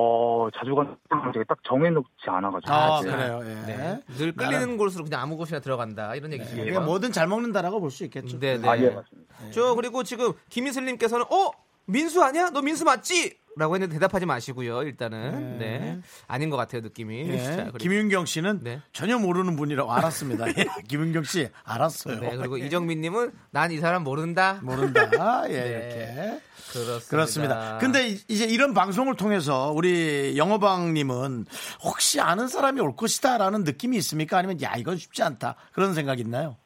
어, 0.00 0.46
자주 0.56 0.76
가는 0.76 0.94
식당을 1.02 1.32
제가 1.32 1.44
딱 1.48 1.58
정해놓지 1.64 2.06
않아가지고. 2.28 2.72
아, 2.72 3.00
네. 3.02 3.10
그래요. 3.10 3.40
예. 3.42 3.54
네. 3.66 4.00
늘 4.16 4.32
끌리는 4.32 4.76
곳으로 4.76 5.02
그냥 5.02 5.22
아무 5.22 5.36
곳이나 5.36 5.58
들어간다 5.58 6.14
이런 6.14 6.32
얘기죠. 6.32 6.54
그냥 6.54 6.84
뭐든 6.84 7.10
잘 7.10 7.26
먹는다라고 7.26 7.80
볼 7.80 7.90
수 7.90 8.04
있겠죠. 8.04 8.38
네, 8.38 8.58
네. 8.58 8.68
아, 8.68 8.78
예, 8.78 8.90
맞습니다. 8.90 9.34
저 9.50 9.74
그리고 9.74 10.04
지금 10.04 10.32
김희슬님께서는 10.50 11.24
어 11.30 11.50
민수 11.88 12.22
아니야? 12.22 12.50
너 12.50 12.60
민수 12.62 12.84
맞지? 12.84 13.38
라고 13.56 13.74
했는데 13.74 13.94
대답하지 13.94 14.24
마시고요. 14.24 14.82
일단은 14.82 15.58
네, 15.58 15.98
아닌 16.28 16.48
것 16.48 16.56
같아요 16.56 16.80
느낌이. 16.82 17.28
예. 17.28 17.42
자, 17.42 17.56
그리고, 17.64 17.78
김윤경 17.78 18.26
씨는 18.26 18.60
네. 18.62 18.80
전혀 18.92 19.18
모르는 19.18 19.56
분이라고 19.56 19.92
알았습니다. 19.92 20.46
예. 20.56 20.66
김윤경 20.86 21.24
씨 21.24 21.48
알았어요. 21.64 22.20
네, 22.20 22.36
그리고 22.36 22.56
이정민님은 22.56 23.32
난 23.50 23.72
이 23.72 23.78
사람 23.78 24.04
모른다. 24.04 24.60
모른다. 24.62 25.10
예, 25.50 25.52
네. 25.52 25.68
이렇게. 25.68 26.40
그렇습니다. 26.72 27.08
그렇습니다. 27.08 27.78
근데 27.80 28.08
이- 28.10 28.20
이제 28.28 28.44
이런 28.44 28.74
방송을 28.74 29.16
통해서 29.16 29.72
우리 29.74 30.34
영어방님은 30.36 31.46
혹시 31.82 32.20
아는 32.20 32.46
사람이 32.46 32.80
올 32.80 32.94
것이다라는 32.94 33.64
느낌이 33.64 33.96
있습니까? 33.96 34.38
아니면 34.38 34.60
야 34.62 34.74
이건 34.76 34.98
쉽지 34.98 35.22
않다 35.24 35.56
그런 35.72 35.94
생각 35.94 36.20
있나요? 36.20 36.56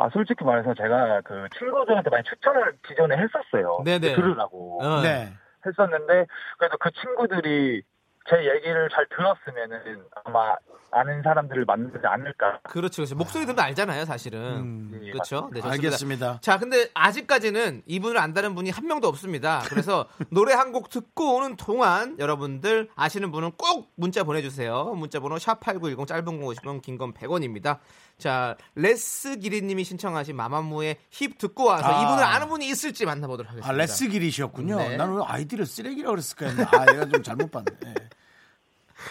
아, 0.00 0.08
솔직히 0.08 0.44
말해서 0.44 0.72
제가 0.72 1.20
그 1.20 1.46
친구들한테 1.58 2.08
많이 2.08 2.24
추천을 2.24 2.72
기존에 2.88 3.16
했었어요. 3.18 3.82
네네. 3.84 4.14
들으라고. 4.14 4.82
어. 4.82 5.02
네. 5.02 5.30
했었는데, 5.66 6.26
그래도 6.58 6.78
그 6.78 6.90
친구들이 6.92 7.82
제 8.28 8.36
얘기를 8.36 8.88
잘 8.92 9.06
들었으면은 9.08 10.04
아마 10.24 10.54
아는 10.92 11.22
사람들을 11.22 11.64
만나지 11.66 11.98
않을까. 12.04 12.60
그렇죠. 12.64 12.96
그렇죠. 13.02 13.14
목소리 13.14 13.46
들으면 13.46 13.64
알잖아요, 13.64 14.04
사실은. 14.04 14.40
음, 14.40 15.00
예, 15.04 15.12
그렇죠. 15.12 15.48
네, 15.52 15.60
좋습니다. 15.60 15.68
알겠습니다. 15.70 16.38
자, 16.40 16.58
근데 16.58 16.88
아직까지는 16.94 17.82
이분을 17.86 18.18
안다는 18.18 18.54
분이 18.56 18.70
한 18.70 18.86
명도 18.86 19.06
없습니다. 19.08 19.62
그래서 19.68 20.06
노래 20.30 20.52
한 20.54 20.70
곡 20.72 20.88
듣고 20.90 21.36
오는 21.36 21.56
동안 21.56 22.16
여러분들 22.20 22.90
아시는 22.94 23.30
분은 23.32 23.52
꼭 23.56 23.90
문자 23.96 24.22
보내주세요. 24.24 24.94
문자 24.96 25.18
번호 25.20 25.38
샵 25.38 25.58
8910 25.60 26.06
짧은 26.06 26.24
건 26.24 26.40
50원, 26.40 26.82
긴건 26.82 27.12
100원입니다. 27.14 27.78
자, 28.18 28.56
레스 28.74 29.36
기리님이 29.38 29.82
신청하신 29.84 30.36
마마무의 30.36 30.96
힙 31.10 31.38
듣고 31.38 31.64
와서 31.66 31.86
아. 31.88 32.02
이분을 32.02 32.22
아는 32.22 32.48
분이 32.48 32.68
있을지 32.68 33.04
만나보도록 33.06 33.50
하겠습니다. 33.50 33.68
아 33.68 33.76
레스 33.76 34.08
길이셨군요. 34.08 34.76
네. 34.76 34.96
나는 34.96 35.16
왜 35.16 35.22
아이디를 35.26 35.66
쓰레기라고 35.66 36.12
그랬을까 36.12 36.46
했는데 36.46 36.76
아 36.76 36.92
얘가 36.92 37.06
좀 37.08 37.22
잘못 37.22 37.50
봤네. 37.50 37.94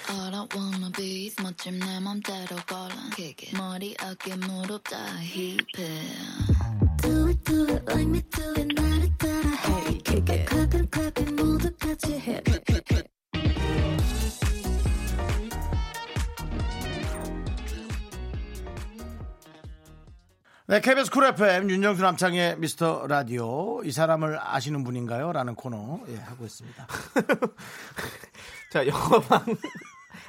예. 0.10 0.14
All 0.14 0.36
I 0.36 0.48
wanna 0.56 0.92
be 0.92 1.26
is 1.28 1.36
멋짐 1.42 1.80
내 1.80 2.00
맘대로 2.00 2.56
걸어. 2.68 2.90
kick 3.16 3.48
it 3.50 3.58
머리 3.58 3.96
어깨 4.04 4.36
무릎 4.36 4.84
다 4.84 4.98
hip해 5.22 5.58
Do 7.02 7.28
it 7.28 7.44
do 7.44 7.64
it 7.70 7.84
like 7.92 8.08
me 8.10 8.22
do 8.30 8.44
it 8.58 8.74
나를 8.76 9.18
따라 9.18 9.50
해. 9.50 9.98
Kick 10.04 10.36
it 10.36 10.46
clap 10.50 10.78
it 10.78 10.90
clap 10.92 11.22
it 11.22 11.32
모두 11.34 11.72
같이 11.78 12.14
해. 12.20 12.42
네, 20.68 20.82
KBS 20.82 21.10
쿨 21.10 21.26
FM 21.26 21.72
윤정수 21.72 22.04
남창희의 22.04 22.60
미스터 22.60 23.08
라디오. 23.08 23.82
이 23.84 23.92
사람을 23.92 24.38
아시는 24.40 24.84
분인가요? 24.84 25.32
라는 25.34 25.56
코너 25.56 26.00
예, 26.10 26.16
하고 26.18 26.46
있습니다. 26.46 26.86
자, 28.72 28.86
영어방. 28.86 29.46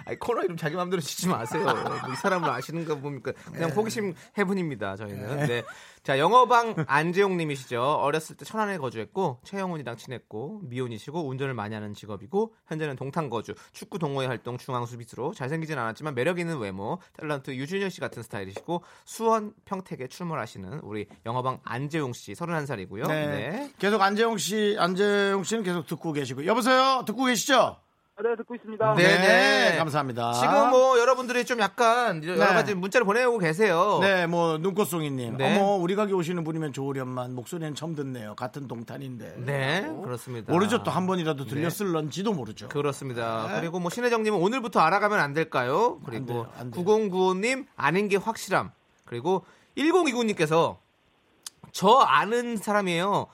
아니, 0.07 0.19
코너 0.19 0.43
이름 0.43 0.57
자기 0.57 0.77
마음대로 0.77 1.01
짓지 1.03 1.29
마세요. 1.29 1.63
뭐 1.63 2.11
이 2.11 2.17
사람을 2.17 2.49
아시는 2.49 2.85
거 2.87 2.99
보니까 2.99 3.33
그냥 3.53 3.71
호기심 3.71 4.15
해분입니다, 4.39 4.97
저희는. 4.97 5.47
네. 5.47 5.63
자, 6.03 6.19
영어방 6.19 6.87
안재용 6.87 7.37
님이시죠. 7.37 7.83
어렸을 7.83 8.37
때 8.37 8.47
천안에 8.47 8.79
거주했고, 8.79 9.41
최영훈이랑 9.45 9.97
친했고, 9.97 10.61
미혼이시고, 10.65 11.29
운전을 11.29 11.53
많이 11.53 11.75
하는 11.75 11.93
직업이고, 11.93 12.55
현재는 12.67 12.97
동탄 12.97 13.29
거주, 13.29 13.55
축구 13.73 13.99
동호회 13.99 14.27
활동 14.27 14.57
중앙 14.57 14.87
수비수로 14.87 15.35
잘생기진 15.35 15.79
않았지만 15.79 16.15
매력 16.15 16.39
있는 16.39 16.59
외모, 16.59 16.99
탤런트 17.19 17.55
류준열 17.55 17.91
씨 17.91 18.01
같은 18.01 18.23
스타일이시고, 18.23 18.83
수원 19.05 19.53
평택에 19.67 20.07
출몰하시는 20.09 20.81
우리 20.83 21.07
영어방 21.27 21.61
안재용 21.65 22.15
씨 22.15 22.33
31살이고요. 22.33 23.07
네. 23.07 23.27
네. 23.27 23.73
계속 23.79 24.01
안재용 24.01 24.39
씨, 24.39 24.77
안재용 24.79 25.45
씨는 25.45 25.63
계속 25.63 25.87
듣고 25.87 26.13
계시고 26.15 26.47
여보세요? 26.47 27.03
듣고 27.07 27.25
계시죠? 27.27 27.77
네, 28.23 28.37
듣고 28.37 28.55
있습니다. 28.55 28.95
네. 28.95 29.03
네네. 29.03 29.79
감사합니다. 29.79 30.33
지금 30.35 30.71
뭐 30.71 30.99
여러분들이 30.99 31.45
좀 31.45 31.61
약간 31.61 32.23
여러 32.25 32.37
네. 32.37 32.47
가지 32.47 32.75
문자를 32.75 33.05
보내오고 33.05 33.39
계세요. 33.39 33.99
네, 34.01 34.27
뭐 34.27 34.59
눈꽃송이님. 34.59 35.37
네. 35.37 35.57
어머, 35.57 35.77
우리 35.77 35.95
가게 35.95 36.13
오시는 36.13 36.45
분이면 36.45 36.73
좋으련만 36.73 37.35
목소리는 37.35 37.75
처음 37.75 37.95
듣네요. 37.95 38.35
같은 38.35 38.69
동탄인데. 38.69 39.35
네, 39.39 39.91
그렇습니다. 40.05 40.53
모르죠. 40.53 40.83
또 40.83 40.91
한 40.91 41.07
번이라도 41.07 41.47
들렸을런지도 41.47 42.33
모르죠. 42.33 42.69
그렇습니다. 42.69 43.47
네. 43.49 43.61
그리고 43.61 43.79
뭐 43.79 43.91
신혜정님은 43.91 44.39
오늘부터 44.41 44.81
알아가면 44.81 45.21
안 45.21 45.33
될까요? 45.33 46.01
그리고 46.05 46.27
돼요, 46.27 46.53
안 46.59 46.71
돼요. 46.71 46.85
9095님 46.85 47.67
아는 47.77 48.09
게 48.09 48.17
확실함. 48.17 48.73
그리고 49.05 49.45
1029님께서 49.79 50.77
저 51.73 51.89
아는 52.01 52.57
사람이에요. 52.57 53.29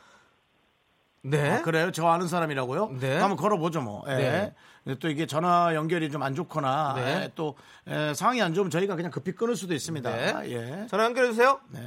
네. 1.23 1.57
아, 1.57 1.63
그래요? 1.63 1.91
저 1.91 2.07
아는 2.07 2.29
사람이라고요? 2.29 2.99
네. 3.01 3.19
한번 3.19 3.37
걸어보죠, 3.37 3.81
뭐. 3.81 4.05
예. 4.09 4.15
네. 4.15 4.55
근데 4.87 5.01
또 5.01 5.09
이게 5.09 5.27
전화 5.27 5.75
연결이 5.75 6.09
좀 6.11 6.23
안 6.23 6.35
좋거나 6.37 6.95
네. 6.97 7.03
예, 7.25 7.31
또 7.35 7.57
예, 7.89 8.15
상황이 8.15 8.41
안 8.41 8.55
좋으면 8.55 8.71
저희가 8.71 8.95
그냥 8.95 9.11
급히 9.11 9.33
끊을 9.33 9.57
수도 9.57 9.75
있습니다. 9.75 10.11
네. 10.11 10.51
예. 10.53 10.87
전화 10.89 11.05
연결해 11.07 11.29
주세요. 11.31 11.61
네. 11.71 11.81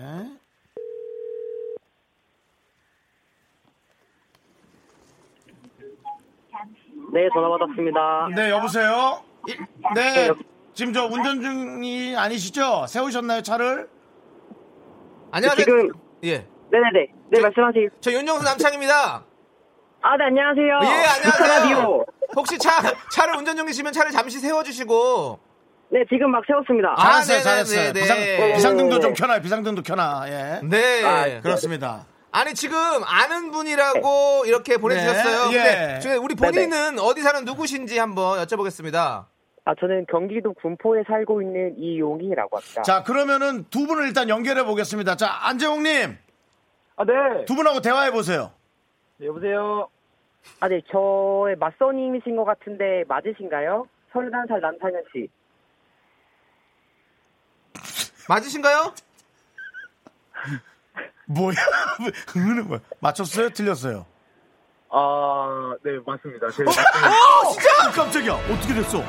네, 7.12 7.28
전화 7.34 7.50
받았습니다. 7.50 8.30
네, 8.36 8.50
여보세요? 8.52 9.24
네. 9.96 10.30
지금 10.74 10.94
저 10.94 11.06
운전 11.06 11.42
중이 11.42 12.16
아니시죠? 12.16 12.86
세우셨나요, 12.88 13.42
차를? 13.42 13.90
안녕하세요. 15.32 15.66
지금- 15.66 15.92
예. 16.24 16.46
네네네. 16.72 17.08
네, 17.32 17.42
말씀하세요. 17.42 17.90
저 18.00 18.12
윤정수 18.12 18.44
남창입니다. 18.44 19.24
아, 20.02 20.18
네, 20.18 20.26
안녕하세요. 20.26 20.80
예, 20.84 21.26
미스터 21.26 21.44
안녕하세요. 21.44 21.76
라디오. 21.80 22.06
혹시 22.40 22.58
차 22.58 22.72
차를 23.12 23.36
운전 23.36 23.58
중이시면 23.58 23.92
차를 23.94 24.12
잠시 24.12 24.40
세워 24.40 24.64
주시고 24.64 25.40
네, 25.92 26.04
지금 26.08 26.32
막 26.32 26.44
세웠습니다. 26.46 26.94
아, 26.98 27.22
잘했어요, 27.22 27.38
네, 27.38 27.44
잘했어요. 27.44 27.82
네, 27.82 27.94
네, 27.94 28.02
비상, 28.02 28.18
네. 28.18 28.54
비상 28.54 28.78
등도 28.78 29.00
좀 29.00 29.14
켜놔요, 29.14 29.42
비상등도 29.42 29.82
켜놔. 29.82 30.26
예. 30.28 30.60
네. 30.64 31.04
아, 31.04 31.42
그렇습니다. 31.42 32.06
아니 32.32 32.54
지금 32.54 32.78
아는 33.06 33.50
분이라고 33.50 34.44
이렇게 34.46 34.78
보내주셨어요. 34.78 35.50
네, 35.52 36.00
예. 36.06 36.16
우리 36.16 36.36
본인은 36.36 37.00
어디 37.00 37.22
사는 37.22 37.44
누구신지 37.44 37.98
한번 37.98 38.40
여쭤보겠습니다. 38.46 39.26
아, 39.66 39.76
저는 39.80 40.06
경기도 40.10 40.54
군포에 40.54 41.04
살고 41.08 41.42
있는 41.42 41.76
이용희라고 41.78 42.58
합니다. 42.58 42.82
자, 42.84 43.04
그러면은 43.04 43.66
두 43.70 43.86
분을 43.88 44.06
일단 44.06 44.30
연결해 44.30 44.64
보겠습니다. 44.64 45.16
자, 45.16 45.40
안재홍님, 45.42 46.18
아, 46.98 47.06
네. 47.06 47.46
두 47.46 47.56
분하고 47.56 47.82
대화해 47.82 48.12
보세요. 48.12 48.52
네, 49.18 49.28
여보세요. 49.28 49.90
아, 50.60 50.68
네, 50.68 50.82
저의 50.92 51.56
맞선님이신 51.58 52.36
것 52.36 52.44
같은데 52.44 53.04
맞으신가요? 53.08 53.88
31살 54.14 54.60
남상현 54.60 55.04
씨. 55.14 55.30
맞으신가요? 58.28 58.94
뭐야? 61.28 61.56
흥은 62.30 62.68
뭐야? 62.68 62.80
맞췄어요? 63.00 63.50
틀렸어요? 63.50 64.06
아, 64.92 65.76
네, 65.84 66.00
맞습니다. 66.06 66.50
제 66.50 66.64
맞습니다. 66.64 67.10
어, 67.10 67.52
진짜? 67.52 67.92
깜짝이야. 67.92 68.34
어떻게 68.34 68.74
됐어? 68.74 69.04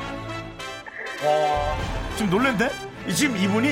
지금 2.15 2.29
놀랜데? 2.31 2.69
이- 3.07 3.13
지금 3.13 3.35
이분이 3.35 3.67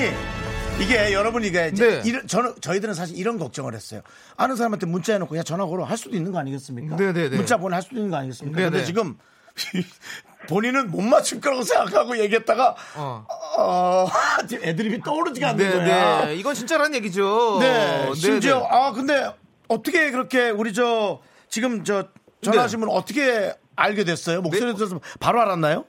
이게 0.78 1.12
여러분이 1.12 1.46
이게 1.48 1.68
이제 1.72 2.00
네. 2.00 2.08
이런- 2.08 2.26
저는 2.26 2.54
저희들은 2.60 2.94
사실 2.94 3.16
이런 3.18 3.38
걱정을 3.38 3.74
했어요. 3.74 4.00
아는 4.36 4.56
사람한테 4.56 4.86
문자 4.86 5.12
해놓고 5.12 5.30
그냥 5.30 5.44
전화 5.44 5.66
걸어 5.66 5.84
할 5.84 5.96
수도 5.98 6.16
있는 6.16 6.32
거 6.32 6.38
아니겠습니까? 6.38 6.96
네, 6.96 7.12
네, 7.12 7.28
네. 7.28 7.36
문자 7.36 7.56
보내 7.58 7.74
할 7.74 7.82
수도 7.82 7.96
있는 7.96 8.10
거 8.10 8.16
아니겠습니까? 8.16 8.56
네, 8.58 8.64
근데 8.64 8.78
네. 8.78 8.84
지금 8.84 9.18
본인은 10.48 10.90
못 10.90 11.02
맞출 11.02 11.40
거라고 11.40 11.62
생각하고 11.62 12.16
얘기했다가 12.18 12.76
어. 12.96 13.26
어, 13.58 14.06
지금 14.48 14.64
애드립이 14.68 15.02
떠오르지가 15.02 15.50
않는 15.50 15.70
네, 15.70 15.76
거야. 15.76 16.24
네. 16.26 16.34
이건 16.36 16.54
진짜라는 16.54 16.94
얘기죠. 16.96 17.58
네, 17.60 18.14
심지어 18.14 18.60
네. 18.60 18.68
아 18.70 18.92
근데 18.92 19.30
어떻게 19.68 20.10
그렇게 20.10 20.48
우리 20.50 20.72
저 20.72 21.20
지금 21.48 21.84
저 21.84 22.08
전화하신 22.42 22.80
분 22.80 22.88
어떻게 22.88 23.52
알게 23.76 24.04
됐어요? 24.04 24.40
목소리 24.40 24.74
들어서 24.74 24.98
바로 25.20 25.40
알았나요? 25.42 25.84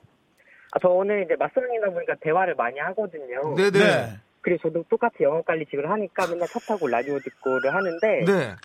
아, 0.74 0.80
저는 0.80 1.24
이제 1.26 1.36
맞선이다 1.40 1.90
보니까 1.94 2.14
대화를 2.22 2.56
많이 2.56 2.78
하거든요. 2.80 3.56
네네. 3.56 4.20
그리고 4.42 4.62
저도 4.62 4.84
똑같이 4.90 5.24
영어 5.24 5.42
관리직을 5.42 5.90
하니까 5.90 6.28
맨날 6.28 6.48
차 6.48 6.60
타고 6.60 6.88
라디오 6.88 7.20
듣고를 7.20 7.74
하는데 7.74 8.26
네. 8.26 8.56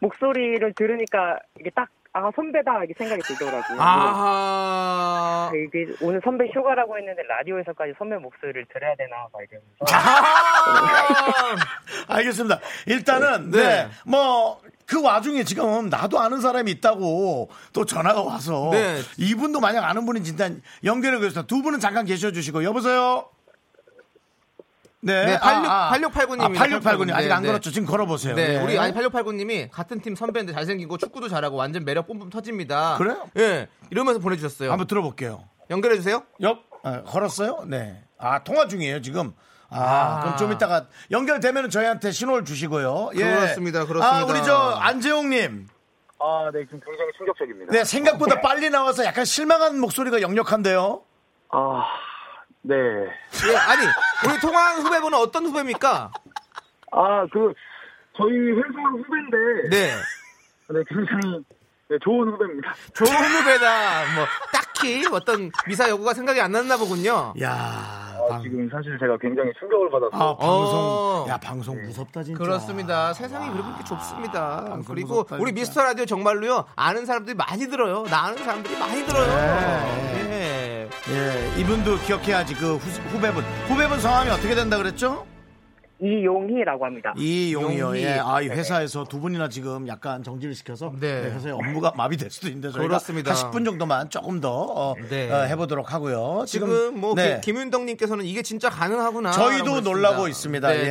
목소리를 0.00 0.72
들으니까 0.74 1.38
이게 1.58 1.70
딱 1.70 1.88
아 2.14 2.30
선배다 2.36 2.84
이게 2.84 2.94
생각이 2.98 3.22
들더라고요. 3.22 3.78
아. 3.80 5.50
아, 5.50 5.52
이게 5.54 5.86
오늘 6.02 6.20
선배 6.22 6.46
휴가라고 6.48 6.98
했는데 6.98 7.22
라디오에서까지 7.22 7.94
선배 7.98 8.16
목소리를 8.18 8.66
들어야 8.66 8.94
되나 8.96 9.16
막 9.32 9.40
이러면서 9.42 9.86
아. 12.08 12.14
알겠습니다. 12.14 12.60
일단은 12.86 13.50
네. 13.50 13.62
네. 13.62 13.88
뭐 14.04 14.60
그 14.92 15.00
와중에 15.00 15.42
지금 15.44 15.88
나도 15.88 16.20
아는 16.20 16.42
사람이 16.42 16.70
있다고 16.72 17.48
또 17.72 17.86
전화가 17.86 18.22
와서 18.22 18.68
네. 18.72 18.98
이분도 19.16 19.58
만약 19.58 19.84
아는 19.84 20.04
분인지 20.04 20.32
일단 20.32 20.60
연결해 20.84 21.18
주세요. 21.18 21.46
두 21.46 21.62
분은 21.62 21.80
잠깐 21.80 22.04
계셔 22.04 22.30
주시고 22.30 22.62
여보세요. 22.62 23.26
네. 25.04 25.26
네, 25.26 25.38
86 25.38 26.14
8689 26.14 26.36
님입니다. 26.36 26.64
8689님 26.64 27.14
아직 27.14 27.32
안 27.32 27.42
네, 27.42 27.48
걸었죠. 27.48 27.70
지금 27.72 27.86
걸어 27.86 28.06
보세요. 28.06 28.34
네, 28.36 28.62
우리 28.62 28.78
아니 28.78 28.94
8689님이 28.94 29.68
같은 29.70 30.00
팀 30.00 30.14
선배인데 30.14 30.52
잘생기고 30.52 30.96
축구도 30.98 31.28
잘하고 31.28 31.56
완전 31.56 31.84
매력 31.84 32.06
뿜뿜 32.06 32.30
터집니다. 32.30 32.96
그래요? 32.98 33.28
예, 33.36 33.68
이러면서 33.90 34.20
보내주셨어요. 34.20 34.70
한번 34.70 34.86
들어볼게요. 34.86 35.44
연결해 35.70 35.96
주세요. 35.96 36.22
옆 36.40 36.60
아, 36.84 37.02
걸었어요? 37.02 37.64
네. 37.66 38.04
아 38.18 38.44
통화 38.44 38.68
중이에요 38.68 39.02
지금. 39.02 39.32
아, 39.70 40.18
아. 40.18 40.20
그럼 40.20 40.36
좀 40.36 40.52
이따가 40.52 40.86
연결되면 41.10 41.70
저희한테 41.70 42.12
신호를 42.12 42.44
주시고요. 42.44 43.10
예. 43.14 43.18
그렇습니다, 43.18 43.86
그렇습니다. 43.86 44.18
아, 44.18 44.24
우리 44.24 44.44
저 44.44 44.54
안재홍님. 44.80 45.66
아, 46.20 46.50
네, 46.52 46.64
지금 46.66 46.80
굉장히 46.84 47.10
충격적입니다. 47.16 47.72
네, 47.72 47.84
생각보다 47.84 48.40
빨리 48.40 48.70
나와서 48.70 49.04
약간 49.04 49.24
실망한 49.24 49.80
목소리가 49.80 50.20
역력한데요. 50.20 51.02
아, 51.50 51.84
네. 52.62 52.74
예, 52.76 53.56
아니 53.56 53.86
우리 54.26 54.40
통화 54.40 54.74
후배분은 54.76 55.18
어떤 55.18 55.46
후배입니까? 55.46 56.10
아, 56.92 57.26
그 57.32 57.52
저희 58.16 58.32
회사 58.52 58.88
후배인데, 58.90 59.68
네, 59.70 59.90
네, 60.68 60.82
굉장히 60.88 61.42
네, 61.88 61.96
좋은 62.02 62.28
후배입니다. 62.30 62.72
좋은 62.94 63.10
후배다. 63.10 64.14
뭐 64.14 64.26
딱히 64.52 65.04
어떤 65.12 65.50
미사 65.66 65.88
여구가 65.88 66.14
생각이 66.14 66.40
안 66.40 66.52
났나 66.52 66.76
보군요. 66.76 67.34
야, 67.42 67.50
아, 67.50 68.26
방, 68.30 68.42
지금 68.42 68.68
사실 68.70 68.96
제가 69.00 69.16
굉장히 69.18 69.50
충격을 69.58 69.90
받았어요. 69.90 70.20
아, 70.22 70.36
방송. 70.36 70.78
어. 70.78 71.26
야, 71.28 71.36
방송 71.38 71.82
무섭다 71.82 72.22
진짜. 72.22 72.38
그렇습니다. 72.38 73.12
세상이 73.14 73.50
그렇게 73.50 73.82
좁습니다. 73.84 74.78
그리고 74.86 75.08
무섭다, 75.08 75.36
우리. 75.40 75.52
미스터 75.52 75.82
라디오 75.82 76.04
정말로요 76.06 76.66
아는 76.76 77.06
사람들이 77.06 77.34
많이 77.36 77.66
들어요. 77.68 78.04
나 78.04 78.26
아는 78.26 78.38
사람들이 78.38 78.78
많이 78.78 79.04
들어요. 79.04 79.26
네. 79.26 80.28
예. 80.30 80.51
예, 81.10 81.60
이분도 81.60 81.98
기억해야지 82.00 82.54
그 82.54 82.76
후, 82.76 82.90
후배분. 83.10 83.44
후배분 83.68 84.00
성함이 84.00 84.30
어떻게 84.30 84.54
된다 84.54 84.76
그랬죠? 84.76 85.26
이용희라고 86.02 86.84
합니다. 86.84 87.14
이용이요. 87.16 87.84
용희. 87.86 88.02
예. 88.02 88.18
아, 88.20 88.40
이 88.40 88.48
회사에서 88.48 89.04
두 89.04 89.20
분이나 89.20 89.48
지금 89.48 89.86
약간 89.86 90.22
정지를 90.24 90.54
시켜서 90.54 90.92
네. 90.98 91.22
네, 91.22 91.30
회사의 91.30 91.54
업무가 91.54 91.92
마비될 91.96 92.30
수도 92.30 92.48
있는데 92.48 92.70
저희가 92.70 92.88
그렇습니다. 92.88 93.32
한 93.32 93.50
10분 93.52 93.64
정도만 93.64 94.10
조금 94.10 94.40
더 94.40 94.50
어, 94.52 94.94
네. 95.08 95.30
어, 95.30 95.42
해보도록 95.44 95.92
하고요. 95.92 96.44
지금 96.48 96.98
뭐 96.98 97.14
네. 97.14 97.40
김- 97.42 97.52
김윤덕님께서는 97.54 98.24
이게 98.24 98.42
진짜 98.42 98.68
가능하구나. 98.68 99.30
저희도 99.30 99.64
라고 99.66 99.80
놀라고. 99.80 100.28
있습니다. 100.28 100.68
네, 100.68 100.78
예. 100.78 100.90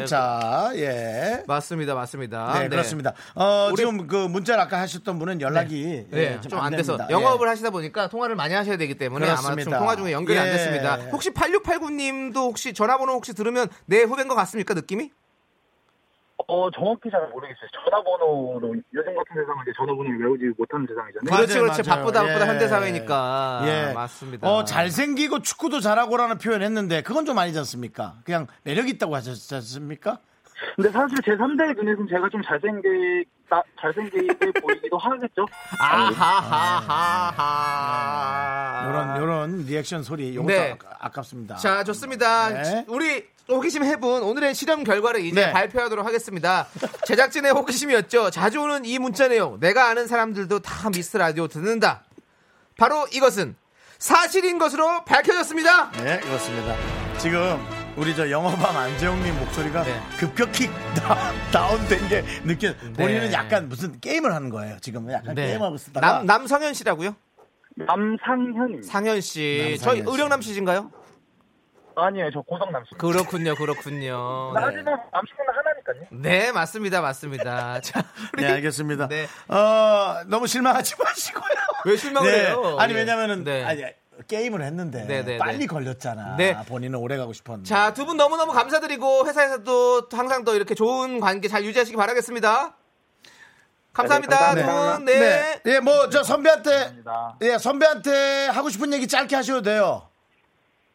네. 0.00 0.04
자, 0.04 0.70
예. 0.74 1.42
맞습니다, 1.46 1.94
맞습니다. 1.94 2.58
네, 2.58 2.68
그렇습니다. 2.68 3.14
어, 3.34 3.68
우리- 3.72 3.76
지금 3.76 4.06
그 4.06 4.16
문자를 4.26 4.62
아까 4.62 4.78
하셨던 4.80 5.18
분은 5.18 5.40
연락이 5.40 6.04
네, 6.10 6.38
예, 6.42 6.48
좀안 6.48 6.76
돼서. 6.76 6.98
영업을 7.08 7.48
하시다 7.48 7.70
보니까 7.70 8.08
통화를 8.08 8.36
많이 8.36 8.52
하셔야 8.54 8.76
되기 8.76 8.94
때문에 8.94 9.26
아마 9.26 9.36
그렇습니다. 9.40 9.70
좀 9.70 9.78
통화 9.78 9.96
중에 9.96 10.12
연결이 10.12 10.38
안 10.38 10.48
예. 10.48 10.52
됐습니다. 10.52 10.96
혹시 11.12 11.30
8689님도 11.30 12.36
혹시 12.36 12.74
전화번호 12.74 13.14
혹시 13.14 13.32
들으면 13.32 13.68
내 13.86 14.02
후배인 14.02 14.28
것 14.28 14.34
같습니 14.34 14.49
까 14.64 14.74
느낌이? 14.74 15.10
어, 16.46 16.70
정확히 16.70 17.10
잘 17.10 17.28
모르겠어요. 17.28 17.68
전화번호로 17.84 18.74
요즘 18.94 19.14
같은 19.14 19.34
세상은 19.34 19.62
이제 19.62 19.72
전화번호를 19.76 20.18
외우지 20.20 20.54
못하는 20.58 20.86
세상이잖아요. 20.86 21.30
맞아요, 21.30 21.46
그렇지, 21.46 21.58
그렇지. 21.60 21.88
맞아요. 21.88 22.00
바쁘다, 22.02 22.22
바쁘다 22.22 22.44
예. 22.44 22.50
현대 22.50 22.68
사회니까. 22.68 23.62
예. 23.66 23.92
맞습니다. 23.92 24.48
어, 24.48 24.64
잘생기고 24.64 25.42
축구도 25.42 25.80
잘하고라는 25.80 26.38
표현 26.38 26.62
했는데 26.62 27.02
그건 27.02 27.24
좀 27.24 27.38
아니지 27.38 27.58
않습니까? 27.58 28.16
그냥 28.24 28.46
매력 28.64 28.88
있다고 28.88 29.14
하셨지 29.14 29.54
않습니까? 29.54 30.18
근데 30.76 30.90
사실 30.90 31.16
제 31.24 31.32
3대 31.32 31.74
눈에서는 31.76 32.06
제가 32.08 32.28
좀 32.30 32.42
잘생기, 32.42 33.24
나, 33.48 33.62
잘생기게 33.80 34.52
보이기도 34.60 34.98
하겠죠? 34.98 35.46
아하하하하. 37.60 38.88
요런, 38.88 39.16
요런 39.20 39.64
리액션 39.66 40.02
소리, 40.02 40.34
요것도 40.34 40.52
네. 40.52 40.76
아, 40.98 41.08
깝습니다 41.10 41.56
자, 41.56 41.82
좋습니다. 41.84 42.50
네. 42.50 42.84
우리 42.88 43.26
호기심 43.48 43.84
해본 43.84 44.22
오늘의 44.22 44.54
실험 44.54 44.84
결과를 44.84 45.20
이제 45.24 45.46
네. 45.46 45.52
발표하도록 45.52 46.06
하겠습니다. 46.06 46.66
제작진의 47.06 47.52
호기심이었죠. 47.52 48.30
자주 48.30 48.60
오는 48.60 48.84
이 48.84 48.98
문자 48.98 49.28
내용. 49.28 49.58
내가 49.60 49.88
아는 49.88 50.06
사람들도 50.06 50.60
다 50.60 50.90
미스 50.90 51.16
라디오 51.16 51.48
듣는다. 51.48 52.04
바로 52.78 53.06
이것은 53.12 53.56
사실인 53.98 54.58
것으로 54.58 55.04
밝혀졌습니다. 55.04 55.90
네, 55.92 56.20
그렇습니다. 56.20 56.74
지금 57.18 57.58
우리 57.96 58.14
저 58.14 58.30
영어방 58.30 58.76
안재홍님 58.76 59.38
목소리가 59.40 59.82
네. 59.82 60.00
급격히 60.18 60.68
다, 60.96 61.32
다운된 61.52 62.08
게 62.08 62.22
느껴. 62.44 62.72
본인은 62.96 63.28
네. 63.28 63.32
약간 63.32 63.68
무슨 63.68 64.00
게임을 64.00 64.32
하는 64.32 64.48
거예요. 64.48 64.78
지금은 64.80 65.12
약간 65.12 65.34
네. 65.34 65.48
게임하고 65.48 65.76
쓰다가 65.76 66.06
남, 66.18 66.26
남성현 66.26 66.72
씨라고요? 66.74 67.14
남상현입니다. 67.76 68.86
상현 68.86 69.20
씨. 69.20 69.58
남상현 69.72 69.78
저희 69.78 69.96
씨. 69.98 70.04
의령남 70.10 70.40
씨인가요? 70.40 70.90
아니에요, 71.96 72.30
저 72.32 72.40
고성 72.42 72.70
남씨. 72.72 72.94
그렇군요, 72.96 73.54
그렇군요. 73.56 74.52
네. 74.56 74.60
하지만 74.62 74.84
남친은 75.12 75.46
하나니까요. 75.54 76.22
네, 76.22 76.52
맞습니다, 76.52 77.00
맞습니다. 77.02 77.80
자, 77.82 78.04
우리 78.34 78.44
네, 78.44 78.52
알겠습니다. 78.52 79.08
네. 79.08 79.26
어, 79.48 80.22
너무 80.26 80.46
실망하지 80.46 80.94
마시고요. 81.02 81.42
왜 81.84 81.96
실망을 81.96 82.30
네. 82.30 82.46
해요? 82.46 82.76
아니, 82.78 82.94
예. 82.94 82.98
왜냐면은, 82.98 83.44
네. 83.44 83.64
아니, 83.64 83.84
게임을 84.28 84.62
했는데 84.62 85.04
네, 85.06 85.24
네, 85.24 85.38
빨리 85.38 85.58
네. 85.60 85.66
걸렸잖아. 85.66 86.36
네. 86.36 86.56
본인은 86.66 86.98
오래 86.98 87.16
가고 87.16 87.32
싶었는데. 87.32 87.68
자, 87.68 87.92
두 87.94 88.04
분 88.04 88.16
너무너무 88.16 88.52
감사드리고 88.52 89.26
회사에서도 89.26 90.08
항상 90.12 90.44
더 90.44 90.54
이렇게 90.54 90.74
좋은 90.74 91.20
관계 91.20 91.48
잘 91.48 91.64
유지하시기 91.64 91.96
바라겠습니다. 91.96 92.76
감사합니다, 93.92 94.54
네, 94.54 94.60
두 94.62 94.66
감사합니다. 94.66 94.96
분. 94.98 95.04
네. 95.06 95.60
예, 95.66 95.80
뭐, 95.80 96.08
저 96.10 96.22
선배한테, 96.22 96.70
감사합니다. 96.70 97.36
예, 97.42 97.58
선배한테 97.58 98.46
하고 98.46 98.68
싶은 98.68 98.92
얘기 98.92 99.08
짧게 99.08 99.34
하셔도 99.34 99.62
돼요. 99.62 100.06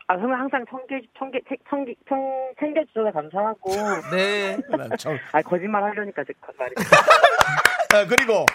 아, 0.07 0.15
선배 0.17 0.33
항상 0.35 0.63
청계, 0.69 1.01
청계, 1.17 1.41
책, 1.49 1.59
청기, 1.69 1.95
청, 2.07 2.17
챙겨 2.59 2.81
주셔서 2.93 3.11
감사하고. 3.11 3.71
네. 4.15 4.57
저, 4.97 5.09
아, 5.33 5.41
거짓말 5.41 5.83
하려니까 5.83 6.23
제 6.23 6.31
말이. 6.57 6.73
아, 7.95 8.05
그리고 8.07 8.45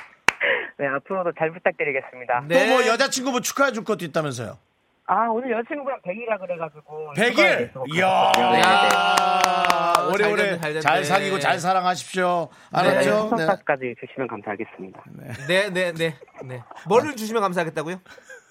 네, 0.78 0.86
앞으로도 0.86 1.32
잘 1.38 1.50
부탁드리겠습니다. 1.52 2.44
네. 2.48 2.66
또 2.66 2.72
뭐 2.72 2.86
여자친구 2.86 3.32
분 3.32 3.42
축하해 3.42 3.72
줄 3.72 3.84
것도 3.84 4.04
있다면서요. 4.04 4.58
아, 5.06 5.26
오늘 5.28 5.50
여자친구랑 5.50 6.00
100일이라 6.02 6.38
그래가지고. 6.40 7.12
100일! 7.16 7.94
이야, 7.94 8.32
네, 8.36 8.60
야. 8.60 10.08
오래오래 10.12 10.58
잘 10.60 10.80
잘. 10.80 11.04
사귀고 11.04 11.40
잘 11.40 11.58
사랑하십시오. 11.58 12.48
네, 12.72 12.78
알았죠? 12.78 13.10
네. 13.10 13.28
청첩장까지 13.30 13.94
주시면 14.06 14.28
감사하겠습니다. 14.28 15.02
네, 15.48 15.70
네, 15.70 15.92
네. 15.92 16.14
네. 16.44 16.62
뭐를 16.88 17.16
주시면 17.16 17.42
감사하겠다고요? 17.42 18.00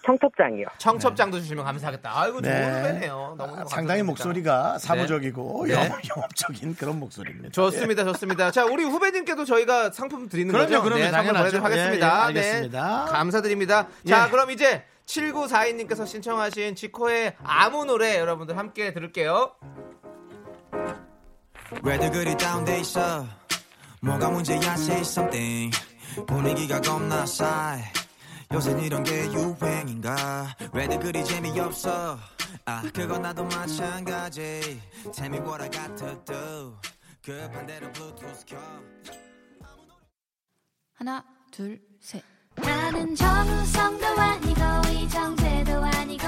청첩장이요. 0.05 0.65
청첩장도 0.77 1.39
주시면 1.39 1.65
감사하겠다. 1.65 2.11
아이고, 2.13 2.41
좋은 2.41 2.53
네. 2.53 2.79
후배네요. 2.79 3.35
너무 3.37 3.55
아, 3.55 3.65
상당히 3.65 4.01
목소리가 4.03 4.77
사무적이고 4.79 5.65
네. 5.67 5.73
영업, 5.73 5.99
영업 6.09 6.35
적인 6.35 6.75
그런 6.75 6.99
목소리입니다. 6.99 7.49
좋습니다, 7.49 8.03
좋습니다. 8.05 8.51
자, 8.51 8.65
우리 8.65 8.83
후배님께도 8.83 9.45
저희가 9.45 9.91
상품 9.91 10.29
드리는 10.29 10.51
그럼요, 10.51 10.67
거죠? 10.69 10.83
그럼요, 10.83 11.03
네. 11.03 11.11
보내드리도록 11.11 11.65
하겠습니다. 11.65 12.07
예, 12.07 12.11
예, 12.11 12.25
알겠습니다. 12.27 13.05
네, 13.05 13.11
감사드립니다. 13.11 13.87
자, 14.07 14.25
예. 14.25 14.31
그럼 14.31 14.51
이제 14.51 14.83
7942님께서 15.05 16.05
신청하신 16.07 16.75
지코의 16.75 17.35
아무 17.43 17.85
노래 17.85 18.19
여러분들 18.19 18.57
함께 18.57 18.93
들을게요. 18.93 19.53
왜들 21.83 22.11
그리 22.11 22.35
다운돼 22.35 22.79
있어 22.79 23.25
뭐가 24.01 24.29
문제야 24.29 24.73
say 24.73 25.01
something 25.01 25.75
분위기가 26.25 26.81
겁나 26.81 27.25
싸해 27.25 27.83
요새 28.51 28.71
이런 28.81 29.03
게 29.03 29.25
유행인가? 29.31 30.55
왜들 30.73 30.99
그리 30.99 31.23
재미없어? 31.23 32.17
아 32.65 32.81
그건 32.93 33.21
나도 33.21 33.43
마찬가지. 33.45 34.81
Tell 35.13 35.27
me 35.33 35.39
what 35.39 35.61
I 35.61 35.69
got 35.69 35.95
to 35.97 36.23
do 36.25 36.75
급한 37.23 37.65
대로 37.67 37.91
블루투스 37.91 38.45
켜. 38.47 38.57
하나, 40.95 41.23
둘, 41.51 41.79
셋. 42.01 42.23
나는 42.55 43.15
정우성도 43.15 44.05
아니고 44.05 44.61
이정재도 44.89 45.71
아니고 45.85 46.27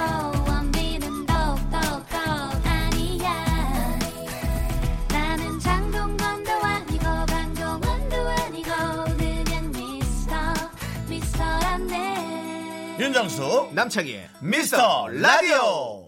윤정수 13.22 13.70
남창희의 13.74 14.30
미스터 14.42 15.08
라디오. 15.10 16.01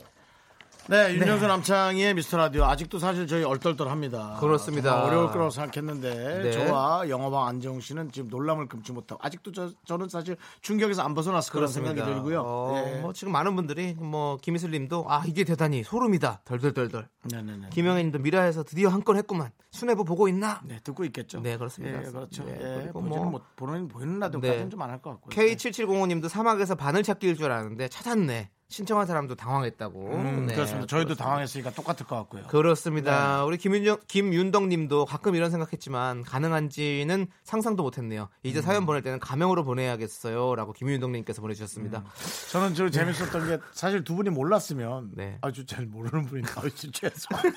네, 0.90 1.14
윤정수 1.16 1.48
남창희의 1.48 2.14
미스터 2.14 2.36
라디오. 2.36 2.66
아직도 2.66 3.00
사실 3.00 3.26
저희 3.26 3.44
얼떨떨합니다. 3.44 4.38
그렇습니다. 4.42 5.04
어려울 5.06 5.32
거라고 5.32 5.50
생각했는데 5.50 6.44
네. 6.44 6.52
저와 6.52 7.08
영화방 7.08 7.48
안재홍 7.48 7.80
씨는 7.80 8.12
지금 8.12 8.28
놀람을 8.30 8.68
금치 8.68 8.92
못하고 8.92 9.22
아직도 9.24 9.54
저, 9.54 9.72
저는 9.86 10.10
사실 10.10 10.36
충격에서 10.62 11.02
안 11.02 11.14
벗어났을 11.14 11.54
거라는 11.54 11.72
생각이 11.72 12.02
들고요. 12.04 12.42
어, 12.46 12.84
예. 12.86 13.00
뭐 13.00 13.14
지금 13.14 13.32
많은 13.32 13.56
분들이 13.56 13.94
뭐 13.98 14.36
김희슬님도 14.42 15.06
아 15.08 15.24
이게 15.26 15.46
대단히 15.46 15.84
소름이다. 15.84 16.42
덜덜덜덜. 16.44 17.08
네네네. 17.32 17.70
김영애님도 17.70 18.20
미라에서 18.20 18.64
드디어 18.64 18.90
한 18.90 19.04
건 19.04 19.16
했구만. 19.18 19.52
수뇌부 19.72 20.04
보고 20.06 20.28
있나? 20.30 20.62
네, 20.66 20.80
듣고 20.84 21.04
있겠죠. 21.06 21.42
네, 21.42 21.58
그렇습니다. 21.58 22.00
예, 22.00 22.04
그렇죠. 22.12 22.44
네, 22.46 22.58
예, 22.62 22.82
그리고 22.84 23.02
뭐- 23.02 23.26
못, 23.26 23.56
보는, 23.56 23.88
보이는 23.90 24.20
라디오까지는 24.20 24.64
네. 24.66 24.70
좀안 24.70 24.90
할 24.90 25.02
것 25.02 25.10
같고요. 25.22 25.34
K7705님도 25.36 26.30
사막에서 26.30 26.76
바늘 26.76 27.04
찾기일 27.04 27.36
줄 27.36 27.46
알았는데 27.52 27.88
찾았네. 27.90 28.50
신청한 28.74 29.06
사람도 29.06 29.36
당황했다고. 29.36 30.00
음, 30.00 30.48
네, 30.48 30.56
그렇습니다. 30.56 30.88
저희도 30.88 31.10
그렇습니다. 31.10 31.24
당황했으니까 31.24 31.72
똑같을 31.72 32.08
것 32.08 32.16
같고요. 32.16 32.44
그렇습니다. 32.48 33.38
네. 33.38 33.44
우리 33.44 33.58
김윤정, 33.58 34.00
김윤덕님도 34.08 35.06
가끔 35.06 35.36
이런 35.36 35.52
생각했지만 35.52 36.24
가능한지는 36.24 37.28
상상도 37.44 37.84
못했네요. 37.84 38.30
이제 38.42 38.60
음. 38.60 38.62
사연 38.64 38.86
보낼 38.88 39.04
때는 39.04 39.20
가명으로 39.20 39.64
보내야겠어요.라고 39.64 40.74
김윤덕님께서 40.74 41.40
보내주셨습니다. 41.42 42.00
음. 42.00 42.06
저는 42.52 42.74
저 42.74 42.90
재밌었던 42.90 43.48
게 43.48 43.60
사실 43.74 44.04
두 44.04 44.16
분이 44.16 44.32
몰랐으면 44.32 45.12
네. 45.14 45.38
아주 45.42 45.68
잘 45.68 45.86
모르는 45.86 46.26
분이 46.26 46.42
아주 46.56 46.92
죄송. 46.92 47.38
네, 47.44 47.52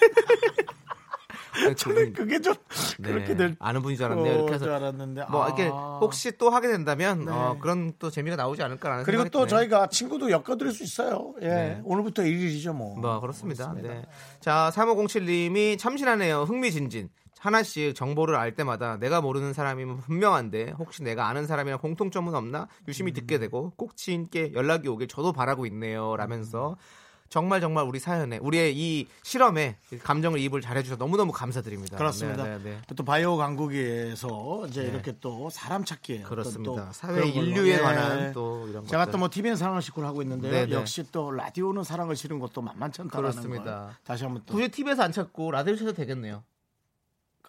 저는 1.77 2.13
그게 2.13 2.41
좀 2.41 2.55
네, 2.99 3.13
그렇게 3.13 3.37
될 3.37 3.57
아는 3.59 3.83
분인 3.83 3.97
줄 3.97 4.07
알았네요. 4.07 4.35
이렇게 4.35 4.55
해서 4.55 4.65
줄 4.65 4.75
알았는데 4.75 5.25
뭐 5.31 5.45
아. 5.45 5.47
이렇게 5.47 5.67
혹시 5.69 6.37
또 6.39 6.51
하게 6.51 6.69
된다면 6.69 7.25
네. 7.25 7.33
어, 7.33 7.59
그런 7.61 7.93
또 7.99 8.11
재미가 8.11 8.37
나오지 8.37 8.63
않을까라는 8.63 9.05
그리고 9.05 9.25
또 9.25 9.47
드네요. 9.47 9.47
저희가 9.47 9.89
친구도 9.89 10.31
엮어드릴 10.31 10.73
수 10.73 10.83
있어요. 10.85 11.35
예, 11.43 11.49
네. 11.49 11.81
오늘부터 11.85 12.23
일일이죠 12.25 12.73
뭐. 12.73 12.97
뭐 12.99 13.21
그렇습니다. 13.21 13.75
네. 13.81 14.05
자, 14.41 14.71
3507님이 14.75 15.79
참신하네요. 15.79 16.43
흥미진진. 16.43 17.09
하나씩 17.39 17.95
정보를 17.95 18.35
알 18.35 18.55
때마다 18.55 18.97
내가 18.97 19.21
모르는 19.21 19.53
사람이면 19.53 19.99
분명한데 19.99 20.75
혹시 20.79 21.03
내가 21.03 21.29
아는 21.29 21.47
사람이랑 21.47 21.79
공통점은 21.79 22.35
없나 22.35 22.67
유심히 22.89 23.13
듣게 23.13 23.39
되고 23.39 23.73
꼭 23.77 23.97
지인께 23.97 24.53
연락이 24.55 24.89
오길 24.89 25.07
저도 25.07 25.33
바라고 25.33 25.67
있네요. 25.67 26.17
라면서 26.17 26.77
정말 27.29 27.61
정말 27.61 27.85
우리 27.85 27.99
사연에 27.99 28.39
우리의 28.39 28.77
이 28.77 29.07
실험에 29.23 29.77
감정을 30.03 30.39
이입을 30.41 30.61
잘해주셔서 30.61 30.99
너무너무 30.99 31.33
감사드립니다. 31.33 31.97
그렇습니다. 31.97 32.45
네, 32.45 32.59
네, 32.59 32.63
네. 32.65 32.81
또 32.97 33.05
바이오 33.05 33.37
강국에서 33.37 34.67
이제 34.69 34.83
네. 34.83 34.89
이렇게 34.89 35.15
또 35.21 35.51
사람 35.51 35.85
찾기에 35.85 36.23
그렇습니다. 36.23 36.87
또 36.87 36.93
사회. 36.93 37.27
인류에 37.27 37.73
예. 37.75 37.79
관한 37.79 38.33
또 38.33 38.67
이런 38.69 38.87
제가. 38.87 39.07
또 39.07 39.17
뭐 39.17 39.29
TV는 39.31 39.57
사랑을 39.57 39.81
싣고를 39.83 40.07
하고 40.09 40.21
있는데요. 40.23 40.53
네, 40.53 40.67
네. 40.67 40.73
역시 40.75 41.05
또 41.11 41.31
라디오는 41.31 41.83
사랑을 41.85 42.17
실은 42.17 42.39
것도 42.39 42.61
만만치 42.63 43.03
않다는 43.03 43.31
그렇습니다. 43.31 43.65
걸 43.87 43.95
다시 44.05 44.25
한번 44.25 44.43
또 44.47 44.55
굳이 44.55 44.69
TV에서 44.69 45.03
안 45.03 45.13
찾고 45.13 45.51
라디오 45.53 45.75
쳐도 45.77 45.95
되겠네요. 45.95 46.43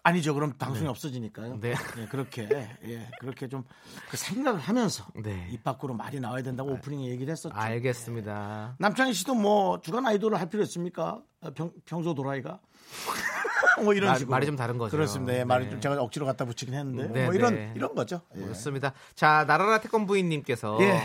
아니죠. 0.02 0.32
그럼 0.34 0.52
방송이 0.58 0.86
없어지니까요. 0.88 1.58
네. 1.60 1.74
예, 1.98 2.06
그렇게 2.06 2.48
예, 2.84 3.08
그렇게 3.20 3.48
좀 3.48 3.64
그 4.10 4.16
생각을 4.16 4.58
하면서 4.60 5.04
네. 5.22 5.48
입 5.50 5.62
밖으로 5.64 5.92
말이 5.94 6.18
나와야 6.20 6.42
된다고 6.42 6.70
오프닝에 6.72 7.08
얘기를 7.10 7.30
했었죠. 7.30 7.54
알겠습니다. 7.54 8.76
남창희 8.78 9.12
씨도 9.12 9.34
뭐 9.34 9.80
주간 9.80 10.06
아이돌을 10.06 10.38
할 10.40 10.48
필요 10.48 10.62
있습니까? 10.62 11.20
어, 11.42 11.50
평, 11.54 11.72
평소 11.84 12.14
도라이가 12.14 12.58
뭐 13.84 13.92
이런 13.92 14.08
말- 14.10 14.18
식으로 14.18 14.30
말이 14.30 14.46
좀 14.46 14.56
다른 14.56 14.78
거죠. 14.78 14.90
그렇습니다. 14.92 15.34
예, 15.34 15.44
말이 15.44 15.64
네. 15.66 15.70
좀 15.72 15.80
제가 15.80 16.00
억지로 16.00 16.24
갖다 16.26 16.44
붙이긴 16.46 16.74
했는데 16.74 17.08
네, 17.08 17.24
뭐 17.26 17.34
이런 17.34 17.54
네. 17.54 17.72
이런 17.76 17.94
거죠. 17.94 18.22
예. 18.36 18.40
그렇습니다. 18.40 18.92
자, 19.14 19.44
나라라 19.46 19.78
태권부인님께서 19.80 20.78
예. 20.80 21.00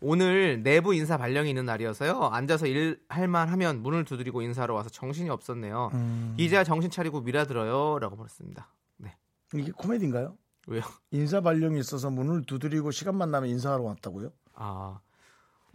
오늘 0.00 0.62
내부 0.62 0.94
인사 0.94 1.16
발령이 1.16 1.48
있는 1.48 1.64
날이어서요. 1.66 2.24
앉아서 2.32 2.66
일할 2.66 3.28
만 3.28 3.48
하면 3.48 3.82
문을 3.82 4.04
두드리고 4.04 4.42
인사하러 4.42 4.74
와서 4.74 4.88
정신이 4.88 5.30
없었네요. 5.30 5.90
음. 5.94 6.34
이제야 6.38 6.64
정신 6.64 6.90
차리고 6.90 7.20
미라 7.20 7.44
들어요라고 7.46 8.16
보냈습니다. 8.16 8.68
네. 8.98 9.16
이게 9.54 9.72
코미디인가요? 9.72 10.36
왜요? 10.68 10.82
인사 11.12 11.40
발령이 11.40 11.78
있어서 11.80 12.10
문을 12.10 12.44
두드리고 12.44 12.90
시간 12.90 13.16
만 13.16 13.30
나면 13.30 13.48
인사하러 13.50 13.82
왔다고요? 13.82 14.32
아. 14.54 15.00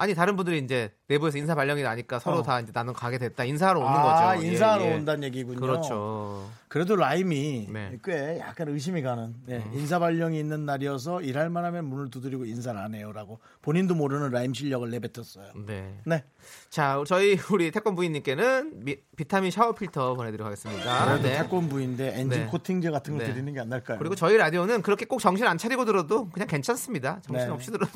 아니 0.01 0.15
다른 0.15 0.35
분들이 0.35 0.57
이제 0.57 0.91
내부에서 1.07 1.37
인사 1.37 1.53
발령이 1.53 1.83
나니까 1.83 2.17
서로 2.17 2.37
어. 2.37 2.41
다 2.41 2.59
이제 2.59 2.71
나는 2.73 2.91
가게 2.91 3.19
됐다 3.19 3.43
인사하러 3.43 3.81
오는 3.81 3.91
아, 3.91 4.31
거죠. 4.33 4.43
예, 4.43 4.47
인사하러 4.49 4.83
예. 4.85 4.93
온다는 4.95 5.23
얘기군요. 5.25 5.59
그렇죠. 5.59 6.49
그래도 6.67 6.95
라임이 6.95 7.67
네. 7.71 7.89
음. 7.93 7.99
꽤 8.03 8.39
약간 8.39 8.67
의심이 8.69 9.03
가는 9.03 9.35
네, 9.45 9.63
인사 9.73 9.99
발령이 9.99 10.39
있는 10.39 10.65
날이어서 10.65 11.21
일할 11.21 11.51
만하면 11.51 11.85
문을 11.85 12.09
두드리고 12.09 12.45
인사를 12.45 12.79
안 12.79 12.95
해요라고 12.95 13.39
본인도 13.61 13.93
모르는 13.93 14.31
라임 14.31 14.55
실력을 14.55 14.89
내뱉었어요. 14.89 15.51
네. 15.67 15.99
네. 16.05 16.23
자, 16.71 17.03
저희 17.05 17.37
우리 17.51 17.69
태권 17.69 17.93
부인님께는 17.93 18.83
미- 18.83 18.97
비타민 19.15 19.51
샤워 19.51 19.73
필터 19.75 20.15
보내드리도록 20.15 20.47
하겠습니다. 20.47 21.05
그래도 21.05 21.21
네. 21.27 21.37
태권 21.37 21.69
부인데 21.69 22.19
엔진 22.19 22.29
네. 22.29 22.45
코팅제 22.47 22.89
같은 22.89 23.19
거 23.19 23.23
네. 23.23 23.31
드리는 23.31 23.53
게 23.53 23.59
안 23.59 23.69
날까요? 23.69 23.99
그리고 23.99 24.15
저희 24.15 24.35
라디오는 24.37 24.81
그렇게 24.81 25.05
꼭 25.05 25.19
정신 25.19 25.45
안 25.45 25.59
차리고 25.59 25.85
들어도 25.85 26.27
그냥 26.29 26.47
괜찮습니다. 26.47 27.21
정신 27.21 27.45
네. 27.45 27.51
없이 27.53 27.69
들어도 27.69 27.91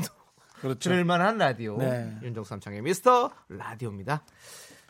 그렇죠. 0.66 0.90
들을만한 0.90 1.38
라디오. 1.38 1.78
네. 1.78 2.12
윤정수 2.24 2.50
남창희의 2.50 2.82
미스터 2.82 3.32
라디오입니다. 3.50 4.24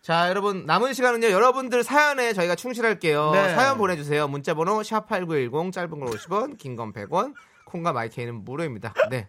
자, 0.02 0.30
여러분 0.30 0.66
남은 0.66 0.94
시간은요. 0.94 1.32
여러분들 1.32 1.84
사연에 1.84 2.32
저희가 2.34 2.56
충실할게요. 2.56 3.32
네. 3.32 3.56
사연 3.56 3.78
보내주세요. 3.78 4.28
문자번호 4.28 4.84
샵 4.84 5.08
#8910 5.10 5.72
짧은 5.72 6.00
걸 6.00 6.10
50원, 6.10 6.58
긴 6.58 6.76
건 6.76 6.94
100원, 6.94 7.34
콩과 7.66 7.92
마이케이는 7.92 8.46
무료입니다. 8.46 8.94
네. 9.10 9.28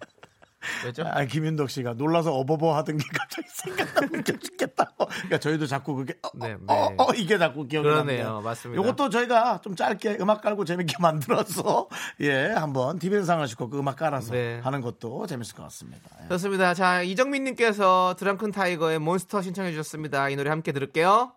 왜죠? 0.84 1.04
아, 1.06 1.24
김윤덕 1.24 1.70
씨가 1.70 1.94
놀라서 1.94 2.32
어버버 2.34 2.76
하던 2.78 2.98
게 2.98 3.04
갑자기 3.12 3.48
생각나 3.48 4.18
웃겨 4.18 4.38
죽겠다. 4.38 4.92
그러니까 4.96 5.38
저희도 5.38 5.66
자꾸 5.66 5.94
그게 5.94 6.14
어, 6.22 6.28
네, 6.34 6.54
어, 6.54 6.58
네. 6.58 6.64
어, 6.68 6.94
어, 6.98 7.12
이게 7.14 7.38
자꾸 7.38 7.66
기억이 7.66 7.88
그러네요. 7.88 8.24
납니다. 8.24 8.40
맞습니다. 8.48 8.82
요것도 8.82 9.10
저희가 9.10 9.60
좀 9.62 9.76
짧게 9.76 10.18
음악 10.20 10.42
깔고 10.42 10.64
재밌게 10.64 10.94
만들어서 11.00 11.88
예 12.20 12.46
한번 12.48 12.98
TVN 12.98 13.24
상을 13.24 13.46
싣고 13.46 13.70
그 13.70 13.78
음악 13.78 13.96
깔아서 13.96 14.32
네. 14.32 14.60
하는 14.62 14.80
것도 14.80 15.26
재밌을 15.26 15.54
것 15.56 15.62
같습니다. 15.64 16.00
예. 16.24 16.28
좋습니다. 16.28 16.74
자, 16.74 17.02
이정민님께서 17.02 18.16
드랑큰 18.18 18.52
타이거의 18.52 18.98
몬스터 18.98 19.42
신청해 19.42 19.70
주셨습니다. 19.72 20.28
이 20.28 20.36
노래 20.36 20.50
함께 20.50 20.72
들을게요. 20.72 21.32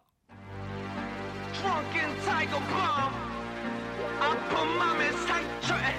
아픈 4.21 4.77
맘의 4.77 5.11
상처에 5.13 5.95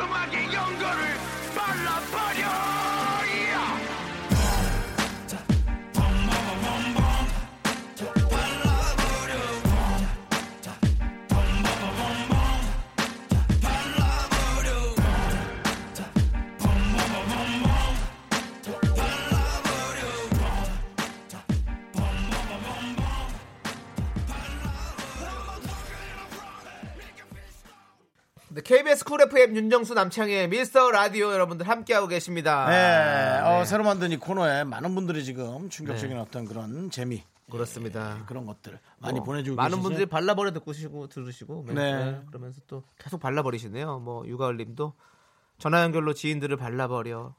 음악의 0.00 0.54
연고를 0.54 1.35
발라 1.66 2.85
네, 28.56 28.62
KBS 28.62 29.04
쿨 29.04 29.20
FM 29.20 29.54
윤정수 29.54 29.92
남창희의 29.92 30.48
미스터 30.48 30.90
라디오 30.90 31.30
여러분들 31.30 31.68
함께하고 31.68 32.08
계십니다. 32.08 32.66
네, 32.70 33.40
어, 33.44 33.58
네. 33.58 33.64
새로 33.66 33.84
만든 33.84 34.12
이 34.12 34.16
코너에 34.16 34.64
많은 34.64 34.94
분들이 34.94 35.26
지금 35.26 35.68
충격적인 35.68 36.18
어떤 36.18 36.46
그런 36.46 36.88
재미 36.90 37.22
그렇습니다. 37.50 38.24
그런 38.24 38.46
것들 38.46 38.80
많이 38.96 39.18
뭐, 39.18 39.26
보내주고 39.26 39.56
많은 39.56 39.72
계시죠? 39.72 39.82
분들이 39.82 40.06
발라버려 40.06 40.54
듣고 40.54 40.72
시고 40.72 41.06
들으시고 41.08 41.64
네. 41.66 41.74
네. 41.74 42.04
네, 42.12 42.22
그러면서 42.28 42.62
또 42.66 42.82
계속 42.96 43.20
발라버리시네요. 43.20 43.98
뭐 43.98 44.26
유가을님도 44.26 44.94
전화 45.58 45.82
연결로 45.82 46.14
지인들을 46.14 46.56
발라버려. 46.56 47.34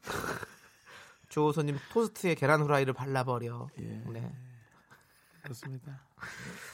조호선님 1.28 1.76
토스트에 1.92 2.34
계란 2.34 2.62
후라이를 2.62 2.94
발라버려. 2.94 3.68
예. 3.78 4.02
네. 4.10 4.32
그렇습니다. 5.42 6.00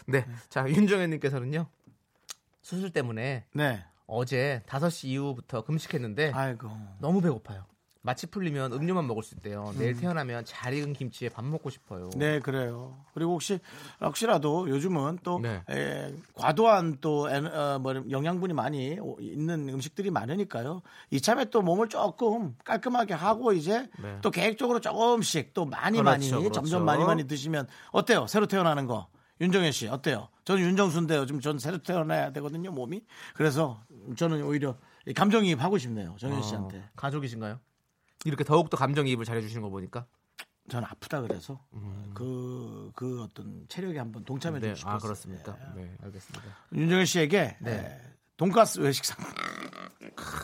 네. 0.07 0.25
자 0.51 0.69
윤정현님께서는요 0.71 1.67
수술 2.67 2.91
때문에 2.91 3.45
네, 3.53 3.85
어제 4.09 4.61
5시 4.67 5.07
이후부터 5.07 5.63
금식했는데 5.63 6.33
아이고. 6.35 6.69
너무 6.99 7.21
배고파요. 7.21 7.65
마취 8.03 8.27
풀리면 8.27 8.73
음료만 8.73 9.07
먹을 9.07 9.23
수 9.23 9.37
있대요. 9.37 9.73
내일 9.79 9.95
태어나면 9.95 10.45
잘 10.45 10.75
익은 10.75 10.93
김치에 10.93 11.29
밥 11.29 11.45
먹고 11.45 11.71
싶어요. 11.71 12.11
네, 12.17 12.41
그래요. 12.41 13.05
그리고 13.15 13.35
혹시 13.35 13.61
혹시라도 14.01 14.69
요즘은 14.69 15.21
또 15.23 15.39
네. 15.39 15.63
에, 15.71 16.13
과도한 16.35 16.99
또 17.01 17.31
에, 17.31 17.37
어, 17.37 17.79
뭐 17.81 17.95
영양분이 18.11 18.53
많이 18.53 18.99
오- 18.99 19.17
있는 19.21 19.69
음식들이 19.69 20.11
많으니까요. 20.11 20.83
이참에 21.13 21.45
또 21.47 21.63
몸을 21.63 21.89
조금 21.89 22.57
깔끔하게 22.65 23.15
하고 23.15 23.53
이제 23.53 23.89
네. 24.03 24.19
또 24.23 24.33
계획적으로 24.33 24.81
조금씩 24.81 25.55
또 25.55 25.67
많이 25.67 25.99
그렇죠, 25.99 26.11
많이 26.11 26.31
그렇죠. 26.31 26.53
점점 26.53 26.85
많이 26.85 27.05
많이 27.05 27.29
드시면 27.29 27.69
어때요? 27.93 28.27
새로 28.27 28.47
태어나는 28.47 28.87
거. 28.87 29.07
윤정현 29.41 29.71
씨 29.71 29.87
어때요? 29.87 30.29
저는 30.47 30.63
윤정수인데요. 30.63 31.27
지금 31.27 31.41
전 31.41 31.59
새로 31.59 31.79
태어나야 31.79 32.31
되거든요, 32.33 32.71
몸이. 32.71 33.03
그래서 33.35 33.83
저는 34.17 34.43
오히려 34.45 34.79
이 35.05 35.13
감정이입 35.13 35.61
하고 35.61 35.77
싶네요, 35.77 36.15
정현 36.19 36.43
씨한테. 36.43 36.79
어, 36.79 36.89
가족이신가요? 36.95 37.59
이렇게 38.25 38.45
더욱더 38.45 38.77
감정이입을 38.77 39.25
잘해주시는 39.25 39.61
거 39.61 39.69
보니까. 39.69 40.07
저는 40.69 40.89
아프다 40.89 41.21
그래서 41.21 41.61
그, 42.15 42.91
그 42.97 43.23
어떤 43.23 43.67
체력에 43.69 43.99
한번 43.99 44.25
동참해 44.25 44.59
네, 44.59 44.75
주고 44.75 44.77
싶었어요. 44.77 44.97
아 44.97 44.99
그렇습니까? 44.99 45.57
네, 45.77 45.97
알겠습니다. 46.03 46.45
윤정일 46.73 47.07
씨에게 47.07 47.57
네. 47.61 47.71
예, 47.71 48.01
돈가스 48.37 48.81
외식상 48.81 49.17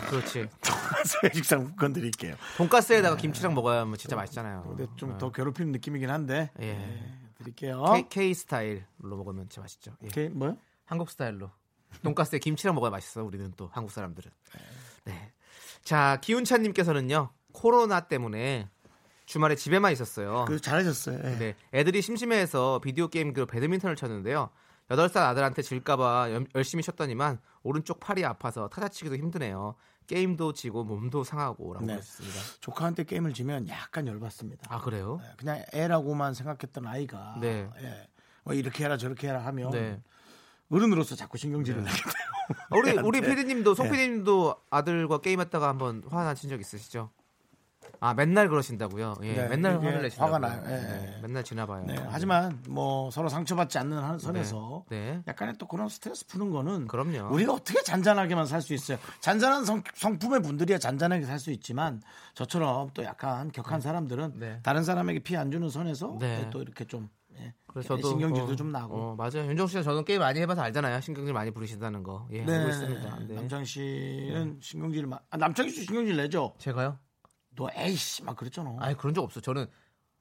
그렇지. 0.09 0.49
돈가스 0.63 1.17
외식상 1.25 1.65
국건 1.65 1.93
드릴게요. 1.93 2.37
돈가스에다가 2.57 3.17
김치랑 3.17 3.53
먹어야 3.55 3.85
진짜 3.99 4.15
맛있잖아요. 4.15 4.63
근데 4.69 4.87
좀 4.95 5.11
네. 5.11 5.19
더 5.19 5.33
괴롭히는 5.33 5.73
느낌이긴 5.73 6.09
한데 6.09 6.53
예. 6.61 7.22
예, 7.43 7.45
드릴게요. 7.45 7.83
K, 7.93 8.09
K 8.09 8.35
스타일로 8.35 8.83
먹으면 9.01 9.49
진짜 9.49 9.61
맛있죠. 9.61 9.93
예. 10.05 10.09
K 10.09 10.29
뭐요? 10.31 10.57
한국 10.85 11.11
스타일로. 11.11 11.51
돈가스에 12.03 12.39
김치랑 12.39 12.75
먹어야 12.75 12.91
맛있어. 12.91 13.23
우리는 13.23 13.53
또 13.57 13.69
한국 13.73 13.93
사람들은. 13.93 14.31
네. 15.05 15.33
자, 15.85 16.19
기운찬님께서는요. 16.23 17.31
코로나 17.53 18.01
때문에 18.01 18.69
주말에 19.27 19.55
집에만 19.57 19.93
있었어요. 19.93 20.45
그 20.49 20.61
잘하셨어요. 20.61 21.19
예. 21.25 21.39
네. 21.39 21.57
애들이 21.75 22.01
심심해해서 22.03 22.81
비디오 22.83 23.09
게임 23.09 23.33
그 23.33 23.47
배드민턴을 23.47 23.97
쳤는데요. 23.97 24.51
8살 24.89 25.19
아들한테 25.19 25.63
질까봐 25.63 26.33
연- 26.33 26.47
열심히 26.55 26.83
쳤더니만 26.83 27.41
오른쪽 27.63 28.01
팔이 28.01 28.25
아파서 28.25 28.69
타자치기도 28.69 29.17
힘드네요. 29.17 29.75
게임도 30.07 30.53
지고 30.53 30.85
몸도 30.85 31.25
상하고라고 31.25 31.87
네. 31.87 31.95
하셨습니다. 31.95 32.41
조카한테 32.61 33.05
게임을 33.05 33.33
지면 33.35 33.69
약간 33.69 34.07
열받습니다. 34.07 34.67
아 34.69 34.81
그래요? 34.81 35.21
예, 35.23 35.35
그냥 35.37 35.65
애라고만 35.73 36.35
생각했던 36.35 36.87
아이가 36.87 37.37
네. 37.41 37.69
예, 37.81 38.09
뭐 38.45 38.55
이렇게 38.55 38.85
해라 38.85 38.97
저렇게 38.97 39.29
해라 39.29 39.45
하면 39.47 39.71
네. 39.71 40.01
어른으로서 40.71 41.17
자꾸 41.17 41.39
신경질을 41.39 41.83
내게 41.83 41.97
돼요. 41.97 42.13
아, 42.71 42.77
우리 42.77 42.93
우리. 42.99 43.21
PD님도 43.21 43.75
송 43.75 43.87
네. 43.87 43.93
PD님도 43.93 44.57
아들과 44.71 45.19
게임했다가 45.19 45.69
한번 45.69 46.03
화나신 46.09 46.49
적 46.51 46.61
있으시죠? 46.61 47.11
아 48.01 48.15
맨날 48.15 48.49
그러신다고요? 48.49 49.15
예, 49.23 49.33
네, 49.35 49.49
맨날 49.49 49.77
화를 49.83 50.03
내신다고. 50.03 50.33
화가 50.35 50.39
나요. 50.47 50.63
예, 50.67 50.71
네, 50.71 51.15
예. 51.17 51.21
맨날 51.23 51.45
지나봐요. 51.45 51.85
네, 51.87 51.95
하지만 52.09 52.61
뭐 52.69 53.11
서로 53.13 53.29
상처받지 53.29 53.79
않는 53.79 53.97
한 53.99 54.19
선에서 54.19 54.85
네. 54.91 55.23
약간의 55.29 55.55
또 55.59 55.69
그런 55.69 55.89
스트레스 55.89 56.27
푸는 56.27 56.51
거는 56.51 56.89
그럼요. 56.89 57.33
우리가 57.33 57.53
어떻게 57.55 57.81
잔잔하게만 57.83 58.47
살 58.47 58.61
수 58.63 58.75
있어요. 58.75 58.99
잔잔한 59.21 59.65
성, 59.65 59.83
성품의 59.95 60.43
분들이야 60.43 60.79
잔잔하게 60.79 61.25
살 61.27 61.39
수 61.39 61.51
있지만 61.53 62.01
저처럼 62.35 62.91
또 62.95 63.03
약간 63.05 63.51
격한 63.53 63.81
사람들은 63.81 64.35
네. 64.39 64.61
다른 64.63 64.83
사람에게 64.85 65.21
피해 65.21 65.39
안 65.39 65.51
주는 65.51 65.69
선에서 65.69 66.17
네. 66.21 66.49
또 66.51 66.61
이렇게 66.63 66.85
좀 66.85 67.09
예, 67.39 67.55
그래서 67.67 67.97
저도 67.97 68.09
신경질도 68.11 68.53
어, 68.53 68.57
좀 68.57 68.71
나고. 68.71 68.95
어, 68.95 69.15
맞아요. 69.17 69.49
윤정 69.49 69.67
씨가 69.67 69.83
저는 69.83 70.05
게임 70.05 70.21
많이 70.21 70.39
해봐서 70.41 70.61
알잖아요. 70.63 71.01
신경질 71.01 71.33
많이 71.33 71.51
부리신다는 71.51 72.03
거. 72.03 72.29
예, 72.31 72.41
알고 72.45 72.69
있습니다. 72.69 73.19
네. 73.27 73.35
남창 73.35 73.65
씨는 73.65 74.59
신경질 74.61 75.07
마, 75.07 75.19
아, 75.31 75.37
남창 75.39 75.69
씨 75.71 75.85
신경질 75.85 76.17
내죠. 76.17 76.53
제가요? 76.59 76.99
너 77.57 77.69
에이씨 77.75 78.25
막 78.25 78.37
그랬잖아. 78.37 78.77
아니 78.81 78.97
그런 78.97 79.15
적 79.15 79.23
없어. 79.23 79.41
저는 79.41 79.67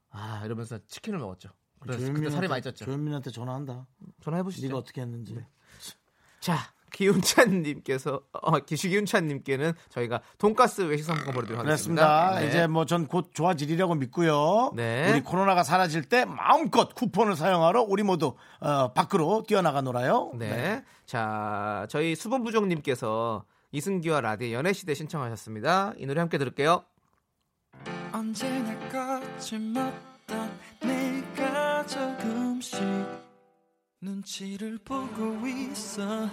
아 0.09 0.41
이러면서 0.45 0.79
치킨을 0.87 1.19
먹었죠. 1.19 1.49
그래서 1.79 2.11
그때 2.13 2.29
살이 2.29 2.47
많이 2.47 2.61
쪘죠. 2.61 2.75
조현민한테 2.85 3.31
전화한다. 3.31 3.87
전화해 4.21 4.43
보시죠. 4.43 4.67
네가 4.67 4.77
어떻게 4.79 5.01
했는지. 5.01 5.35
자, 6.39 6.57
기운찬님께서 6.91 8.21
어, 8.33 8.59
기운찬님께는 8.59 9.73
저희가 9.89 10.21
돈가스 10.37 10.81
외식 10.81 11.03
상품권 11.03 11.33
보내드리도록 11.35 11.65
하겠습니다. 11.65 12.39
네. 12.39 12.47
이제 12.47 12.67
뭐 12.67 12.85
전 12.85 13.07
곧 13.07 13.31
좋아지리라고 13.33 13.95
믿고요. 13.95 14.73
네. 14.75 15.11
우리 15.11 15.21
코로나가 15.21 15.63
사라질 15.63 16.03
때 16.03 16.25
마음껏 16.25 16.93
쿠폰을 16.93 17.35
사용하러 17.35 17.83
우리 17.83 18.03
모두 18.03 18.35
어, 18.59 18.93
밖으로 18.93 19.43
뛰어나가 19.47 19.81
놀아요. 19.81 20.31
네. 20.35 20.83
자, 21.05 21.87
저희 21.89 22.15
수분부족님께서 22.15 23.45
이승기와 23.71 24.21
라디의 24.21 24.53
연애시대 24.53 24.93
신청하셨습니다. 24.93 25.93
이 25.97 26.05
노래 26.05 26.19
함께 26.19 26.37
들을게요. 26.37 26.83
언제나 28.11 28.77
거침없던 28.89 30.59
내가 30.81 31.85
조금씩 31.85 32.81
눈치를 34.01 34.79
보고 34.83 35.47
있어. 35.47 36.29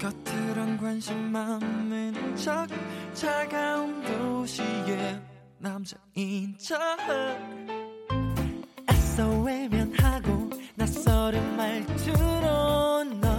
겉으론 0.00 0.76
관심 0.76 1.30
많은 1.30 2.36
척 2.36 2.66
차가운 3.12 4.02
도시의 4.02 5.22
남자인 5.58 6.56
척. 6.58 6.78
애써 8.90 9.28
외면하고 9.42 10.50
낯설은 10.74 11.56
말투로 11.56 13.04
널 13.20 13.31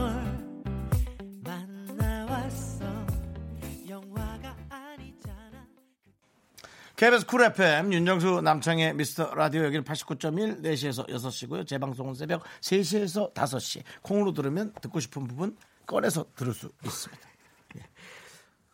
KBS 7.04 7.26
쿨 7.26 7.44
FM 7.44 7.92
윤정수 7.92 8.40
남창희의 8.44 8.94
미스터 8.96 9.36
라디오 9.36 9.66
여기는 9.66 9.84
89.1 9.84 10.62
4시에서 10.64 11.06
6시고요. 11.10 11.68
재방송은 11.68 12.14
새벽 12.14 12.44
3시에서 12.62 13.34
5시. 13.34 13.84
콩으로 14.02 14.32
들으면 14.32 14.72
듣고 14.82 15.02
싶은 15.02 15.28
부분 15.28 15.58
꺼내서 15.86 16.24
들을 16.38 16.54
수 16.54 16.72
있습니다. 16.86 17.28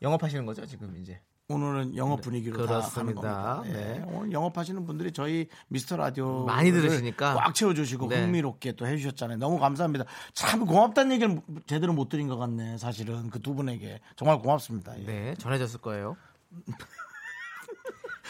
영업하시는 0.04 0.46
거죠, 0.46 0.64
지금 0.68 0.96
이제? 1.02 1.20
오늘은 1.48 1.98
영업 1.98 2.22
분위기로 2.22 2.68
다 2.68 2.74
하는 2.76 2.82
그렇습니다. 2.82 3.22
겁니다. 3.56 3.64
예. 3.66 3.84
네. 3.98 4.04
오늘 4.06 4.32
영업하시는 4.32 4.86
분들이 4.86 5.12
저희 5.12 5.48
미스터 5.70 5.98
라디오 5.98 6.46
많이 6.46 6.72
들으시니까. 6.72 7.34
꽉 7.34 7.56
채워주시고 7.56 8.10
네. 8.10 8.22
흥미롭게 8.22 8.74
또 8.74 8.86
해주셨잖아요. 8.86 9.40
너무 9.40 9.58
감사합니다. 9.58 10.06
참 10.36 10.68
고맙다는 10.68 11.14
얘기를 11.14 11.42
제대로 11.66 11.94
못 11.94 12.10
드린 12.10 12.28
것 12.28 12.38
같네. 12.38 12.78
사실은 12.78 13.32
그 13.32 13.40
두 13.40 13.56
분에게 13.56 14.02
정말 14.16 14.38
고맙습니다. 14.38 15.00
예. 15.00 15.04
네, 15.06 15.36
전해졌을 15.40 15.82
거예요. 15.82 16.16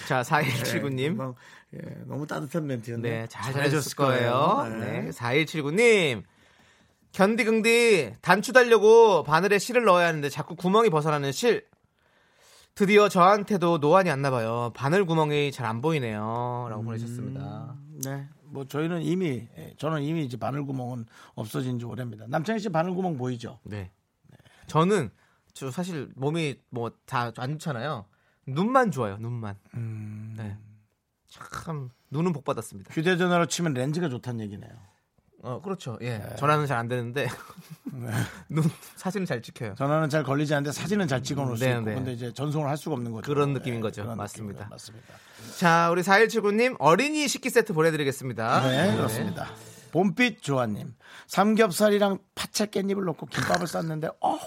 자, 0.08 0.22
4179님. 0.22 1.10
금방, 1.10 1.36
예, 1.76 1.80
너무 2.06 2.26
따뜻한 2.26 2.66
멘트였는데 2.68 3.10
네, 3.10 3.28
잘 3.28 3.54
전해졌을 3.54 3.96
거예요. 3.96 4.68
네. 4.80 5.02
네, 5.04 5.10
4179님. 5.12 6.24
견디 7.12 7.44
긍디 7.44 8.14
단추 8.22 8.54
달려고 8.54 9.24
바늘에 9.24 9.58
실을 9.60 9.84
넣어야 9.84 10.08
하는데 10.08 10.30
자꾸 10.30 10.56
구멍이 10.56 10.90
벗어나는 10.90 11.32
실. 11.32 11.66
드디어 12.76 13.10
저한테도 13.10 13.80
노안이 13.80 14.10
왔나 14.10 14.30
봐요. 14.32 14.72
바늘 14.76 15.06
구멍이 15.06 15.52
잘 15.52 15.66
안 15.66 15.82
보이네요. 15.82 16.68
라고 16.70 16.84
보내셨습니다. 16.84 17.76
네. 18.06 18.28
뭐 18.44 18.66
저희는 18.66 19.02
이미 19.04 19.48
예, 19.58 19.74
저는 19.78 20.02
이미 20.04 20.24
이제 20.24 20.38
바늘 20.38 20.64
구멍은 20.66 21.06
없어진 21.36 21.78
지 21.78 21.86
오래입니다. 21.86 22.26
남창희 22.30 22.60
씨 22.60 22.70
바늘 22.70 22.94
구멍 22.94 23.18
보이죠? 23.18 23.60
네. 23.64 23.92
저는 24.68 25.10
저 25.54 25.70
사실 25.72 26.10
몸이 26.16 26.56
뭐 26.70 26.92
다 27.06 27.32
안 27.38 27.54
좋잖아요. 27.54 28.06
눈만 28.54 28.92
좋아요. 28.92 29.18
눈만. 29.18 29.56
음. 29.76 30.34
네. 30.38 30.58
참 31.28 31.90
눈은 32.10 32.34
복 32.34 32.44
받았습니다. 32.44 32.94
휴대전화로 32.94 33.46
치면 33.48 33.74
렌즈가 33.74 34.10
좋다는 34.10 34.42
얘기네요. 34.46 34.72
어, 35.42 35.62
그렇죠. 35.62 35.98
예. 36.02 36.18
네. 36.18 36.36
전화는 36.38 36.66
잘 36.68 36.78
안 36.80 36.88
되는데 36.90 37.28
눈 38.50 38.64
사진은 38.98 39.26
잘 39.26 39.42
찍혀요. 39.42 39.76
전화는 39.76 40.10
잘 40.10 40.24
걸리지 40.24 40.54
않는데 40.54 40.72
사진은 40.74 41.08
잘 41.08 41.24
찍어놓을 41.24 41.56
수 41.58 41.64
네, 41.64 41.72
있고 41.72 41.82
네. 41.86 41.96
근데 41.96 42.14
이제 42.14 42.34
전송을 42.34 42.68
할 42.68 42.76
수가 42.78 42.96
없는 42.96 43.12
거죠. 43.12 43.32
그런 43.32 43.54
느낌인 43.54 43.80
네, 43.80 43.82
거죠. 43.82 44.04
그런 44.04 44.18
맞습니다. 44.18 44.66
느낌이죠. 44.66 44.70
맞습니다. 44.70 45.08
자, 45.58 45.90
우리 45.92 46.02
4179님 46.02 46.76
어린이 46.80 47.28
식기 47.28 47.50
세트 47.50 47.74
보내드리겠습니다. 47.74 48.68
네, 48.68 48.96
그렇습니다. 48.98 49.48
봄빛 49.92 50.42
조아님 50.42 50.94
삼겹살이랑 51.28 52.20
파채 52.36 52.66
깻잎을 52.68 53.04
넣고 53.06 53.26
김밥을 53.28 53.68
쌌는데 53.68 54.10
어 54.22 54.38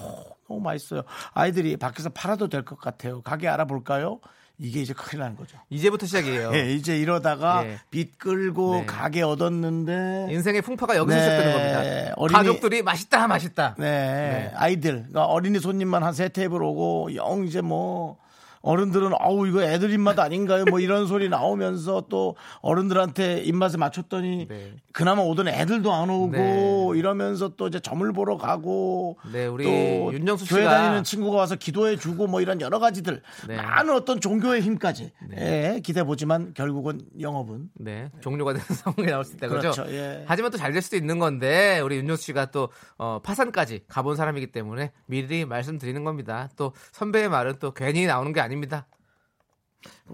너무 0.48 0.60
맛있어요. 0.60 1.02
아이들이 1.32 1.76
밖에서 1.76 2.10
팔아도 2.10 2.48
될 2.48 2.64
것 2.64 2.78
같아요. 2.78 3.22
가게 3.22 3.48
알아볼까요? 3.48 4.20
이게 4.58 4.80
이제 4.82 4.92
큰일 4.92 5.20
나는 5.22 5.36
거죠. 5.36 5.58
이제부터 5.70 6.06
시작이에요. 6.06 6.52
예, 6.54 6.72
이제 6.72 6.96
이러다가 6.96 7.66
예. 7.66 7.80
빚 7.90 8.18
끌고 8.18 8.74
네. 8.76 8.86
가게 8.86 9.22
얻었는데 9.22 10.28
인생의 10.30 10.62
풍파가 10.62 10.96
여기서 10.96 11.16
네. 11.16 11.22
시작되는 11.24 11.52
겁니다. 11.52 12.14
어린이- 12.16 12.32
가족들이 12.32 12.82
맛있다, 12.82 13.26
맛있다. 13.26 13.74
네, 13.78 14.52
아이들 14.54 14.92
그러니까 14.98 15.24
어린이 15.24 15.58
손님만 15.58 16.02
한 16.04 16.12
세 16.12 16.28
테이블 16.28 16.62
오고 16.62 17.14
영 17.16 17.44
이제 17.46 17.60
뭐 17.62 18.18
어른들은 18.62 19.12
아우 19.18 19.46
이거 19.46 19.62
애들 19.62 19.90
입맛 19.92 20.18
아닌가요? 20.18 20.64
뭐 20.70 20.78
이런 20.80 21.06
소리 21.06 21.28
나오면서 21.28 22.04
또 22.08 22.36
어른들한테 22.60 23.40
입맛에 23.42 23.76
맞췄더니 23.76 24.46
네. 24.48 24.74
그나마 24.92 25.22
오던 25.22 25.48
애들도 25.48 25.92
안 25.92 26.08
오고 26.10 26.30
네. 26.32 26.98
이러면서 26.98 27.48
또 27.56 27.66
이제 27.66 27.80
점을 27.80 28.10
보러 28.12 28.36
가고 28.36 29.18
네, 29.32 29.46
우리 29.46 29.64
또 29.64 30.12
윤정수 30.14 30.46
교회 30.48 30.62
씨가- 30.64 30.68
다니는 30.70 31.04
친구가 31.04 31.36
와서 31.36 31.56
기도해 31.56 31.96
주고 31.96 32.26
뭐 32.26 32.40
이런 32.40 32.60
여러 32.60 32.78
가지들 32.78 33.22
네. 33.48 33.56
많은 33.56 33.94
어떤 33.94 34.20
종교의 34.20 34.62
힘까지 34.62 35.12
예, 35.36 35.80
기대 35.82 36.04
보지만 36.04 36.54
결국은 36.54 37.00
영업은 37.20 37.70
네, 37.74 38.10
종료가 38.20 38.52
되는 38.52 38.64
상황이 38.66 39.10
나올 39.10 39.24
수 39.24 39.34
있다 39.36 39.48
그죠? 39.48 39.60
그렇죠, 39.72 39.86
예. 39.92 40.24
하지만 40.26 40.50
또 40.50 40.58
잘 40.58 40.72
될 40.72 40.80
수도 40.82 40.96
있는 40.96 41.18
건데 41.18 41.80
우리 41.80 41.96
윤정수 41.96 42.22
씨가 42.24 42.46
또 42.52 42.68
어, 42.96 43.18
파산까지 43.22 43.80
가본 43.88 44.16
사람이기 44.16 44.52
때문에 44.52 44.92
미리 45.06 45.44
말씀드리는 45.44 46.02
겁니다. 46.04 46.48
또 46.56 46.72
선배의 46.92 47.28
말은 47.28 47.54
또 47.58 47.72
괜히 47.72 48.06
나오는 48.06 48.32
게 48.32 48.40
아 48.40 48.48
닙니다. 48.52 48.86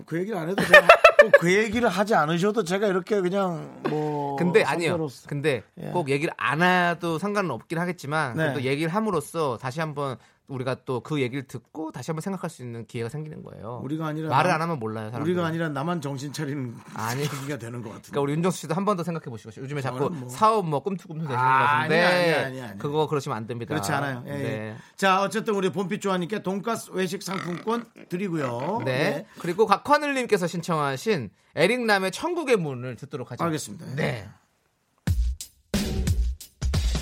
그 0.07 0.19
얘기를 0.19 0.39
안 0.39 0.49
해도 0.49 0.65
제가 0.65 0.87
꼭그 1.21 1.53
얘기를 1.53 1.89
하지 1.89 2.15
않으셔도 2.15 2.63
제가 2.65 2.87
이렇게 2.87 3.21
그냥 3.21 3.83
뭐 3.89 4.37
근데 4.37 4.63
아니요. 4.63 4.91
선배로서 4.91 5.29
근데 5.29 5.63
예. 5.83 5.89
꼭 5.91 6.09
얘기를 6.09 6.33
안 6.37 6.63
해도 6.63 7.19
상관은 7.19 7.51
없긴 7.51 7.79
하겠지만 7.79 8.37
네. 8.37 8.45
그래도 8.45 8.63
얘기를 8.63 8.95
함으로써 8.95 9.59
다시 9.59 9.81
한번 9.81 10.17
우리가 10.49 10.77
또 10.87 11.01
그 11.01 11.21
얘기를 11.21 11.47
듣고 11.47 11.93
다시 11.93 12.11
한번 12.11 12.23
생각할 12.23 12.49
수 12.51 12.63
있는 12.63 12.87
기회가 12.87 13.09
생기는 13.11 13.43
거예요. 13.43 13.81
우리가 13.85 14.07
아니라 14.07 14.31
말을 14.31 14.49
남- 14.51 14.57
안 14.57 14.63
하면 14.63 14.79
몰라요. 14.79 15.11
사람들은. 15.11 15.23
우리가 15.23 15.47
아니라 15.47 15.69
나만 15.69 16.01
정신 16.01 16.33
차리는 16.33 16.75
아니. 16.95 17.23
계기가 17.29 17.59
되는 17.59 17.83
것 17.83 17.91
같은데. 17.91 18.09
그러니까 18.11 18.21
우리 18.23 18.33
윤정수 18.33 18.59
씨도 18.61 18.75
한 18.75 18.85
번 18.87 18.97
더 18.97 19.05
생각해 19.05 19.27
보시고 19.27 19.51
요즘에 19.63 19.81
자꾸 19.83 20.09
뭐- 20.11 20.29
사업 20.29 20.67
뭐 20.67 20.81
꿈틀꿈틀 20.83 21.27
되시는 21.29 21.39
아, 21.39 21.59
것 21.59 21.65
같은데 21.67 22.01
아니야, 22.03 22.09
아니야, 22.09 22.47
아니야, 22.47 22.65
아니야. 22.65 22.77
그거 22.79 23.07
그러시면 23.07 23.37
안 23.37 23.47
됩니다. 23.47 23.69
그렇지 23.75 23.93
않아요. 23.93 24.25
예, 24.27 24.31
예. 24.33 24.37
네. 24.43 24.77
자, 24.97 25.23
어쨌든 25.23 25.55
우리 25.55 25.71
봄빛 25.71 26.01
조아님께 26.01 26.43
돈가스 26.43 26.91
외식 26.93 27.23
상품권 27.23 27.85
드리고요. 28.09 28.83
네. 28.85 28.93
예. 28.93 29.27
그리고 29.41 29.67
곽하늘님께서 29.67 30.47
신청하신 30.47 31.31
에릭남의 31.57 32.11
천국의 32.11 32.57
문을 32.57 32.97
듣도록 32.97 33.31
하죠. 33.33 33.45
알겠습니다. 33.45 33.85
네. 33.97 34.27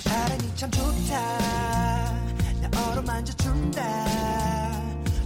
어루 0.09 1.46
만져준다. 3.01 3.81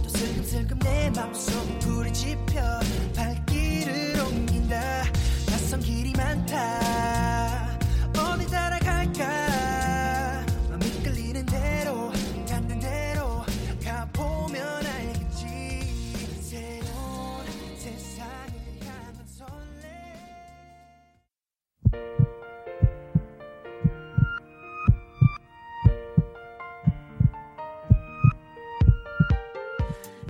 또 0.02 0.08
슬금슬금 0.08 0.78
내 0.80 1.10
맘속 1.10 1.78
불이 1.80 2.12
지펴 2.12 2.81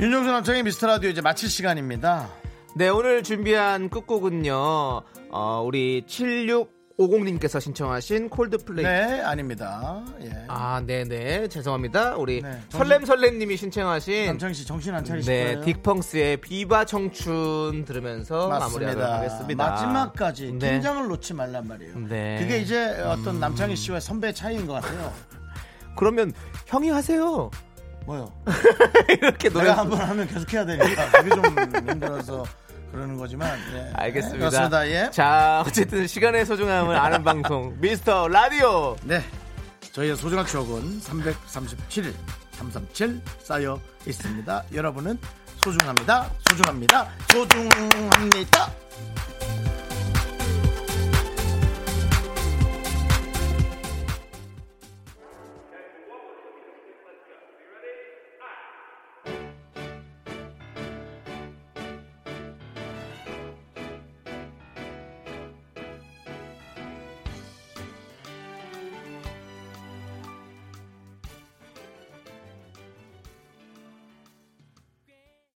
윤종수 0.03 0.30
남창의 0.32 0.64
미스터 0.64 0.88
라디오 0.88 1.11
이제 1.11 1.20
마칠 1.20 1.48
시간입니다. 1.48 2.28
네, 2.74 2.88
오늘 2.88 3.22
준비한 3.22 3.88
끝곡은요. 3.88 4.53
어, 5.30 5.62
우리 5.64 6.03
7650님께서 6.09 7.61
신청하신 7.61 8.28
콜드플레이. 8.28 8.84
네, 8.84 9.20
아닙니다. 9.20 10.05
예. 10.22 10.44
아, 10.48 10.82
네 10.84 11.05
네. 11.05 11.46
죄송합니다. 11.46 12.16
우리 12.16 12.42
네, 12.42 12.50
정신- 12.68 12.78
설렘설렘님이 12.78 13.57
신청하신 13.57 14.26
남창희 14.26 14.55
씨 14.55 14.66
정신 14.66 14.92
안 14.92 15.05
차리실 15.05 15.32
네. 15.32 15.61
딕펑스의 15.72 16.40
비바 16.40 16.84
청춘 16.86 17.84
들으면서 17.84 18.48
마무리하도록 18.48 19.09
맞습니다. 19.09 19.18
하겠습니다. 19.18 19.70
마지막까지 19.70 20.53
네. 20.59 20.72
긴장을 20.72 21.07
놓지 21.07 21.34
말란 21.34 21.68
말이에요. 21.68 21.94
네. 22.09 22.38
그게 22.40 22.59
이제 22.59 22.88
어떤 23.03 23.38
남창희 23.38 23.76
씨와 23.76 24.00
선배 24.00 24.32
차이인 24.32 24.66
것 24.66 24.72
같아요. 24.74 25.12
그러면 25.96 26.32
형이 26.66 26.88
하세요. 26.90 27.50
뭐요? 28.05 28.32
이렇게 29.09 29.48
노래 29.48 29.66
내가 29.66 29.78
한번 29.78 30.00
하면 30.00 30.26
계속 30.26 30.53
해야 30.53 30.64
되니까 30.64 31.11
그게 31.11 31.30
좀 31.30 31.44
힘들어서 31.88 32.44
그러는 32.90 33.16
거지만 33.16 33.59
예. 33.74 33.90
알겠습니다. 33.94 34.38
그렇습니다. 34.38 34.88
예. 34.88 35.11
자, 35.11 35.62
어쨌든 35.66 36.07
시간의 36.07 36.44
소중함을 36.44 36.94
아는 36.94 37.24
방송 37.24 37.74
미스터 37.80 38.28
라디오. 38.28 38.96
네. 39.05 39.22
저희의 39.92 40.16
소중한 40.16 40.46
추억은 40.46 41.00
337일 41.00 42.14
337 42.53 43.20
쌓여 43.42 43.80
있습니다. 44.07 44.64
여러분은 44.74 45.18
소중합니다. 45.64 46.30
소중합니다. 46.48 47.09
소중합니다. 47.30 48.72